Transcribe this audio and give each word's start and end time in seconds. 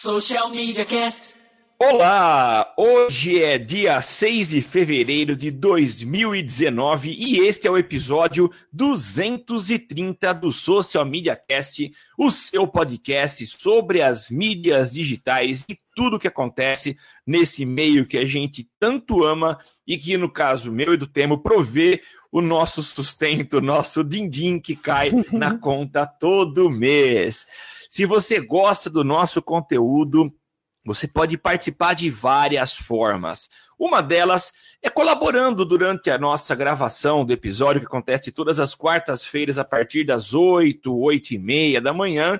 Social 0.00 0.48
Media 0.50 0.84
Cast. 0.84 1.34
Olá! 1.76 2.72
Hoje 2.78 3.42
é 3.42 3.58
dia 3.58 4.00
6 4.00 4.50
de 4.50 4.62
fevereiro 4.62 5.34
de 5.34 5.50
2019 5.50 7.10
e 7.10 7.40
este 7.40 7.66
é 7.66 7.70
o 7.70 7.76
episódio 7.76 8.48
230 8.72 10.32
do 10.34 10.52
Social 10.52 11.04
Media 11.04 11.34
Cast, 11.34 11.90
o 12.16 12.30
seu 12.30 12.64
podcast 12.68 13.44
sobre 13.48 14.00
as 14.00 14.30
mídias 14.30 14.92
digitais 14.92 15.64
e 15.68 15.76
tudo 15.96 16.14
o 16.14 16.18
que 16.20 16.28
acontece 16.28 16.96
nesse 17.26 17.66
meio 17.66 18.06
que 18.06 18.18
a 18.18 18.24
gente 18.24 18.70
tanto 18.78 19.24
ama 19.24 19.58
e 19.84 19.98
que, 19.98 20.16
no 20.16 20.30
caso 20.30 20.70
meu 20.70 20.94
e 20.94 20.96
do 20.96 21.08
Temo, 21.08 21.42
provê 21.42 22.00
o 22.30 22.40
nosso 22.40 22.84
sustento, 22.84 23.54
o 23.54 23.60
nosso 23.60 24.04
din-din 24.04 24.60
que 24.60 24.76
cai 24.76 25.10
na 25.32 25.54
conta 25.58 26.06
todo 26.06 26.70
mês. 26.70 27.46
Se 27.88 28.04
você 28.04 28.38
gosta 28.38 28.90
do 28.90 29.02
nosso 29.02 29.40
conteúdo, 29.40 30.30
você 30.84 31.08
pode 31.08 31.38
participar 31.38 31.94
de 31.94 32.10
várias 32.10 32.74
formas. 32.74 33.48
Uma 33.78 34.02
delas 34.02 34.52
é 34.82 34.90
colaborando 34.90 35.64
durante 35.64 36.10
a 36.10 36.18
nossa 36.18 36.54
gravação 36.54 37.24
do 37.24 37.32
episódio, 37.32 37.80
que 37.80 37.86
acontece 37.86 38.30
todas 38.30 38.60
as 38.60 38.74
quartas-feiras 38.74 39.58
a 39.58 39.64
partir 39.64 40.04
das 40.04 40.34
8, 40.34 40.94
8 40.94 41.32
e 41.32 41.38
meia 41.38 41.80
da 41.80 41.94
manhã 41.94 42.38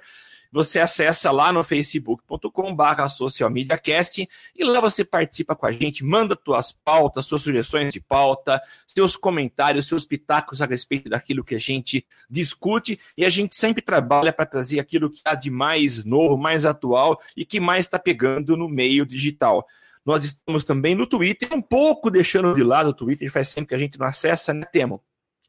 você 0.50 0.80
acessa 0.80 1.30
lá 1.30 1.52
no 1.52 1.62
facebook.com 1.62 2.74
barra 2.74 3.08
socialmediacast 3.08 4.28
e 4.56 4.64
lá 4.64 4.80
você 4.80 5.04
participa 5.04 5.54
com 5.54 5.66
a 5.66 5.72
gente, 5.72 6.04
manda 6.04 6.38
suas 6.44 6.72
pautas, 6.72 7.26
suas 7.26 7.42
sugestões 7.42 7.92
de 7.92 8.00
pauta, 8.00 8.60
seus 8.86 9.16
comentários, 9.16 9.86
seus 9.86 10.04
pitacos 10.04 10.62
a 10.62 10.66
respeito 10.66 11.08
daquilo 11.08 11.44
que 11.44 11.54
a 11.54 11.60
gente 11.60 12.06
discute 12.28 12.98
e 13.16 13.24
a 13.24 13.30
gente 13.30 13.54
sempre 13.54 13.82
trabalha 13.82 14.32
para 14.32 14.46
trazer 14.46 14.80
aquilo 14.80 15.10
que 15.10 15.20
há 15.24 15.34
de 15.34 15.50
mais 15.50 16.04
novo, 16.04 16.36
mais 16.36 16.64
atual 16.64 17.20
e 17.36 17.44
que 17.44 17.60
mais 17.60 17.86
está 17.86 17.98
pegando 17.98 18.56
no 18.56 18.68
meio 18.68 19.04
digital. 19.04 19.66
Nós 20.04 20.24
estamos 20.24 20.64
também 20.64 20.94
no 20.94 21.06
Twitter, 21.06 21.52
um 21.52 21.60
pouco 21.60 22.10
deixando 22.10 22.54
de 22.54 22.62
lado 22.62 22.90
o 22.90 22.94
Twitter, 22.94 23.30
faz 23.30 23.52
tempo 23.52 23.68
que 23.68 23.74
a 23.74 23.78
gente 23.78 23.98
não 23.98 24.06
acessa, 24.06 24.54
né, 24.54 24.64
Temo? 24.72 25.02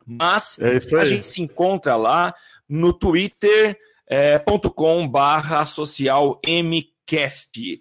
Mas 0.06 0.58
é 0.60 0.98
a 0.98 1.06
gente 1.06 1.26
se 1.26 1.42
encontra 1.42 1.96
lá 1.96 2.34
no 2.68 2.92
Twitter, 2.92 3.78
é, 4.10 4.42
barra 5.08 5.66
social 5.66 6.42
mcast. 6.44 7.80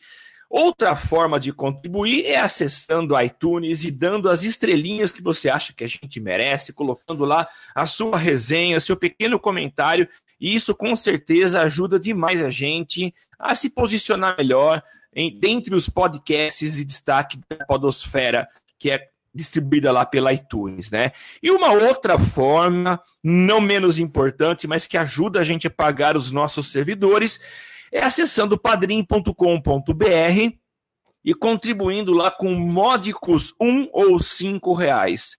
Outra 0.50 0.96
forma 0.96 1.38
de 1.38 1.52
contribuir 1.52 2.24
é 2.24 2.38
acessando 2.38 3.18
iTunes 3.20 3.84
e 3.84 3.90
dando 3.90 4.30
as 4.30 4.44
estrelinhas 4.44 5.12
que 5.12 5.22
você 5.22 5.50
acha 5.50 5.74
que 5.74 5.84
a 5.84 5.88
gente 5.88 6.20
merece, 6.20 6.72
colocando 6.72 7.24
lá 7.24 7.46
a 7.74 7.84
sua 7.86 8.16
resenha, 8.16 8.80
seu 8.80 8.96
pequeno 8.96 9.38
comentário, 9.38 10.08
e 10.40 10.54
isso 10.54 10.74
com 10.74 10.94
certeza 10.96 11.60
ajuda 11.60 11.98
demais 11.98 12.42
a 12.42 12.48
gente 12.48 13.12
a 13.38 13.54
se 13.54 13.68
posicionar 13.68 14.36
melhor 14.38 14.82
em, 15.12 15.38
dentre 15.38 15.74
os 15.74 15.88
podcasts 15.88 16.76
de 16.76 16.84
destaque 16.84 17.38
da 17.48 17.64
Podosfera, 17.66 18.48
que 18.78 18.90
é 18.90 19.08
distribuída 19.34 19.92
lá 19.92 20.04
pela 20.04 20.32
iTunes, 20.32 20.90
né? 20.90 21.12
E 21.42 21.50
uma 21.50 21.72
outra 21.72 22.18
forma, 22.18 23.00
não 23.22 23.60
menos 23.60 23.98
importante, 23.98 24.66
mas 24.66 24.86
que 24.86 24.96
ajuda 24.96 25.40
a 25.40 25.44
gente 25.44 25.66
a 25.66 25.70
pagar 25.70 26.16
os 26.16 26.30
nossos 26.30 26.72
servidores, 26.72 27.40
é 27.92 28.00
acessando 28.00 28.58
padrim.com.br 28.58 29.32
e 31.24 31.34
contribuindo 31.34 32.12
lá 32.12 32.30
com 32.30 32.54
módicos 32.54 33.54
um 33.60 33.88
ou 33.92 34.20
cinco 34.22 34.72
reais. 34.72 35.36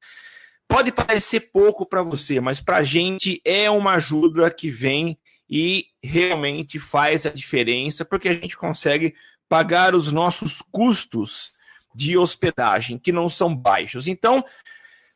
Pode 0.68 0.92
parecer 0.92 1.52
pouco 1.52 1.86
para 1.86 2.04
você, 2.04 2.40
mas 2.40 2.62
para 2.62 2.78
a 2.78 2.84
gente 2.84 3.42
é 3.44 3.70
uma 3.72 3.94
ajuda 3.94 4.52
que 4.52 4.70
vem 4.70 5.18
e 5.50 5.88
realmente 6.04 6.78
faz 6.78 7.26
a 7.26 7.32
diferença, 7.32 8.06
porque 8.06 8.30
a 8.30 8.34
gente 8.34 8.56
consegue 8.56 9.16
pagar 9.50 9.96
os 9.96 10.12
nossos 10.12 10.62
custos 10.62 11.54
de 11.94 12.18
hospedagem, 12.18 12.98
que 12.98 13.12
não 13.12 13.30
são 13.30 13.56
baixos. 13.56 14.08
Então, 14.08 14.44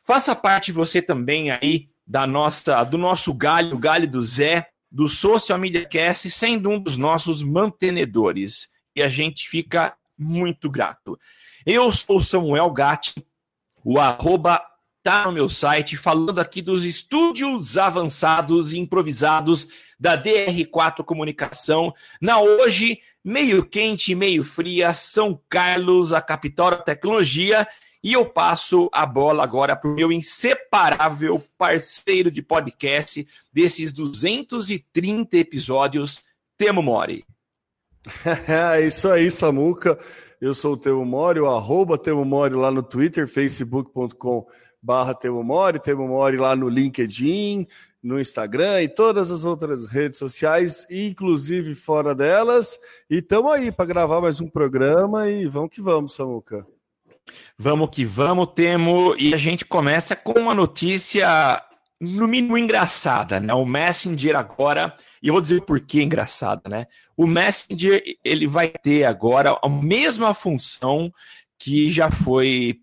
faça 0.03 0.35
parte 0.35 0.71
você 0.71 1.01
também 1.01 1.51
aí 1.51 1.89
da 2.05 2.27
nossa, 2.27 2.83
do 2.83 2.97
nosso 2.97 3.33
galho, 3.33 3.75
o 3.75 3.79
galho 3.79 4.07
do 4.07 4.23
Zé, 4.23 4.67
do 4.91 5.07
Social 5.07 5.57
Media 5.57 5.85
Cast, 5.85 6.29
sendo 6.29 6.69
um 6.69 6.79
dos 6.79 6.97
nossos 6.97 7.41
mantenedores. 7.41 8.69
E 8.95 9.01
a 9.01 9.07
gente 9.07 9.49
fica 9.49 9.95
muito 10.17 10.69
grato. 10.69 11.17
Eu 11.65 11.91
sou 11.91 12.21
Samuel 12.21 12.69
Gatti, 12.71 13.25
o 13.83 13.99
arroba 13.99 14.61
tá 15.01 15.25
no 15.25 15.33
meu 15.33 15.49
site, 15.49 15.97
falando 15.97 16.39
aqui 16.39 16.61
dos 16.61 16.85
estúdios 16.85 17.77
avançados 17.77 18.71
e 18.71 18.79
improvisados 18.79 19.67
da 19.99 20.21
DR4 20.21 21.03
Comunicação, 21.03 21.93
na 22.21 22.39
hoje 22.39 23.01
meio 23.23 23.65
quente, 23.65 24.13
meio 24.13 24.43
fria, 24.43 24.93
São 24.93 25.39
Carlos, 25.47 26.11
a 26.11 26.21
capital 26.21 26.71
da 26.71 26.77
tecnologia. 26.77 27.67
E 28.03 28.13
eu 28.13 28.25
passo 28.25 28.89
a 28.91 29.05
bola 29.05 29.43
agora 29.43 29.75
para 29.75 29.89
o 29.89 29.95
meu 29.95 30.11
inseparável 30.11 31.41
parceiro 31.57 32.29
de 32.29 32.41
podcast 32.41 33.25
desses 33.51 33.93
230 33.93 35.37
episódios, 35.37 36.25
Temo 36.57 36.81
Mori. 36.81 37.25
é 38.75 38.85
isso 38.85 39.09
aí, 39.09 39.31
Samuca. 39.31 39.97
Eu 40.41 40.53
sou 40.53 40.73
o 40.73 40.77
Temo 40.77 41.05
Mori, 41.05 41.39
o 41.39 41.49
arroba 41.49 41.97
Temo 41.97 42.25
Mori 42.25 42.53
lá 42.53 42.69
no 42.69 42.83
Twitter, 42.83 43.25
facebook.com 43.25 44.45
barra 44.81 45.15
Temo 45.15 45.41
Mori, 45.41 45.79
Temo 45.79 46.05
Mori 46.05 46.35
lá 46.35 46.53
no 46.53 46.67
LinkedIn, 46.67 47.65
no 48.03 48.19
Instagram 48.19 48.81
e 48.81 48.89
todas 48.89 49.31
as 49.31 49.45
outras 49.45 49.85
redes 49.85 50.19
sociais, 50.19 50.85
inclusive 50.89 51.73
fora 51.73 52.13
delas. 52.13 52.77
E 53.09 53.19
estamos 53.19 53.53
aí 53.53 53.71
para 53.71 53.85
gravar 53.85 54.19
mais 54.19 54.41
um 54.41 54.49
programa 54.49 55.29
e 55.29 55.47
vamos 55.47 55.69
que 55.71 55.81
vamos, 55.81 56.13
Samuca. 56.13 56.67
Vamos 57.57 57.89
que 57.89 58.03
vamos, 58.03 58.49
Temo. 58.53 59.15
E 59.17 59.33
a 59.33 59.37
gente 59.37 59.63
começa 59.63 60.15
com 60.15 60.33
uma 60.33 60.53
notícia, 60.53 61.63
no 61.99 62.27
mínimo, 62.27 62.57
engraçada, 62.57 63.39
né? 63.39 63.53
O 63.53 63.65
Messenger 63.65 64.35
agora, 64.35 64.93
e 65.21 65.29
eu 65.29 65.33
vou 65.33 65.41
dizer 65.41 65.61
por 65.61 65.79
que 65.79 66.03
engraçada, 66.03 66.69
né? 66.69 66.87
O 67.15 67.25
Messenger, 67.25 68.03
ele 68.21 68.47
vai 68.47 68.67
ter 68.67 69.05
agora 69.05 69.57
a 69.63 69.69
mesma 69.69 70.33
função 70.33 71.09
que 71.57 71.89
já 71.89 72.11
foi 72.11 72.81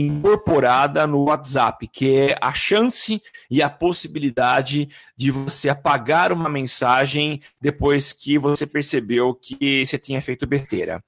incorporada 0.00 1.06
no 1.06 1.24
WhatsApp, 1.24 1.86
que 1.88 2.16
é 2.16 2.38
a 2.40 2.52
chance 2.52 3.22
e 3.50 3.62
a 3.62 3.70
possibilidade 3.70 4.88
de 5.16 5.30
você 5.30 5.68
apagar 5.68 6.32
uma 6.32 6.48
mensagem 6.48 7.40
depois 7.60 8.12
que 8.12 8.38
você 8.38 8.66
percebeu 8.66 9.34
que 9.34 9.84
você 9.84 9.98
tinha 9.98 10.20
feito 10.20 10.46
besteira. 10.46 11.02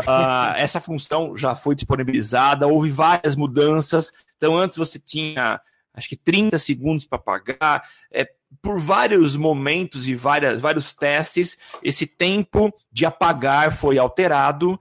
Uh, 0.00 0.54
essa 0.56 0.80
função 0.80 1.36
já 1.36 1.54
foi 1.54 1.74
disponibilizada, 1.74 2.66
houve 2.66 2.90
várias 2.90 3.34
mudanças. 3.36 4.12
Então, 4.36 4.56
antes 4.56 4.76
você 4.76 4.98
tinha 4.98 5.60
acho 5.96 6.08
que 6.10 6.16
30 6.16 6.58
segundos 6.58 7.06
para 7.06 7.18
apagar. 7.18 7.82
É, 8.12 8.28
por 8.62 8.78
vários 8.78 9.36
momentos 9.36 10.06
e 10.06 10.14
várias, 10.14 10.60
vários 10.60 10.92
testes, 10.92 11.58
esse 11.82 12.06
tempo 12.06 12.72
de 12.92 13.06
apagar 13.06 13.74
foi 13.74 13.98
alterado. 13.98 14.78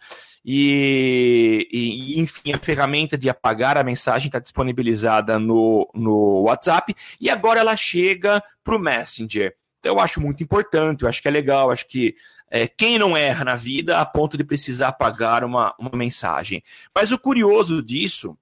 E, 0.47 1.67
e, 1.71 2.19
enfim, 2.19 2.53
a 2.53 2.59
ferramenta 2.59 3.17
de 3.17 3.27
apagar 3.27 3.79
a 3.79 3.83
mensagem 3.83 4.27
está 4.27 4.37
disponibilizada 4.37 5.39
no, 5.39 5.89
no 5.91 6.43
WhatsApp 6.43 6.93
e 7.19 7.31
agora 7.31 7.61
ela 7.61 7.75
chega 7.75 8.43
para 8.63 8.75
o 8.75 8.79
Messenger. 8.79 9.55
Então, 9.79 9.93
eu 9.93 9.99
acho 9.99 10.21
muito 10.21 10.43
importante, 10.43 11.01
eu 11.01 11.09
acho 11.09 11.19
que 11.19 11.27
é 11.27 11.31
legal, 11.31 11.71
acho 11.71 11.87
que 11.87 12.15
é, 12.51 12.67
quem 12.67 12.99
não 12.99 13.17
erra 13.17 13.43
na 13.43 13.55
vida 13.55 13.99
a 13.99 14.05
ponto 14.05 14.37
de 14.37 14.43
precisar 14.43 14.89
apagar 14.89 15.43
uma, 15.43 15.73
uma 15.79 15.97
mensagem. 15.97 16.61
Mas 16.93 17.11
o 17.11 17.17
curioso 17.17 17.81
disso 17.81 18.37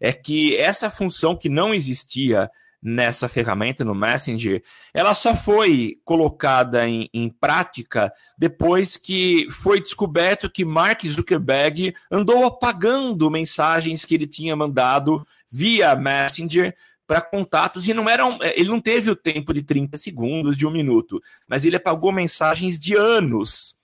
é 0.00 0.14
que 0.14 0.56
essa 0.56 0.90
função 0.90 1.36
que 1.36 1.50
não 1.50 1.74
existia 1.74 2.50
nessa 2.82 3.28
ferramenta, 3.28 3.84
no 3.84 3.94
Messenger, 3.94 4.62
ela 4.92 5.14
só 5.14 5.36
foi 5.36 5.98
colocada 6.04 6.88
em, 6.88 7.08
em, 7.14 7.28
prática 7.28 8.12
depois 8.36 8.96
que 8.96 9.46
foi 9.50 9.80
descoberto 9.80 10.50
que 10.50 10.64
Mark 10.64 11.04
Zuckerberg 11.06 11.94
andou 12.10 12.44
apagando 12.44 13.30
mensagens 13.30 14.04
que 14.04 14.16
ele 14.16 14.26
tinha 14.26 14.56
mandado 14.56 15.24
via 15.50 15.94
Messenger 15.94 16.74
para 17.06 17.20
contatos 17.20 17.86
e 17.86 17.94
não 17.94 18.08
eram. 18.08 18.38
Ele 18.42 18.68
não 18.68 18.80
teve 18.80 19.10
o 19.10 19.16
tempo 19.16 19.54
de 19.54 19.62
30 19.62 19.96
segundos, 19.98 20.56
de 20.56 20.66
um 20.66 20.70
minuto, 20.70 21.20
mas 21.46 21.64
ele 21.64 21.76
apagou 21.76 22.10
mensagens 22.10 22.78
de 22.78 22.94
anos. 22.94 23.76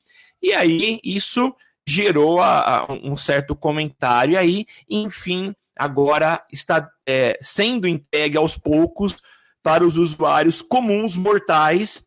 E 0.43 0.53
aí 0.53 0.99
isso 1.05 1.55
gerou 1.87 2.41
a, 2.41 2.81
a 2.81 2.93
um 2.93 3.17
certo 3.17 3.57
comentário, 3.57 4.39
aí, 4.39 4.67
enfim, 4.89 5.55
agora 5.79 6.45
está 6.53 6.91
é, 7.07 7.39
sendo 7.41 7.87
entregue 7.87 8.37
aos 8.37 8.57
poucos 8.57 9.17
para 9.63 9.85
os 9.85 9.97
usuários 9.97 10.61
comuns 10.63 11.17
mortais 11.17 12.03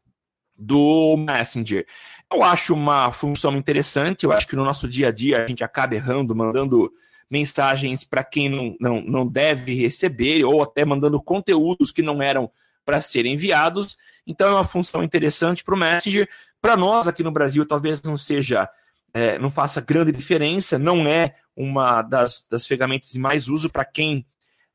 do 0.55 1.15
Messenger. 1.17 1.85
Eu 2.31 2.43
acho 2.43 2.73
uma 2.73 3.11
função 3.11 3.57
interessante, 3.57 4.23
eu 4.23 4.31
acho 4.31 4.47
que 4.47 4.55
no 4.55 4.63
nosso 4.63 4.87
dia 4.87 5.07
a 5.07 5.11
dia 5.11 5.43
a 5.43 5.47
gente 5.47 5.63
acaba 5.63 5.95
errando, 5.95 6.35
mandando 6.35 6.91
mensagens 7.29 8.03
para 8.03 8.23
quem 8.23 8.49
não, 8.49 8.75
não, 8.79 9.01
não 9.01 9.27
deve 9.27 9.73
receber, 9.73 10.43
ou 10.43 10.61
até 10.61 10.83
mandando 10.85 11.21
conteúdos 11.21 11.91
que 11.91 12.01
não 12.01 12.21
eram 12.21 12.51
para 12.85 13.01
serem 13.01 13.33
enviados. 13.33 13.97
Então 14.27 14.49
é 14.49 14.51
uma 14.51 14.65
função 14.65 15.03
interessante 15.03 15.63
para 15.63 15.75
o 15.75 15.77
Messenger, 15.77 16.27
Para 16.61 16.77
nós 16.77 17.07
aqui 17.07 17.23
no 17.23 17.31
Brasil, 17.31 17.65
talvez 17.65 18.01
não 18.01 18.17
seja, 18.17 18.69
é, 19.13 19.37
não 19.39 19.51
faça 19.51 19.81
grande 19.81 20.11
diferença, 20.11 20.79
não 20.79 21.07
é 21.07 21.35
uma 21.55 22.01
das, 22.01 22.45
das 22.49 22.65
ferramentas 22.65 23.11
de 23.11 23.19
mais 23.19 23.47
uso 23.47 23.69
para 23.69 23.85
quem 23.85 24.25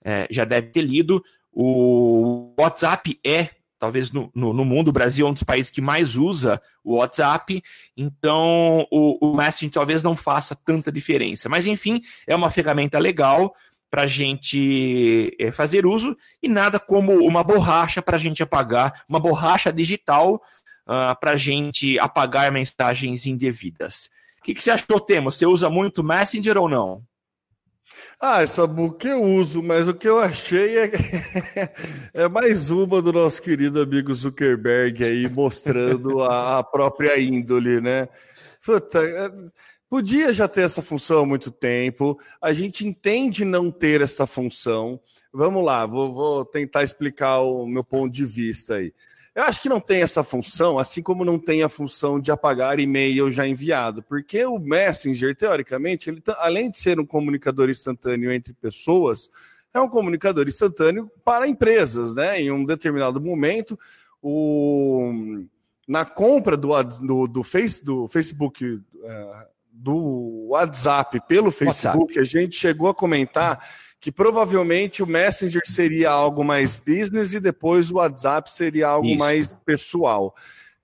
é, 0.05 0.27
já 0.31 0.44
deve 0.44 0.69
ter 0.69 0.83
lido. 0.83 1.23
O 1.53 2.55
WhatsApp 2.59 3.19
é, 3.27 3.50
talvez 3.79 4.11
no, 4.11 4.31
no, 4.35 4.53
no, 4.53 4.65
mundo, 4.65 4.88
o 4.88 4.93
Brasil 4.93 5.27
é 5.27 5.31
um 5.31 5.33
dos 5.33 5.43
países 5.43 5.71
que 5.71 5.81
mais 5.81 6.17
usa 6.17 6.61
o 6.83 6.97
WhatsApp, 6.97 7.62
então 7.97 8.87
o, 8.91 9.33
o 9.33 9.37
Messenger 9.37 9.73
talvez 9.73 10.03
não 10.03 10.17
faça 10.17 10.55
tanta 10.55 10.91
diferença. 10.93 11.49
Mas 11.49 11.67
enfim, 11.67 12.00
é 12.27 12.35
uma 12.35 12.50
ferramenta 12.50 12.99
legal 12.99 13.55
para 13.91 14.03
a 14.03 14.06
gente 14.06 15.35
é, 15.38 15.50
fazer 15.53 15.87
uso 15.87 16.17
e 16.43 16.49
nada 16.49 16.79
como 16.79 17.25
uma 17.25 17.43
borracha 17.43 18.03
para 18.03 18.17
a 18.17 18.19
gente 18.19 18.43
apagar, 18.43 19.05
uma 19.09 19.21
borracha 19.21 19.73
digital 19.73 20.35
uh, 20.35 20.41
ah, 20.87 21.15
para 21.15 21.33
a 21.33 21.37
gente 21.37 21.99
apagar 21.99 22.50
mensagens 22.53 23.27
indevidas. 23.27 24.11
Que, 24.47 24.55
que 24.55 24.63
você 24.63 24.71
achou, 24.71 25.01
Temo? 25.01 25.33
Você 25.33 25.45
usa 25.45 25.69
muito 25.69 26.05
Messenger 26.05 26.57
ou 26.57 26.69
não? 26.69 27.03
Ah, 28.21 28.43
essa 28.43 28.65
book 28.65 29.05
eu 29.05 29.21
uso, 29.21 29.61
mas 29.61 29.89
o 29.89 29.95
que 29.95 30.09
eu 30.09 30.21
achei 30.21 30.79
é, 30.79 30.91
é 32.15 32.29
mais 32.29 32.71
uma 32.71 33.03
do 33.03 33.13
nosso 33.13 33.43
querido 33.43 33.83
amigo 33.83 34.15
Zuckerberg 34.15 35.03
aí 35.03 35.29
mostrando 35.29 36.23
a, 36.23 36.59
a 36.59 36.63
própria 36.63 37.19
índole, 37.19 37.81
né? 37.81 38.09
Puta, 38.65 39.05
é, 39.05 39.33
Podia 39.89 40.33
já 40.33 40.47
ter 40.47 40.63
essa 40.63 40.81
função 40.81 41.21
há 41.21 41.27
muito 41.27 41.51
tempo, 41.51 42.17
a 42.41 42.53
gente 42.53 42.87
entende 42.87 43.45
não 43.45 43.73
ter 43.73 44.01
essa 44.01 44.29
função. 44.29 45.01
Vamos 45.33 45.65
lá, 45.65 45.85
vou, 45.87 46.15
vou, 46.15 46.45
tentar 46.45 46.85
explicar 46.85 47.41
o 47.41 47.67
meu 47.67 47.83
ponto 47.83 48.13
de 48.13 48.25
vista 48.25 48.77
aí. 48.77 48.93
Eu 49.37 49.43
acho 49.43 49.61
que 49.61 49.69
não 49.69 49.79
tem 49.79 50.00
essa 50.00 50.25
função, 50.25 50.79
assim 50.79 51.03
como 51.03 51.23
não 51.23 51.38
tem 51.38 51.62
a 51.62 51.69
função 51.69 52.19
de 52.19 52.33
apagar 52.33 52.81
e-mail 52.81 53.31
já 53.31 53.47
enviado, 53.47 54.03
porque 54.03 54.47
o 54.47 54.59
Messenger, 54.59 55.37
teoricamente, 55.37 56.09
ele, 56.09 56.23
além 56.38 56.71
de 56.71 56.79
ser 56.79 56.99
um 56.99 57.05
comunicador 57.05 57.69
instantâneo 57.69 58.33
entre 58.33 58.55
pessoas, 58.55 59.29
é 59.75 59.79
um 59.79 59.91
comunicador 59.91 60.49
instantâneo 60.49 61.11
para 61.23 61.47
empresas, 61.47 62.15
né? 62.15 62.41
Em 62.41 62.50
um 62.50 62.65
determinado 62.65 63.21
momento, 63.21 63.79
o, 64.23 65.12
na 65.87 66.06
compra 66.06 66.56
do, 66.56 66.71
do, 66.83 67.27
do, 67.27 67.43
face, 67.43 67.85
do 67.85 68.09
Facebook. 68.09 68.65
Uh, 68.65 68.83
do 69.79 70.47
WhatsApp 70.49 71.21
pelo 71.29 71.50
Facebook, 71.50 71.99
WhatsApp. 71.99 72.19
a 72.19 72.25
gente 72.25 72.56
chegou 72.56 72.88
a 72.88 72.94
comentar 72.94 73.62
que 74.01 74.13
provavelmente 74.13 75.03
o 75.03 75.07
Messenger 75.07 75.63
seria 75.65 76.11
algo 76.11 76.45
mais 76.45 76.79
business 76.79 77.35
e 77.35 77.41
depois 77.41 77.91
o 77.91 77.97
WhatsApp 77.97 78.51
seria 78.51 78.89
algo 78.89 79.09
Isso. 79.09 79.19
mais 79.19 79.55
pessoal. 79.65 80.35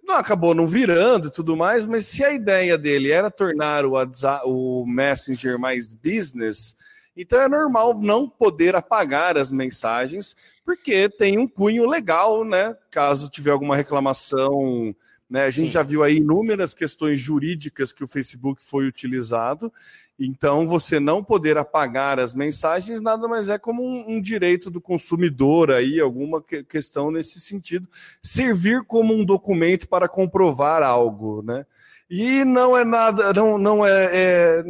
Não 0.03 0.17
acabou 0.17 0.55
não 0.55 0.67
virando 0.67 1.29
e 1.29 1.31
tudo 1.31 1.57
mais, 1.57 1.87
mas 1.87 2.07
se 2.07 2.25
a 2.25 2.33
ideia 2.33 2.77
dele 2.77 3.11
era 3.11 3.31
tornar 3.31 3.85
o 3.85 3.93
WhatsApp, 3.93 4.43
o 4.47 4.85
Messenger 4.87 5.59
mais 5.59 5.93
business, 5.95 6.75
então 7.17 7.41
é 7.41 7.49
normal 7.49 7.99
não 8.01 8.29
poder 8.29 8.75
apagar 8.75 9.37
as 9.37 9.53
mensagens, 9.53 10.35
porque 10.65 11.09
tem 11.09 11.39
um 11.39 11.47
cunho 11.47 11.89
legal, 11.89 12.45
né? 12.45 12.77
Caso 12.91 13.29
tiver 13.29 13.51
alguma 13.51 13.77
reclamação 13.77 14.95
né? 15.33 15.45
A 15.45 15.51
gente 15.51 15.69
Sim. 15.69 15.71
já 15.71 15.83
viu 15.83 16.03
aí 16.03 16.19
inúmeras 16.19 16.75
questões 16.75 17.19
jurídicas 17.19 17.91
que 17.91 18.05
o 18.05 18.07
Facebook 18.07 18.63
foi 18.63 18.87
utilizado. 18.87 19.73
Então, 20.19 20.67
você 20.67 21.01
não 21.01 21.25
poder 21.25 21.57
apagar 21.59 22.21
as 22.21 22.35
mensagens 22.35 23.01
nada 23.01 23.27
mais 23.27 23.49
é 23.49 23.59
como 23.59 23.83
um, 23.83 24.17
um 24.17 24.21
direito 24.21 24.71
do 24.71 24.81
consumidor 24.81 25.71
aí, 25.71 26.01
alguma 26.01 26.43
que, 26.43 26.63
questão 26.63 27.11
nesse 27.11 27.41
sentido, 27.41 27.89
servir 28.21 28.85
como 28.85 29.15
um 29.15 29.25
documento 29.25 29.89
para 29.89 30.09
comprovar 30.09 30.83
algo, 30.83 31.43
né? 31.43 31.67
E 32.09 32.45
não 32.45 32.77
é 32.77 32.85
nada, 32.85 33.33
não, 33.33 33.57
não 33.57 33.87
é, 33.87 34.09
é 34.13 34.65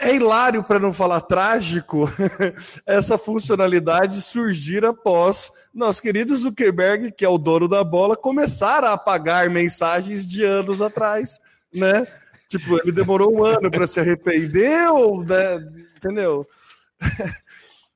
é 0.00 0.14
hilário, 0.14 0.62
para 0.62 0.78
não 0.78 0.92
falar 0.92 1.20
trágico, 1.22 2.10
essa 2.86 3.18
funcionalidade 3.18 4.22
surgir 4.22 4.84
após 4.84 5.50
nosso 5.74 6.00
querido 6.00 6.34
Zuckerberg, 6.34 7.12
que 7.12 7.24
é 7.24 7.28
o 7.28 7.38
dono 7.38 7.68
da 7.68 7.82
bola, 7.82 8.16
começar 8.16 8.84
a 8.84 8.92
apagar 8.92 9.50
mensagens 9.50 10.26
de 10.26 10.44
anos 10.44 10.80
atrás, 10.80 11.40
né? 11.74 12.06
Tipo, 12.52 12.78
ele 12.82 12.92
demorou 12.92 13.34
um 13.34 13.42
ano 13.42 13.70
para 13.70 13.86
se 13.86 13.98
arrepender, 13.98 14.92
ou, 14.92 15.24
né? 15.24 15.56
entendeu? 15.96 16.46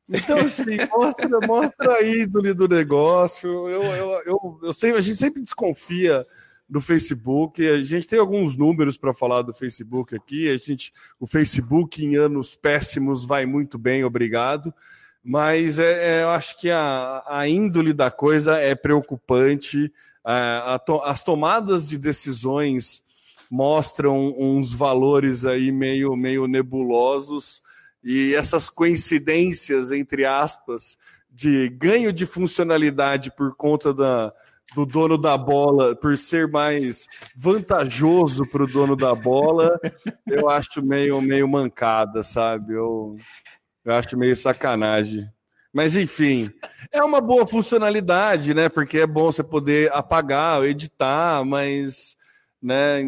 Então, 0.09 0.39
assim, 0.39 0.77
mostra, 0.97 1.41
mostra 1.47 1.95
a 1.97 2.01
ídole 2.01 2.55
do 2.55 2.67
negócio. 2.67 3.51
Eu, 3.69 3.83
eu, 3.83 4.23
eu, 4.25 4.61
eu 4.63 4.73
sei, 4.73 4.93
a 4.93 5.01
gente 5.03 5.19
sempre 5.19 5.43
desconfia 5.43 6.25
do 6.67 6.81
Facebook. 6.81 7.69
A 7.69 7.83
gente 7.83 8.07
tem 8.07 8.19
alguns 8.19 8.57
números 8.57 8.97
para 8.97 9.13
falar 9.13 9.43
do 9.43 9.53
Facebook 9.53 10.17
aqui. 10.17 10.49
A 10.49 10.57
gente, 10.57 10.91
o 11.21 11.27
Facebook 11.27 12.03
em 12.03 12.17
anos 12.17 12.57
péssimos 12.57 13.27
vai 13.27 13.45
muito 13.45 13.77
bem, 13.77 14.05
obrigado. 14.05 14.73
Mas 15.23 15.79
é, 15.79 16.21
é, 16.21 16.23
eu 16.23 16.31
acho 16.31 16.59
que 16.59 16.71
a, 16.71 17.23
a 17.27 17.47
índole 17.47 17.93
da 17.93 18.11
coisa 18.11 18.57
é 18.57 18.75
preocupante. 18.75 19.93
A, 20.25 20.79
to, 20.79 21.03
as 21.03 21.23
tomadas 21.23 21.87
de 21.87 21.99
decisões 21.99 23.05
mostram 23.51 24.35
uns 24.39 24.73
valores 24.73 25.45
aí 25.45 25.71
meio, 25.71 26.17
meio 26.17 26.47
nebulosos 26.47 27.63
e 28.03 28.35
essas 28.35 28.71
coincidências, 28.71 29.91
entre 29.91 30.25
aspas, 30.25 30.97
de 31.29 31.69
ganho 31.69 32.13
de 32.13 32.25
funcionalidade 32.25 33.31
por 33.31 33.55
conta 33.57 33.93
da, 33.93 34.33
do 34.75 34.87
dono 34.87 35.19
da 35.19 35.37
bola, 35.37 35.95
por 35.95 36.17
ser 36.17 36.49
mais 36.49 37.07
vantajoso 37.35 38.47
para 38.47 38.65
o 38.65 38.67
dono 38.67 38.97
da 38.97 39.15
bola, 39.15 39.79
eu 40.27 40.49
acho 40.49 40.83
meio, 40.83 41.21
meio 41.21 41.49
mancada, 41.49 42.23
sabe? 42.23 42.75
Eu, 42.75 43.17
eu 43.85 43.93
acho 43.93 44.17
meio 44.17 44.37
sacanagem. 44.37 45.29
Mas 45.73 45.97
enfim, 45.97 46.51
é 46.91 47.03
uma 47.03 47.21
boa 47.21 47.47
funcionalidade, 47.47 48.55
né? 48.55 48.69
Porque 48.69 48.99
é 48.99 49.07
bom 49.07 49.27
você 49.27 49.43
poder 49.43 49.93
apagar, 49.93 50.65
editar, 50.65 51.45
mas 51.45 52.17
né, 52.67 53.01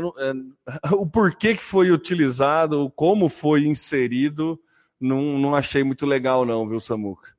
não, 0.00 0.14
é, 0.18 0.32
o 0.96 1.06
porquê 1.06 1.54
que 1.54 1.62
foi 1.62 1.90
utilizado, 1.90 2.90
como 2.96 3.28
foi 3.28 3.66
inserido, 3.66 4.58
não, 4.98 5.38
não 5.38 5.54
achei 5.54 5.84
muito 5.84 6.06
legal, 6.06 6.46
não, 6.46 6.66
viu, 6.66 6.80
Samuca? 6.80 7.36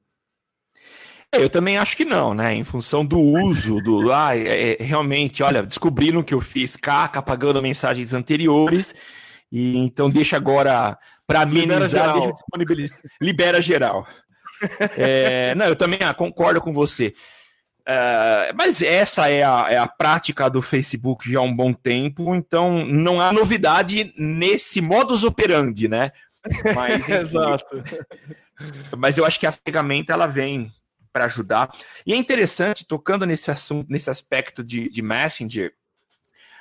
É, 1.34 1.44
eu 1.44 1.50
também 1.50 1.78
acho 1.78 1.98
que 1.98 2.06
não, 2.06 2.34
né? 2.34 2.54
Em 2.54 2.64
função 2.64 3.04
do 3.04 3.20
uso, 3.20 3.82
do. 3.82 4.14
Ah, 4.14 4.38
é, 4.38 4.74
é, 4.74 4.84
realmente, 4.84 5.44
olha, 5.44 5.64
descobriram 5.64 6.24
que 6.24 6.34
eu 6.34 6.40
fiz 6.40 6.78
caca 6.78 7.20
apagando 7.20 7.62
mensagens 7.62 8.14
anteriores. 8.14 8.96
E 9.52 9.78
então 9.78 10.10
deixa 10.10 10.38
agora 10.38 10.98
para 11.26 11.42
amenizar, 11.42 12.14
deixa 12.14 12.32
disponibilizar. 12.34 13.00
Libera 13.22 13.62
geral. 13.62 14.08
é, 14.98 15.54
não, 15.56 15.66
eu 15.66 15.76
também 15.76 16.00
ah, 16.02 16.14
concordo 16.14 16.62
com 16.62 16.72
você. 16.72 17.14
Uh, 17.88 18.52
mas 18.54 18.82
essa 18.82 19.30
é 19.30 19.44
a, 19.44 19.68
é 19.70 19.78
a 19.78 19.88
prática 19.88 20.50
do 20.50 20.62
Facebook 20.62 21.32
já 21.32 21.40
há 21.40 21.42
um 21.42 21.56
bom 21.56 21.72
tempo, 21.72 22.36
então 22.36 22.86
não 22.86 23.22
há 23.22 23.32
novidade 23.32 24.14
nesse 24.18 24.82
modus 24.82 25.24
operandi, 25.24 25.88
né? 25.88 26.12
Mas, 26.76 27.08
Exato. 27.08 27.82
Mas 28.98 29.18
eu 29.18 29.26
acho 29.26 29.40
que 29.40 29.48
a 29.48 29.54
ferramenta 29.54 30.12
ela 30.12 30.28
vem 30.28 30.70
para 31.14 31.26
ajudar. 31.26 31.74
E 32.06 32.12
é 32.12 32.16
interessante, 32.18 32.86
tocando 32.86 33.26
nesse 33.26 33.50
assunto, 33.50 33.90
nesse 33.90 34.10
aspecto 34.10 34.66
de, 34.66 34.90
de 34.90 35.02
Messenger, 35.02 35.74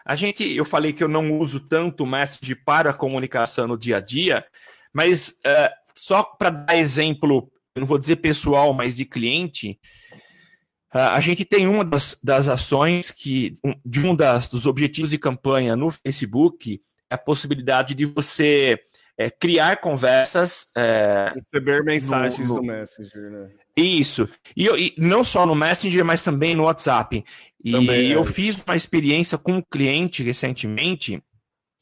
a 0.04 0.14
gente, 0.14 0.49
eu 0.49 0.64
falei 0.64 0.92
que 0.92 1.02
eu 1.02 1.09
não 1.09 1.37
uso 1.40 1.59
tanto 1.59 2.04
o 2.04 2.06
Messenger 2.06 2.62
para 2.64 2.92
comunicação 2.92 3.66
no 3.66 3.76
dia 3.76 3.97
a 3.97 4.00
dia, 4.00 4.47
mas 4.92 5.30
uh, 5.45 5.75
só 5.92 6.23
para 6.23 6.50
dar 6.50 6.76
exemplo, 6.76 7.50
eu 7.75 7.80
não 7.80 7.87
vou 7.87 7.99
dizer 7.99 8.16
pessoal, 8.16 8.73
mas 8.73 8.97
de 8.97 9.04
cliente, 9.04 9.80
a 11.00 11.21
gente 11.21 11.45
tem 11.45 11.67
uma 11.67 11.85
das, 11.85 12.19
das 12.23 12.49
ações 12.49 13.11
que, 13.11 13.57
um, 13.65 13.75
de 13.85 14.07
um 14.07 14.15
das, 14.15 14.49
dos 14.49 14.67
objetivos 14.67 15.11
de 15.11 15.19
campanha 15.19 15.76
no 15.76 15.91
Facebook, 15.91 16.81
é 17.11 17.15
a 17.15 17.19
possibilidade 17.19 17.95
de 17.95 18.05
você 18.05 18.79
é, 19.19 19.31
criar 19.31 19.76
conversas. 19.81 20.69
É, 20.76 21.33
Receber 21.35 21.83
mensagens 21.85 22.49
no, 22.49 22.57
no... 22.57 22.61
do 22.61 22.67
Messenger, 22.67 23.31
né? 23.31 23.50
Isso. 23.76 24.29
E, 24.57 24.67
e, 24.67 24.95
não 24.97 25.23
só 25.23 25.45
no 25.45 25.55
Messenger, 25.55 26.05
mas 26.05 26.23
também 26.23 26.55
no 26.55 26.65
WhatsApp. 26.65 27.25
E 27.62 27.73
também, 27.73 28.11
eu 28.11 28.23
é. 28.23 28.25
fiz 28.25 28.62
uma 28.67 28.76
experiência 28.76 29.37
com 29.37 29.55
um 29.55 29.62
cliente 29.62 30.23
recentemente 30.23 31.23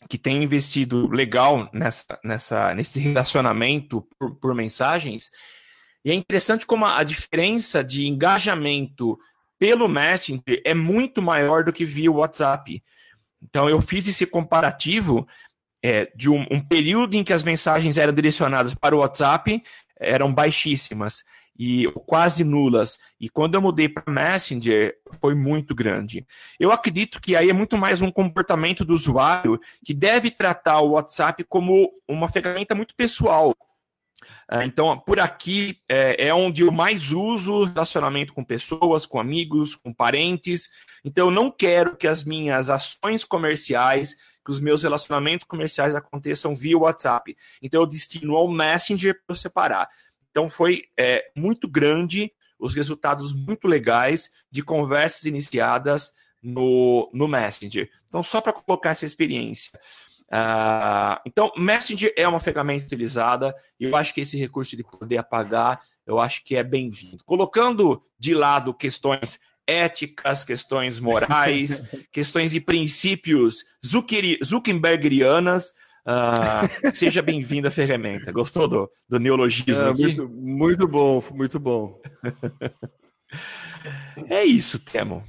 que 0.08 0.18
tem 0.18 0.42
investido 0.42 1.08
legal 1.08 1.70
nessa, 1.72 2.18
nessa, 2.22 2.74
nesse 2.74 2.98
relacionamento 2.98 4.06
por, 4.18 4.34
por 4.36 4.54
mensagens. 4.54 5.30
E 6.04 6.10
é 6.10 6.14
interessante 6.14 6.66
como 6.66 6.84
a, 6.84 6.98
a 6.98 7.02
diferença 7.02 7.82
de 7.82 8.06
engajamento 8.06 9.18
pelo 9.58 9.88
Messenger 9.88 10.60
é 10.64 10.74
muito 10.74 11.22
maior 11.22 11.64
do 11.64 11.72
que 11.72 11.84
via 11.84 12.10
WhatsApp. 12.12 12.82
Então 13.42 13.68
eu 13.68 13.80
fiz 13.80 14.06
esse 14.08 14.26
comparativo 14.26 15.26
é, 15.82 16.10
de 16.14 16.30
um, 16.30 16.46
um, 16.50 16.60
período 16.60 17.14
em 17.14 17.22
que 17.22 17.32
as 17.32 17.42
mensagens 17.42 17.98
eram 17.98 18.12
direcionadas 18.12 18.74
para 18.74 18.96
o 18.96 19.00
WhatsApp 19.00 19.62
eram 19.98 20.32
baixíssimas. 20.32 21.22
e 21.56 21.86
quase 22.06 22.42
nulas. 22.42 22.98
E 23.20 23.28
quando 23.28 23.54
eu 23.54 23.62
mudei 23.62 23.88
para 23.88 24.12
Messenger, 24.12 24.96
foi 25.20 25.34
muito 25.34 25.74
grande. 25.74 26.26
Eu 26.58 26.72
acredito 26.72 27.20
que 27.20 27.36
aí 27.36 27.48
é 27.48 27.52
muito 27.52 27.78
mais 27.78 28.02
um 28.02 28.10
comportamento 28.10 28.84
do 28.84 28.92
usuário 28.92 29.60
que 29.84 29.94
deve 29.94 30.30
tratar 30.30 30.80
o 30.80 30.90
WhatsApp 30.92 31.44
como 31.44 31.92
uma 32.08 32.28
ferramenta 32.28 32.74
muito 32.74 32.94
pessoal. 32.96 33.54
Ah, 34.48 34.64
então, 34.64 34.98
por 34.98 35.20
aqui 35.20 35.78
é, 35.88 36.28
é, 36.28 36.34
onde 36.34 36.62
eu 36.62 36.72
mais 36.72 37.12
uso 37.12 37.64
relacionamento 37.64 38.32
com 38.32 38.44
pessoas, 38.44 39.06
com 39.06 39.18
amigos, 39.18 39.76
com 39.76 39.92
parentes. 39.92 40.70
Então, 41.04 41.28
eu 41.28 41.30
não 41.30 41.50
quero 41.50 41.96
que 41.96 42.06
as 42.06 42.24
minhas 42.24 42.70
ações 42.70 43.24
comerciais, 43.24 44.14
que 44.44 44.50
os 44.50 44.60
meus 44.60 44.82
relacionamentos 44.82 45.46
comerciais 45.46 45.94
aconteçam 45.94 46.54
via 46.54 46.78
WhatsApp. 46.78 47.36
Então, 47.62 47.82
eu 47.82 47.86
destino 47.86 48.36
ao 48.36 48.48
Messenger 48.48 49.20
para 49.26 49.36
separar. 49.36 49.88
Então 50.34 50.50
foi 50.50 50.82
é, 50.98 51.30
muito 51.36 51.68
grande, 51.68 52.32
os 52.58 52.74
resultados 52.74 53.32
muito 53.32 53.68
legais 53.68 54.32
de 54.50 54.64
conversas 54.64 55.22
iniciadas 55.26 56.12
no, 56.42 57.08
no 57.14 57.28
Messenger. 57.28 57.88
Então, 58.08 58.20
só 58.20 58.40
para 58.40 58.52
colocar 58.52 58.90
essa 58.90 59.06
experiência. 59.06 59.78
Uh, 60.34 61.20
então, 61.24 61.52
Messenger 61.56 62.12
é 62.16 62.26
uma 62.26 62.40
ferramenta 62.40 62.86
utilizada 62.86 63.54
e 63.78 63.84
eu 63.84 63.94
acho 63.94 64.12
que 64.12 64.20
esse 64.20 64.36
recurso 64.36 64.76
de 64.76 64.82
poder 64.82 65.18
apagar, 65.18 65.80
eu 66.04 66.18
acho 66.18 66.42
que 66.42 66.56
é 66.56 66.64
bem-vindo. 66.64 67.22
Colocando 67.24 68.02
de 68.18 68.34
lado 68.34 68.74
questões 68.74 69.38
éticas, 69.64 70.44
questões 70.44 70.98
morais, 70.98 71.84
questões 72.10 72.50
de 72.50 72.60
princípios 72.60 73.64
Zuckerbergianas, 74.44 75.72
Uh, 76.06 76.94
seja 76.94 77.22
bem-vindo 77.22 77.66
à 77.66 77.70
ferramenta. 77.70 78.30
Gostou 78.30 78.68
do, 78.68 78.90
do 79.08 79.18
neologismo 79.18 79.84
é, 79.84 79.88
aqui? 79.88 80.02
Muito, 80.02 80.28
muito 80.28 80.86
bom, 80.86 81.24
muito 81.32 81.58
bom. 81.58 81.98
é 84.28 84.44
isso, 84.44 84.78
Temo. 84.80 85.24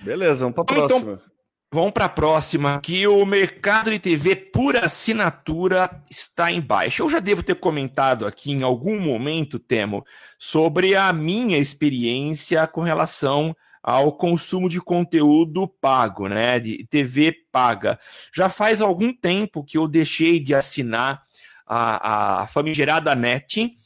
Beleza, 0.00 0.48
vamos 0.48 0.54
para 0.54 0.62
a 0.62 0.86
então, 0.86 0.86
próxima. 0.86 1.12
Então, 1.12 1.27
vamos 1.70 1.92
para 1.92 2.06
a 2.06 2.08
próxima, 2.08 2.80
que 2.80 3.06
o 3.06 3.24
mercado 3.26 3.90
de 3.90 3.98
TV 3.98 4.34
por 4.36 4.76
assinatura 4.76 6.02
está 6.10 6.50
em 6.50 6.60
baixa. 6.60 7.02
Eu 7.02 7.10
já 7.10 7.20
devo 7.20 7.42
ter 7.42 7.56
comentado 7.56 8.26
aqui 8.26 8.52
em 8.52 8.62
algum 8.62 8.98
momento, 8.98 9.58
Temo, 9.58 10.04
sobre 10.38 10.94
a 10.96 11.12
minha 11.12 11.58
experiência 11.58 12.66
com 12.66 12.80
relação 12.80 13.54
ao 13.82 14.12
consumo 14.12 14.68
de 14.68 14.80
conteúdo 14.80 15.68
pago, 15.68 16.28
né, 16.28 16.58
de 16.58 16.86
TV 16.86 17.34
paga. 17.52 17.98
Já 18.34 18.48
faz 18.48 18.80
algum 18.80 19.12
tempo 19.12 19.64
que 19.64 19.78
eu 19.78 19.86
deixei 19.86 20.40
de 20.40 20.54
assinar 20.54 21.22
a, 21.66 22.42
a 22.42 22.46
famigerada 22.46 23.14
NET 23.14 23.76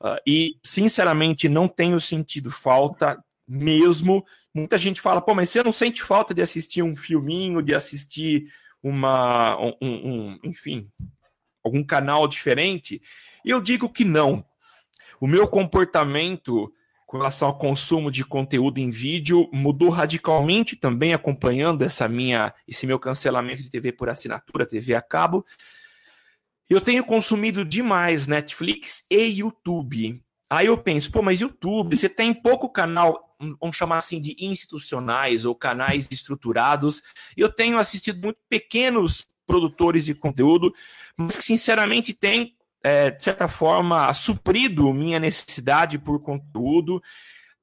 uh, 0.00 0.16
e, 0.26 0.52
sinceramente, 0.62 1.48
não 1.48 1.66
tenho 1.66 2.00
sentido 2.00 2.50
falta 2.50 3.22
mesmo. 3.46 4.24
Muita 4.54 4.78
gente 4.78 5.00
fala, 5.00 5.20
pô, 5.20 5.34
mas 5.34 5.50
você 5.50 5.62
não 5.62 5.72
sente 5.72 6.02
falta 6.02 6.32
de 6.32 6.40
assistir 6.40 6.82
um 6.82 6.94
filminho, 6.94 7.60
de 7.60 7.74
assistir 7.74 8.52
uma, 8.80 9.56
um, 9.58 9.74
um 9.82 10.38
enfim, 10.44 10.88
algum 11.64 11.82
canal 11.82 12.28
diferente? 12.28 13.02
E 13.44 13.50
eu 13.50 13.60
digo 13.60 13.88
que 13.88 14.04
não. 14.04 14.44
O 15.20 15.26
meu 15.26 15.48
comportamento 15.48 16.72
com 17.06 17.18
relação 17.18 17.48
ao 17.48 17.58
consumo 17.58 18.10
de 18.10 18.24
conteúdo 18.24 18.78
em 18.78 18.90
vídeo 18.90 19.48
mudou 19.52 19.88
radicalmente 19.88 20.74
também 20.74 21.14
acompanhando 21.14 21.82
essa 21.82 22.08
minha 22.08 22.52
esse 22.66 22.86
meu 22.86 22.98
cancelamento 22.98 23.62
de 23.62 23.70
TV 23.70 23.92
por 23.92 24.08
assinatura, 24.08 24.66
TV 24.66 24.94
a 24.94 25.02
cabo. 25.02 25.44
Eu 26.68 26.80
tenho 26.80 27.04
consumido 27.04 27.64
demais 27.64 28.26
Netflix 28.26 29.04
e 29.10 29.40
YouTube. 29.40 30.22
Aí 30.50 30.66
eu 30.66 30.78
penso, 30.78 31.10
pô, 31.10 31.22
mas 31.22 31.40
YouTube, 31.40 31.96
você 31.96 32.08
tem 32.08 32.34
pouco 32.34 32.68
canal, 32.68 33.33
vamos 33.60 33.76
chamar 33.76 33.98
assim 33.98 34.20
de 34.20 34.36
institucionais 34.38 35.44
ou 35.44 35.54
canais 35.54 36.08
estruturados. 36.10 37.02
Eu 37.36 37.50
tenho 37.50 37.78
assistido 37.78 38.20
muito 38.22 38.38
pequenos 38.48 39.26
produtores 39.46 40.04
de 40.04 40.14
conteúdo, 40.14 40.74
mas 41.16 41.36
que 41.36 41.44
sinceramente 41.44 42.12
tem 42.12 42.54
é, 42.84 43.10
de 43.10 43.22
certa 43.22 43.48
forma, 43.48 44.12
suprido 44.12 44.92
minha 44.92 45.18
necessidade 45.18 45.98
por 45.98 46.20
conteúdo, 46.20 47.02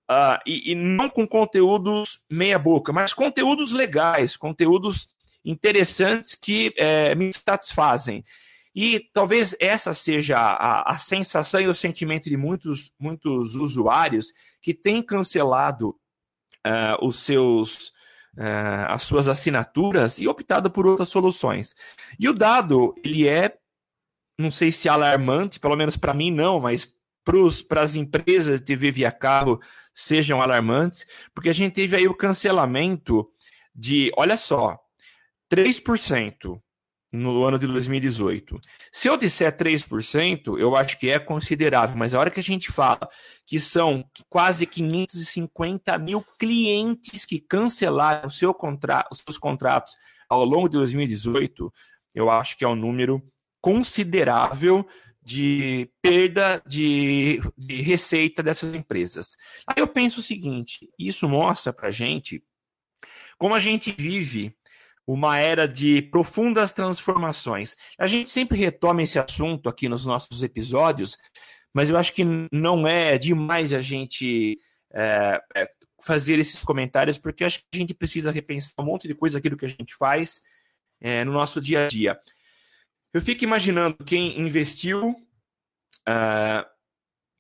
uh, 0.10 0.42
e, 0.48 0.72
e, 0.72 0.76
não 0.76 1.08
com 1.12 1.28
conteúdos 1.28 2.24
meia-boca, 2.28 2.92
mas 2.92 3.14
conteúdos 3.14 3.72
legais, 3.72 4.36
conteúdos 4.36 5.08
interessantes 5.46 6.34
que 6.34 6.74
é, 6.76 7.14
me 7.14 7.32
satisfazem. 7.32 8.26
E 8.74 9.10
talvez 9.14 9.56
essa 9.60 9.94
seja 9.94 10.38
a, 10.38 10.94
a, 10.94 10.98
sensação 10.98 11.60
e 11.60 11.68
o 11.68 11.76
sentimento 11.76 12.30
de 12.30 12.38
muitos, 12.38 12.92
muitos 12.98 13.56
usuários 13.56 14.28
que 14.62 14.74
têm 14.74 15.04
cancelado 15.04 15.90
uh, 16.66 17.06
os 17.06 17.20
seus, 17.20 17.90
uh, 18.38 18.88
as 18.88 19.04
suas 19.04 19.28
assinaturas 19.28 20.18
e 20.20 20.28
optado 20.28 20.72
por 20.72 20.88
outras 20.88 21.10
soluções. 21.10 21.76
E 22.18 22.30
o 22.30 22.34
dado 22.34 22.96
ele 23.04 23.28
é 23.28 23.58
não 24.42 24.52
sei 24.52 24.72
se 24.72 24.90
alarmante, 24.90 25.60
pelo 25.60 25.76
menos 25.76 25.96
para 25.96 26.14
mim 26.14 26.32
não, 26.32 26.60
mas 26.60 26.92
para 27.68 27.82
as 27.82 27.96
empresas 27.96 28.60
de 28.60 28.66
TV 28.66 28.92
via 28.92 29.12
cabo 29.12 29.62
sejam 29.94 30.42
alarmantes, 30.42 31.06
porque 31.34 31.50
a 31.50 31.54
gente 31.54 31.74
teve 31.74 31.96
aí 31.96 32.08
o 32.08 32.16
cancelamento 32.16 33.30
de, 33.76 34.12
olha 34.18 34.36
só, 34.36 34.80
3% 35.52 36.60
no 37.12 37.44
ano 37.44 37.60
de 37.60 37.68
2018. 37.68 38.60
Se 38.92 39.08
eu 39.08 39.18
disser 39.18 39.56
3%, 39.56 40.58
eu 40.58 40.76
acho 40.76 40.98
que 40.98 41.10
é 41.10 41.20
considerável, 41.20 41.98
mas 41.98 42.14
a 42.14 42.20
hora 42.20 42.32
que 42.32 42.40
a 42.40 42.44
gente 42.44 42.72
fala 42.72 43.08
que 43.46 43.60
são 43.60 44.06
quase 44.30 44.66
550 44.66 45.98
mil 45.98 46.24
clientes 46.40 47.26
que 47.26 47.40
cancelaram 47.40 48.30
seu 48.30 48.54
contra 48.54 49.06
os 49.12 49.20
seus 49.20 49.38
contratos 49.38 49.96
ao 50.30 50.46
longo 50.46 50.70
de 50.70 50.78
2018, 50.78 51.72
eu 52.16 52.30
acho 52.30 52.58
que 52.58 52.64
é 52.64 52.68
um 52.68 52.76
número 52.76 53.22
considerável 53.60 54.88
de 55.22 55.90
perda 56.02 56.64
de, 56.66 57.40
de, 57.58 57.82
receita 57.82 58.42
dessas 58.42 58.74
empresas. 58.74 59.38
Aí 59.68 59.76
eu 59.78 59.88
penso 59.88 60.20
o 60.20 60.24
seguinte: 60.24 60.90
isso 60.98 61.30
mostra 61.30 61.72
para 61.72 61.92
gente 61.92 62.44
como 63.38 63.54
a 63.54 63.60
gente 63.60 63.92
vive 63.92 64.56
uma 65.14 65.38
era 65.38 65.68
de 65.68 66.02
profundas 66.04 66.72
transformações. 66.72 67.76
A 67.98 68.08
gente 68.08 68.30
sempre 68.30 68.58
retoma 68.58 69.04
esse 69.04 69.20
assunto 69.20 69.68
aqui 69.68 69.90
nos 69.90 70.06
nossos 70.06 70.42
episódios, 70.42 71.18
mas 71.74 71.90
eu 71.90 71.98
acho 71.98 72.14
que 72.14 72.24
não 72.52 72.88
é 72.88 73.18
demais 73.18 73.74
a 73.74 73.82
gente 73.82 74.58
é, 74.94 75.42
é, 75.54 75.70
fazer 76.02 76.40
esses 76.40 76.64
comentários, 76.64 77.18
porque 77.18 77.44
acho 77.44 77.60
que 77.60 77.66
a 77.76 77.78
gente 77.78 77.94
precisa 77.94 78.32
repensar 78.32 78.74
um 78.80 78.86
monte 78.86 79.06
de 79.06 79.14
coisa 79.14 79.38
aquilo 79.38 79.58
que 79.58 79.66
a 79.66 79.70
gente 79.70 79.94
faz 79.96 80.42
é, 81.02 81.26
no 81.26 81.34
nosso 81.34 81.60
dia 81.60 81.86
a 81.86 81.88
dia. 81.90 82.18
Eu 83.14 83.22
fico 83.22 83.44
imaginando 83.44 83.98
quem 84.06 84.40
investiu 84.40 85.10
uh, 86.08 86.66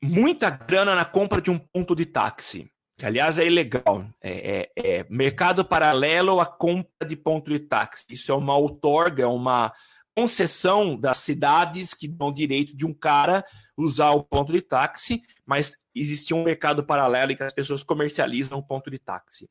muita 0.04 0.50
grana 0.50 0.94
na 0.94 1.06
compra 1.06 1.42
de 1.42 1.50
um 1.50 1.58
ponto 1.58 1.96
de 1.96 2.06
táxi. 2.06 2.70
Que, 3.02 3.08
aliás, 3.08 3.40
é 3.40 3.48
ilegal. 3.48 4.06
É, 4.22 4.70
é, 4.76 5.00
é, 5.00 5.06
mercado 5.10 5.66
paralelo 5.66 6.40
à 6.40 6.46
compra 6.46 7.04
de 7.04 7.16
ponto 7.16 7.50
de 7.50 7.58
táxi. 7.58 8.06
Isso 8.08 8.32
é 8.32 8.36
uma 8.36 8.56
outorga, 8.56 9.24
é 9.24 9.28
uma 9.28 9.74
concessão 10.16 10.96
das 10.96 11.18
cidades 11.18 11.96
que 11.96 12.08
dão 12.08 12.32
direito 12.32 12.78
de 12.78 12.86
um 12.86 12.94
cara 12.94 13.44
usar 13.76 14.12
o 14.12 14.24
ponto 14.24 14.54
de 14.54 14.62
táxi, 14.62 15.24
mas 15.44 15.80
existia 15.96 16.38
um 16.38 16.44
mercado 16.44 16.84
paralelo 16.84 17.32
em 17.32 17.36
que 17.36 17.42
as 17.42 17.52
pessoas 17.52 17.84
comercializam 17.84 18.60
o 18.60 18.64
ponto 18.64 18.92
de 18.92 19.00
táxi. 19.00 19.50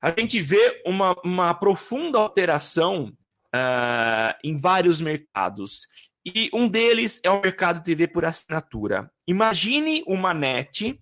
A 0.00 0.10
gente 0.16 0.40
vê 0.40 0.80
uma, 0.86 1.16
uma 1.24 1.54
profunda 1.54 2.20
alteração 2.20 3.12
uh, 3.52 4.32
em 4.44 4.56
vários 4.56 5.00
mercados. 5.00 5.88
E 6.24 6.50
um 6.54 6.68
deles 6.68 7.18
é 7.24 7.30
o 7.30 7.42
mercado 7.42 7.82
TV 7.82 8.06
por 8.06 8.24
assinatura. 8.24 9.10
Imagine 9.26 10.04
uma 10.06 10.32
net, 10.32 11.00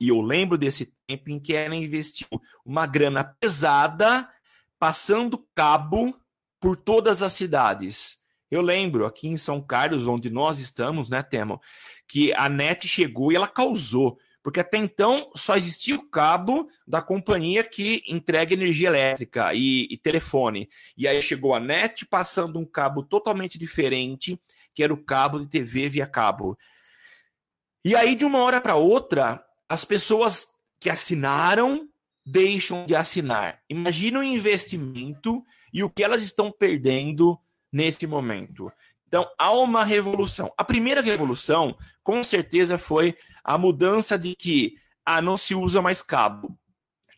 e 0.00 0.08
eu 0.08 0.20
lembro 0.20 0.56
desse 0.56 0.92
tempo 1.06 1.30
em 1.30 1.40
que 1.40 1.54
ela 1.54 1.74
investiu 1.74 2.28
uma 2.64 2.86
grana 2.86 3.24
pesada 3.24 4.28
passando 4.78 5.44
cabo 5.54 6.14
por 6.60 6.76
todas 6.76 7.22
as 7.22 7.32
cidades. 7.32 8.18
Eu 8.50 8.62
lembro 8.62 9.04
aqui 9.04 9.28
em 9.28 9.36
São 9.36 9.60
Carlos, 9.60 10.06
onde 10.06 10.30
nós 10.30 10.58
estamos, 10.58 11.10
né, 11.10 11.22
Temo, 11.22 11.60
que 12.06 12.32
a 12.34 12.48
NET 12.48 12.86
chegou 12.86 13.32
e 13.32 13.36
ela 13.36 13.48
causou. 13.48 14.18
Porque 14.42 14.60
até 14.60 14.78
então 14.78 15.30
só 15.34 15.56
existia 15.56 15.96
o 15.96 16.08
cabo 16.08 16.70
da 16.86 17.02
companhia 17.02 17.62
que 17.64 18.02
entrega 18.06 18.54
energia 18.54 18.88
elétrica 18.88 19.52
e, 19.52 19.86
e 19.90 19.98
telefone. 19.98 20.70
E 20.96 21.06
aí 21.06 21.20
chegou 21.20 21.54
a 21.54 21.60
NET 21.60 22.06
passando 22.06 22.58
um 22.58 22.64
cabo 22.64 23.02
totalmente 23.02 23.58
diferente, 23.58 24.40
que 24.72 24.82
era 24.82 24.94
o 24.94 25.04
cabo 25.04 25.40
de 25.40 25.46
TV 25.46 25.88
via 25.88 26.06
cabo. 26.06 26.56
E 27.84 27.94
aí, 27.94 28.14
de 28.14 28.24
uma 28.24 28.38
hora 28.38 28.60
para 28.60 28.76
outra, 28.76 29.44
as 29.68 29.84
pessoas 29.84 30.48
que 30.80 30.88
assinaram 30.88 31.88
deixam 32.24 32.86
de 32.86 32.94
assinar. 32.94 33.60
Imagina 33.68 34.20
o 34.20 34.22
investimento 34.22 35.44
e 35.72 35.82
o 35.82 35.90
que 35.90 36.02
elas 36.02 36.22
estão 36.22 36.52
perdendo 36.52 37.38
nesse 37.72 38.06
momento. 38.06 38.70
Então, 39.06 39.26
há 39.38 39.50
uma 39.52 39.84
revolução. 39.84 40.52
A 40.56 40.62
primeira 40.62 41.00
revolução, 41.00 41.76
com 42.02 42.22
certeza, 42.22 42.76
foi 42.76 43.16
a 43.42 43.56
mudança 43.56 44.18
de 44.18 44.34
que 44.36 44.76
ah, 45.04 45.22
não 45.22 45.38
se 45.38 45.54
usa 45.54 45.80
mais 45.80 46.02
cabo. 46.02 46.58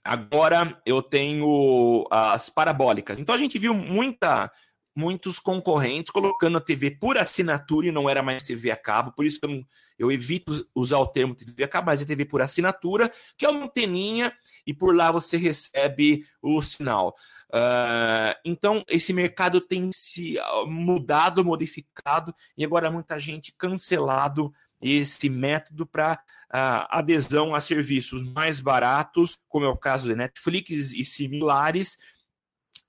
Agora 0.04 0.80
eu 0.87 1.02
tenho 1.02 2.07
as 2.11 2.49
parabólicas. 2.49 3.19
Então 3.19 3.35
a 3.35 3.38
gente 3.38 3.59
viu 3.59 3.75
muita, 3.75 4.50
muitos 4.94 5.38
concorrentes 5.38 6.11
colocando 6.11 6.59
a 6.59 6.61
TV 6.61 6.90
por 6.90 7.16
assinatura 7.16 7.88
e 7.88 7.92
não 7.92 8.09
era 8.09 8.23
mais 8.23 8.42
TV 8.42 8.70
a 8.70 8.76
cabo, 8.76 9.12
por 9.12 9.25
isso 9.25 9.40
que 9.40 9.47
eu, 9.47 9.64
eu 9.99 10.12
evito 10.12 10.66
usar 10.75 10.99
o 10.99 11.06
termo 11.06 11.35
TV 11.35 11.64
a 11.64 11.68
cabo, 11.68 11.87
mas 11.87 12.02
é 12.02 12.04
TV 12.04 12.25
por 12.25 12.42
assinatura, 12.42 13.11
que 13.37 13.47
é 13.47 13.49
uma 13.49 13.64
anteninha 13.64 14.32
e 14.66 14.75
por 14.75 14.94
lá 14.94 15.11
você 15.12 15.37
recebe 15.37 16.26
o 16.42 16.61
sinal. 16.61 17.14
Uh, 17.49 18.35
então, 18.44 18.85
esse 18.88 19.12
mercado 19.12 19.61
tem 19.61 19.90
se 19.92 20.37
mudado, 20.66 21.44
modificado, 21.44 22.35
e 22.56 22.64
agora 22.64 22.90
muita 22.90 23.18
gente 23.18 23.52
cancelado 23.56 24.52
esse 24.80 25.28
método 25.28 25.87
para 25.87 26.14
uh, 26.14 26.87
adesão 26.88 27.54
a 27.54 27.61
serviços 27.61 28.23
mais 28.23 28.61
baratos, 28.61 29.38
como 29.49 29.66
é 29.66 29.68
o 29.68 29.76
caso 29.76 30.09
de 30.09 30.14
Netflix 30.14 30.92
e 30.92 31.04
similares. 31.04 31.99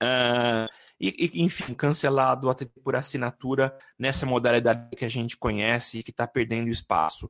Uh, 0.02 0.81
e, 1.02 1.42
enfim, 1.42 1.74
cancelado 1.74 2.48
até 2.48 2.64
por 2.64 2.94
assinatura 2.94 3.76
nessa 3.98 4.24
modalidade 4.24 4.94
que 4.96 5.04
a 5.04 5.08
gente 5.08 5.36
conhece 5.36 5.98
e 5.98 6.02
que 6.02 6.12
está 6.12 6.28
perdendo 6.28 6.68
espaço. 6.68 7.28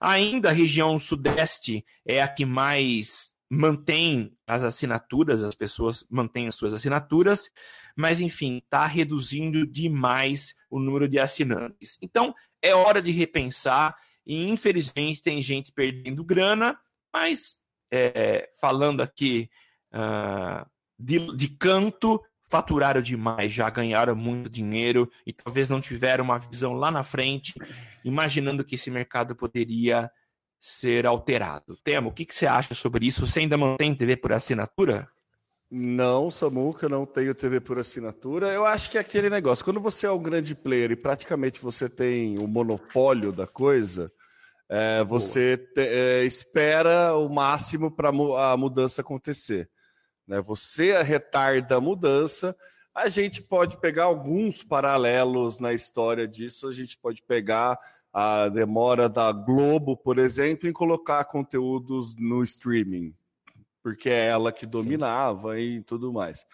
Ainda 0.00 0.48
a 0.48 0.52
região 0.52 0.98
sudeste 0.98 1.84
é 2.06 2.22
a 2.22 2.28
que 2.28 2.46
mais 2.46 3.34
mantém 3.50 4.32
as 4.46 4.62
assinaturas, 4.62 5.42
as 5.42 5.54
pessoas 5.54 6.06
mantêm 6.08 6.48
as 6.48 6.54
suas 6.54 6.72
assinaturas, 6.72 7.50
mas 7.94 8.20
enfim, 8.20 8.58
está 8.58 8.86
reduzindo 8.86 9.66
demais 9.66 10.54
o 10.70 10.78
número 10.78 11.06
de 11.06 11.18
assinantes. 11.18 11.98
Então, 12.00 12.34
é 12.62 12.74
hora 12.74 13.02
de 13.02 13.10
repensar 13.10 13.94
e 14.24 14.48
infelizmente 14.48 15.20
tem 15.20 15.42
gente 15.42 15.72
perdendo 15.72 16.24
grana, 16.24 16.78
mas 17.12 17.58
é, 17.90 18.48
falando 18.58 19.02
aqui 19.02 19.50
uh, 19.92 20.64
de, 20.98 21.36
de 21.36 21.48
canto, 21.48 22.22
faturaram 22.50 23.00
demais, 23.00 23.52
já 23.52 23.70
ganharam 23.70 24.16
muito 24.16 24.50
dinheiro 24.50 25.08
e 25.24 25.32
talvez 25.32 25.70
não 25.70 25.80
tiveram 25.80 26.24
uma 26.24 26.38
visão 26.38 26.74
lá 26.74 26.90
na 26.90 27.04
frente, 27.04 27.54
imaginando 28.04 28.64
que 28.64 28.74
esse 28.74 28.90
mercado 28.90 29.36
poderia 29.36 30.10
ser 30.58 31.06
alterado. 31.06 31.76
Temo, 31.84 32.10
o 32.10 32.12
que, 32.12 32.26
que 32.26 32.34
você 32.34 32.46
acha 32.46 32.74
sobre 32.74 33.06
isso? 33.06 33.24
Você 33.24 33.38
ainda 33.38 33.56
mantém 33.56 33.94
TV 33.94 34.16
por 34.16 34.32
assinatura? 34.32 35.08
Não, 35.70 36.28
Samuca, 36.28 36.88
não 36.88 37.06
tenho 37.06 37.32
TV 37.36 37.60
por 37.60 37.78
assinatura. 37.78 38.48
Eu 38.48 38.66
acho 38.66 38.90
que 38.90 38.98
é 38.98 39.00
aquele 39.00 39.30
negócio. 39.30 39.64
Quando 39.64 39.80
você 39.80 40.08
é 40.08 40.10
um 40.10 40.20
grande 40.20 40.52
player 40.52 40.90
e 40.90 40.96
praticamente 40.96 41.62
você 41.62 41.88
tem 41.88 42.36
o 42.36 42.48
monopólio 42.48 43.30
da 43.30 43.46
coisa, 43.46 44.10
é, 44.68 45.04
você 45.04 45.56
te, 45.56 45.80
é, 45.80 46.24
espera 46.24 47.16
o 47.16 47.28
máximo 47.28 47.94
para 47.94 48.08
a 48.08 48.56
mudança 48.56 49.02
acontecer 49.02 49.70
né? 50.30 50.40
Você 50.42 51.02
retarda 51.02 51.76
a 51.76 51.80
mudança. 51.80 52.56
A 52.94 53.08
gente 53.08 53.42
pode 53.42 53.76
pegar 53.78 54.04
alguns 54.04 54.62
paralelos 54.62 55.58
na 55.58 55.72
história 55.72 56.26
disso. 56.26 56.68
A 56.68 56.72
gente 56.72 56.96
pode 56.96 57.20
pegar 57.20 57.76
a 58.12 58.48
demora 58.48 59.08
da 59.08 59.32
Globo, 59.32 59.96
por 59.96 60.18
exemplo, 60.18 60.68
em 60.68 60.72
colocar 60.72 61.24
conteúdos 61.24 62.14
no 62.16 62.44
streaming, 62.44 63.12
porque 63.82 64.08
é 64.08 64.26
ela 64.26 64.52
que 64.52 64.66
dominava 64.66 65.56
Sim. 65.56 65.60
e 65.62 65.82
tudo 65.82 66.12
mais. 66.12 66.46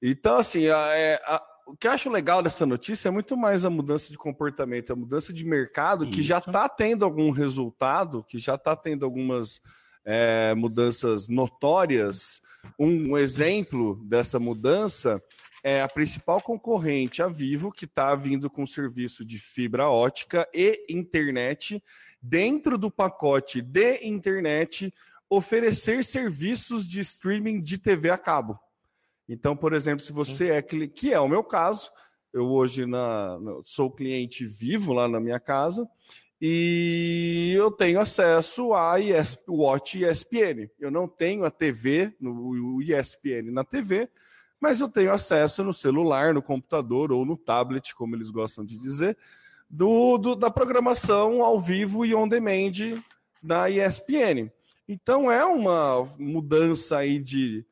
Então, 0.00 0.38
assim, 0.38 0.68
a, 0.68 0.96
é, 0.96 1.20
a, 1.24 1.42
o 1.66 1.76
que 1.76 1.88
eu 1.88 1.92
acho 1.92 2.10
legal 2.10 2.42
dessa 2.42 2.64
notícia 2.64 3.08
é 3.08 3.10
muito 3.12 3.36
mais 3.36 3.64
a 3.64 3.70
mudança 3.70 4.10
de 4.10 4.18
comportamento, 4.18 4.92
a 4.92 4.96
mudança 4.96 5.32
de 5.32 5.44
mercado 5.44 6.04
Isso. 6.04 6.12
que 6.12 6.22
já 6.22 6.38
está 6.38 6.68
tendo 6.68 7.04
algum 7.04 7.30
resultado, 7.30 8.24
que 8.24 8.38
já 8.38 8.54
está 8.54 8.76
tendo 8.76 9.04
algumas 9.04 9.60
é, 10.04 10.54
mudanças 10.54 11.28
notórias. 11.28 12.40
Um, 12.78 13.16
exemplo 13.16 13.96
dessa 14.04 14.38
mudança 14.38 15.22
é 15.62 15.82
a 15.82 15.88
principal 15.88 16.40
concorrente, 16.40 17.22
a 17.22 17.26
Vivo, 17.26 17.70
que 17.70 17.84
está 17.84 18.14
vindo 18.14 18.48
com 18.48 18.66
serviço 18.66 19.24
de 19.24 19.38
fibra 19.38 19.88
ótica 19.88 20.48
e 20.54 20.86
internet 20.88 21.82
dentro 22.22 22.78
do 22.78 22.90
pacote 22.90 23.60
de 23.60 24.04
internet 24.06 24.92
oferecer 25.28 26.04
serviços 26.04 26.86
de 26.86 27.00
streaming 27.00 27.60
de 27.60 27.78
TV 27.78 28.10
a 28.10 28.18
cabo. 28.18 28.58
Então, 29.28 29.56
por 29.56 29.72
exemplo, 29.72 30.04
se 30.04 30.12
você 30.12 30.50
é 30.50 30.62
que 30.62 31.12
é 31.12 31.20
o 31.20 31.28
meu 31.28 31.44
caso, 31.44 31.90
eu 32.32 32.46
hoje 32.46 32.86
na, 32.86 33.38
sou 33.64 33.90
cliente 33.90 34.44
vivo 34.46 34.92
lá 34.92 35.08
na 35.08 35.20
minha 35.20 35.38
casa 35.38 35.88
e 36.40 37.52
eu 37.54 37.70
tenho 37.70 38.00
acesso 38.00 38.72
a 38.72 38.98
ES, 38.98 39.38
Watch 39.46 40.02
ESPN. 40.02 40.70
Eu 40.78 40.90
não 40.90 41.06
tenho 41.06 41.44
a 41.44 41.50
TV, 41.50 42.14
no 42.18 42.80
ESPN 42.80 43.50
na 43.50 43.62
TV, 43.62 44.08
mas 44.58 44.80
eu 44.80 44.88
tenho 44.88 45.12
acesso 45.12 45.62
no 45.62 45.72
celular, 45.72 46.32
no 46.32 46.42
computador 46.42 47.12
ou 47.12 47.26
no 47.26 47.36
tablet, 47.36 47.94
como 47.94 48.16
eles 48.16 48.30
gostam 48.30 48.64
de 48.64 48.78
dizer, 48.78 49.16
do, 49.68 50.16
do 50.16 50.34
da 50.34 50.50
programação 50.50 51.42
ao 51.42 51.60
vivo 51.60 52.04
e 52.06 52.14
on 52.14 52.26
demand 52.26 53.02
da 53.42 53.68
ESPN. 53.68 54.50
Então 54.88 55.30
é 55.30 55.44
uma 55.44 56.08
mudança 56.18 56.98
aí 56.98 57.18
de, 57.18 57.64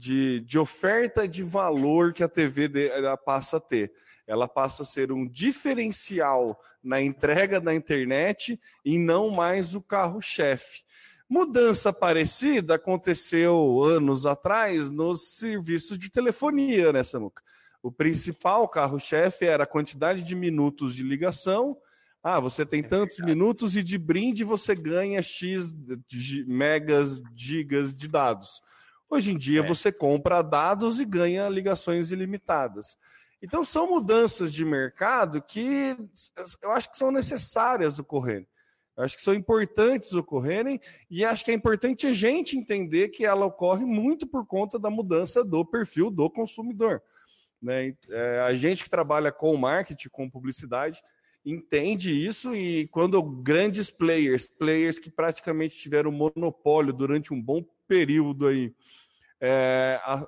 de, 0.00 0.40
de 0.40 0.58
oferta 0.58 1.28
de 1.28 1.42
valor 1.42 2.12
que 2.12 2.22
a 2.22 2.28
TV 2.28 2.68
de, 2.68 2.90
passa 3.24 3.58
a 3.58 3.60
ter 3.60 3.92
ela 4.30 4.46
passa 4.46 4.84
a 4.84 4.86
ser 4.86 5.10
um 5.10 5.26
diferencial 5.26 6.62
na 6.80 7.02
entrega 7.02 7.60
da 7.60 7.74
internet 7.74 8.60
e 8.84 8.96
não 8.96 9.28
mais 9.28 9.74
o 9.74 9.82
carro-chefe. 9.82 10.84
Mudança 11.28 11.92
parecida 11.92 12.76
aconteceu 12.76 13.82
anos 13.82 14.26
atrás 14.26 14.88
nos 14.88 15.36
serviços 15.36 15.98
de 15.98 16.08
telefonia, 16.08 16.92
né, 16.92 17.02
Samuca? 17.02 17.42
O 17.82 17.90
principal 17.90 18.68
carro-chefe 18.68 19.46
era 19.46 19.64
a 19.64 19.66
quantidade 19.66 20.22
de 20.22 20.36
minutos 20.36 20.94
de 20.94 21.02
ligação. 21.02 21.76
Ah, 22.22 22.38
você 22.38 22.64
tem 22.64 22.80
é 22.80 22.86
tantos 22.86 23.18
minutos 23.18 23.76
e 23.76 23.82
de 23.82 23.98
brinde 23.98 24.44
você 24.44 24.76
ganha 24.76 25.20
X 25.22 25.74
megas, 26.46 27.20
gigas 27.34 27.96
de 27.96 28.06
dados. 28.06 28.62
Hoje 29.10 29.32
em 29.32 29.36
dia 29.36 29.60
é. 29.60 29.66
você 29.66 29.90
compra 29.90 30.40
dados 30.40 31.00
e 31.00 31.04
ganha 31.04 31.48
ligações 31.48 32.12
ilimitadas. 32.12 32.96
Então, 33.42 33.64
são 33.64 33.88
mudanças 33.88 34.52
de 34.52 34.64
mercado 34.64 35.42
que 35.42 35.96
eu 36.62 36.70
acho 36.72 36.90
que 36.90 36.96
são 36.96 37.10
necessárias 37.10 37.98
ocorrerem. 37.98 38.46
Eu 38.96 39.04
acho 39.04 39.16
que 39.16 39.22
são 39.22 39.32
importantes 39.32 40.12
ocorrerem 40.12 40.78
e 41.10 41.24
acho 41.24 41.44
que 41.44 41.50
é 41.50 41.54
importante 41.54 42.06
a 42.06 42.12
gente 42.12 42.58
entender 42.58 43.08
que 43.08 43.24
ela 43.24 43.46
ocorre 43.46 43.84
muito 43.84 44.26
por 44.26 44.46
conta 44.46 44.78
da 44.78 44.90
mudança 44.90 45.42
do 45.42 45.64
perfil 45.64 46.10
do 46.10 46.28
consumidor. 46.28 47.02
Né? 47.62 47.94
É, 48.10 48.40
a 48.40 48.54
gente 48.54 48.84
que 48.84 48.90
trabalha 48.90 49.32
com 49.32 49.56
marketing, 49.56 50.10
com 50.10 50.28
publicidade, 50.28 51.02
entende 51.44 52.12
isso 52.12 52.54
e 52.54 52.88
quando 52.88 53.22
grandes 53.22 53.90
players, 53.90 54.46
players 54.46 54.98
que 54.98 55.10
praticamente 55.10 55.78
tiveram 55.78 56.12
monopólio 56.12 56.92
durante 56.92 57.32
um 57.32 57.40
bom 57.40 57.64
período 57.88 58.46
aí, 58.46 58.74
é, 59.40 60.00
a, 60.04 60.26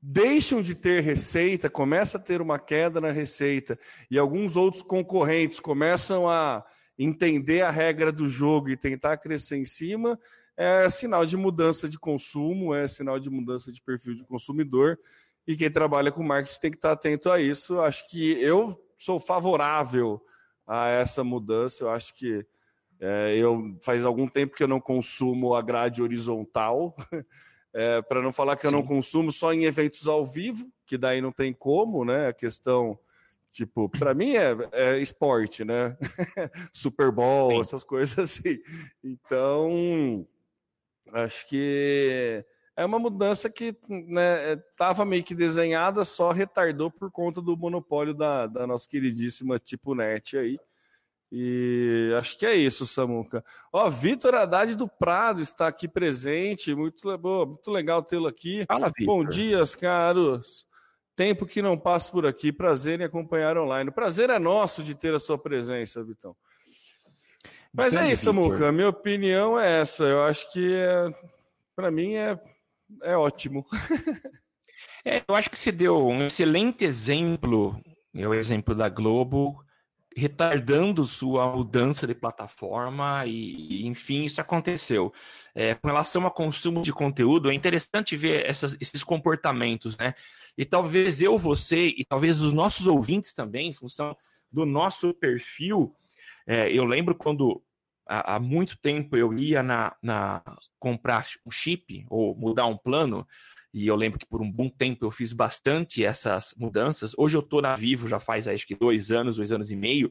deixam 0.00 0.62
de 0.62 0.74
ter 0.74 1.02
receita, 1.02 1.68
começa 1.68 2.18
a 2.18 2.20
ter 2.20 2.40
uma 2.40 2.58
queda 2.58 3.00
na 3.00 3.10
receita, 3.10 3.78
e 4.10 4.18
alguns 4.18 4.56
outros 4.56 4.82
concorrentes 4.82 5.60
começam 5.60 6.28
a 6.28 6.64
entender 6.98 7.62
a 7.62 7.70
regra 7.70 8.10
do 8.10 8.28
jogo 8.28 8.70
e 8.70 8.76
tentar 8.76 9.16
crescer 9.18 9.56
em 9.56 9.64
cima, 9.64 10.18
é 10.56 10.90
sinal 10.90 11.24
de 11.24 11.36
mudança 11.36 11.88
de 11.88 11.98
consumo, 11.98 12.74
é 12.74 12.88
sinal 12.88 13.20
de 13.20 13.30
mudança 13.30 13.70
de 13.70 13.80
perfil 13.80 14.14
de 14.14 14.24
consumidor, 14.24 14.98
e 15.46 15.56
quem 15.56 15.70
trabalha 15.70 16.12
com 16.12 16.22
marketing 16.22 16.60
tem 16.60 16.70
que 16.70 16.76
estar 16.76 16.92
atento 16.92 17.30
a 17.30 17.40
isso. 17.40 17.80
Acho 17.80 18.06
que 18.08 18.32
eu 18.32 18.78
sou 18.98 19.18
favorável 19.18 20.20
a 20.66 20.88
essa 20.88 21.24
mudança, 21.24 21.84
eu 21.84 21.90
acho 21.90 22.14
que 22.14 22.44
é, 23.00 23.36
eu 23.36 23.78
faz 23.80 24.04
algum 24.04 24.26
tempo 24.26 24.54
que 24.56 24.62
eu 24.62 24.68
não 24.68 24.80
consumo 24.80 25.54
a 25.54 25.62
grade 25.62 26.02
horizontal, 26.02 26.94
É, 27.74 28.00
para 28.02 28.22
não 28.22 28.32
falar 28.32 28.56
que 28.56 28.66
eu 28.66 28.70
Sim. 28.70 28.76
não 28.76 28.82
consumo 28.82 29.30
só 29.30 29.52
em 29.52 29.64
eventos 29.64 30.06
ao 30.08 30.24
vivo, 30.24 30.70
que 30.86 30.96
daí 30.96 31.20
não 31.20 31.30
tem 31.30 31.52
como, 31.52 32.04
né? 32.04 32.28
A 32.28 32.32
questão, 32.32 32.98
tipo, 33.52 33.88
para 33.88 34.14
mim 34.14 34.36
é, 34.36 34.56
é, 34.72 34.98
esporte, 34.98 35.64
né? 35.64 35.96
Super 36.72 37.10
Bowl, 37.10 37.52
Sim. 37.52 37.60
essas 37.60 37.84
coisas 37.84 38.18
assim. 38.18 38.58
Então, 39.04 40.26
acho 41.12 41.46
que 41.46 42.44
é 42.74 42.84
uma 42.84 42.98
mudança 42.98 43.50
que 43.50 43.76
estava 44.70 45.04
né, 45.04 45.10
meio 45.10 45.24
que 45.24 45.34
desenhada, 45.34 46.04
só 46.04 46.30
retardou 46.30 46.90
por 46.90 47.10
conta 47.10 47.42
do 47.42 47.56
monopólio 47.56 48.14
da, 48.14 48.46
da 48.46 48.66
nossa 48.66 48.88
queridíssima 48.88 49.58
Tipo 49.58 49.94
Net 49.94 50.38
aí. 50.38 50.58
E 51.30 52.10
acho 52.18 52.38
que 52.38 52.46
é 52.46 52.54
isso, 52.56 52.86
Samuca. 52.86 53.44
Ó, 53.72 53.88
Vitor 53.90 54.34
Haddad 54.34 54.74
do 54.74 54.88
Prado 54.88 55.42
está 55.42 55.68
aqui 55.68 55.86
presente. 55.86 56.74
Muito, 56.74 57.06
muito 57.46 57.70
legal 57.70 58.02
tê-lo 58.02 58.26
aqui. 58.26 58.64
Fala, 58.66 58.90
Bom 59.04 59.24
dia, 59.24 59.62
caros. 59.78 60.66
tempo 61.14 61.44
que 61.44 61.60
não 61.60 61.76
passo 61.76 62.10
por 62.10 62.26
aqui. 62.26 62.50
Prazer 62.50 63.00
em 63.00 63.04
acompanhar 63.04 63.58
online. 63.58 63.90
O 63.90 63.92
prazer 63.94 64.30
é 64.30 64.38
nosso 64.38 64.82
de 64.82 64.94
ter 64.94 65.14
a 65.14 65.20
sua 65.20 65.38
presença, 65.38 66.02
Vitão. 66.02 66.34
Mas 67.72 67.94
é 67.94 68.10
isso, 68.10 68.24
Samuca. 68.24 68.68
A 68.68 68.72
minha 68.72 68.88
opinião 68.88 69.60
é 69.60 69.80
essa. 69.80 70.04
Eu 70.04 70.22
acho 70.22 70.50
que, 70.50 70.74
é, 70.74 71.12
para 71.76 71.90
mim, 71.90 72.14
é, 72.14 72.40
é 73.02 73.16
ótimo. 73.16 73.66
é, 75.04 75.22
eu 75.28 75.34
acho 75.34 75.50
que 75.50 75.58
você 75.58 75.70
deu 75.70 76.06
um 76.06 76.24
excelente 76.24 76.86
exemplo, 76.86 77.78
é 78.14 78.26
o 78.26 78.32
exemplo 78.32 78.74
da 78.74 78.88
Globo, 78.88 79.62
retardando 80.18 81.04
sua 81.04 81.54
mudança 81.54 82.06
de 82.06 82.14
plataforma 82.14 83.24
e, 83.24 83.86
enfim, 83.86 84.24
isso 84.24 84.40
aconteceu. 84.40 85.12
É, 85.54 85.74
com 85.74 85.86
relação 85.86 86.24
ao 86.24 86.30
consumo 86.30 86.82
de 86.82 86.92
conteúdo, 86.92 87.50
é 87.50 87.54
interessante 87.54 88.16
ver 88.16 88.44
essas, 88.44 88.76
esses 88.80 89.04
comportamentos, 89.04 89.96
né? 89.96 90.14
E 90.56 90.64
talvez 90.64 91.22
eu, 91.22 91.38
você 91.38 91.94
e 91.96 92.04
talvez 92.04 92.40
os 92.40 92.52
nossos 92.52 92.86
ouvintes 92.86 93.32
também, 93.32 93.68
em 93.68 93.72
função 93.72 94.16
do 94.50 94.66
nosso 94.66 95.14
perfil, 95.14 95.94
é, 96.46 96.70
eu 96.72 96.84
lembro 96.84 97.14
quando 97.14 97.62
há, 98.06 98.34
há, 98.36 98.40
muito 98.40 98.76
tempo 98.78 99.16
eu 99.16 99.32
ia 99.32 99.62
na, 99.62 99.94
na 100.02 100.42
comprar 100.78 101.26
um 101.46 101.50
chip 101.50 102.04
ou 102.10 102.34
mudar 102.34 102.66
um 102.66 102.76
plano, 102.76 103.26
e 103.72 103.86
eu 103.86 103.96
lembro 103.96 104.18
que 104.18 104.26
por 104.26 104.40
um 104.40 104.50
bom 104.50 104.68
tempo 104.68 105.04
eu 105.04 105.10
fiz 105.10 105.32
bastante 105.32 106.04
essas 106.04 106.54
mudanças. 106.56 107.12
Hoje 107.16 107.36
eu 107.36 107.40
estou 107.40 107.60
na 107.60 107.74
Vivo 107.74 108.08
já 108.08 108.18
faz 108.18 108.48
acho 108.48 108.66
que 108.66 108.74
dois 108.74 109.10
anos, 109.10 109.36
dois 109.36 109.52
anos 109.52 109.70
e 109.70 109.76
meio. 109.76 110.10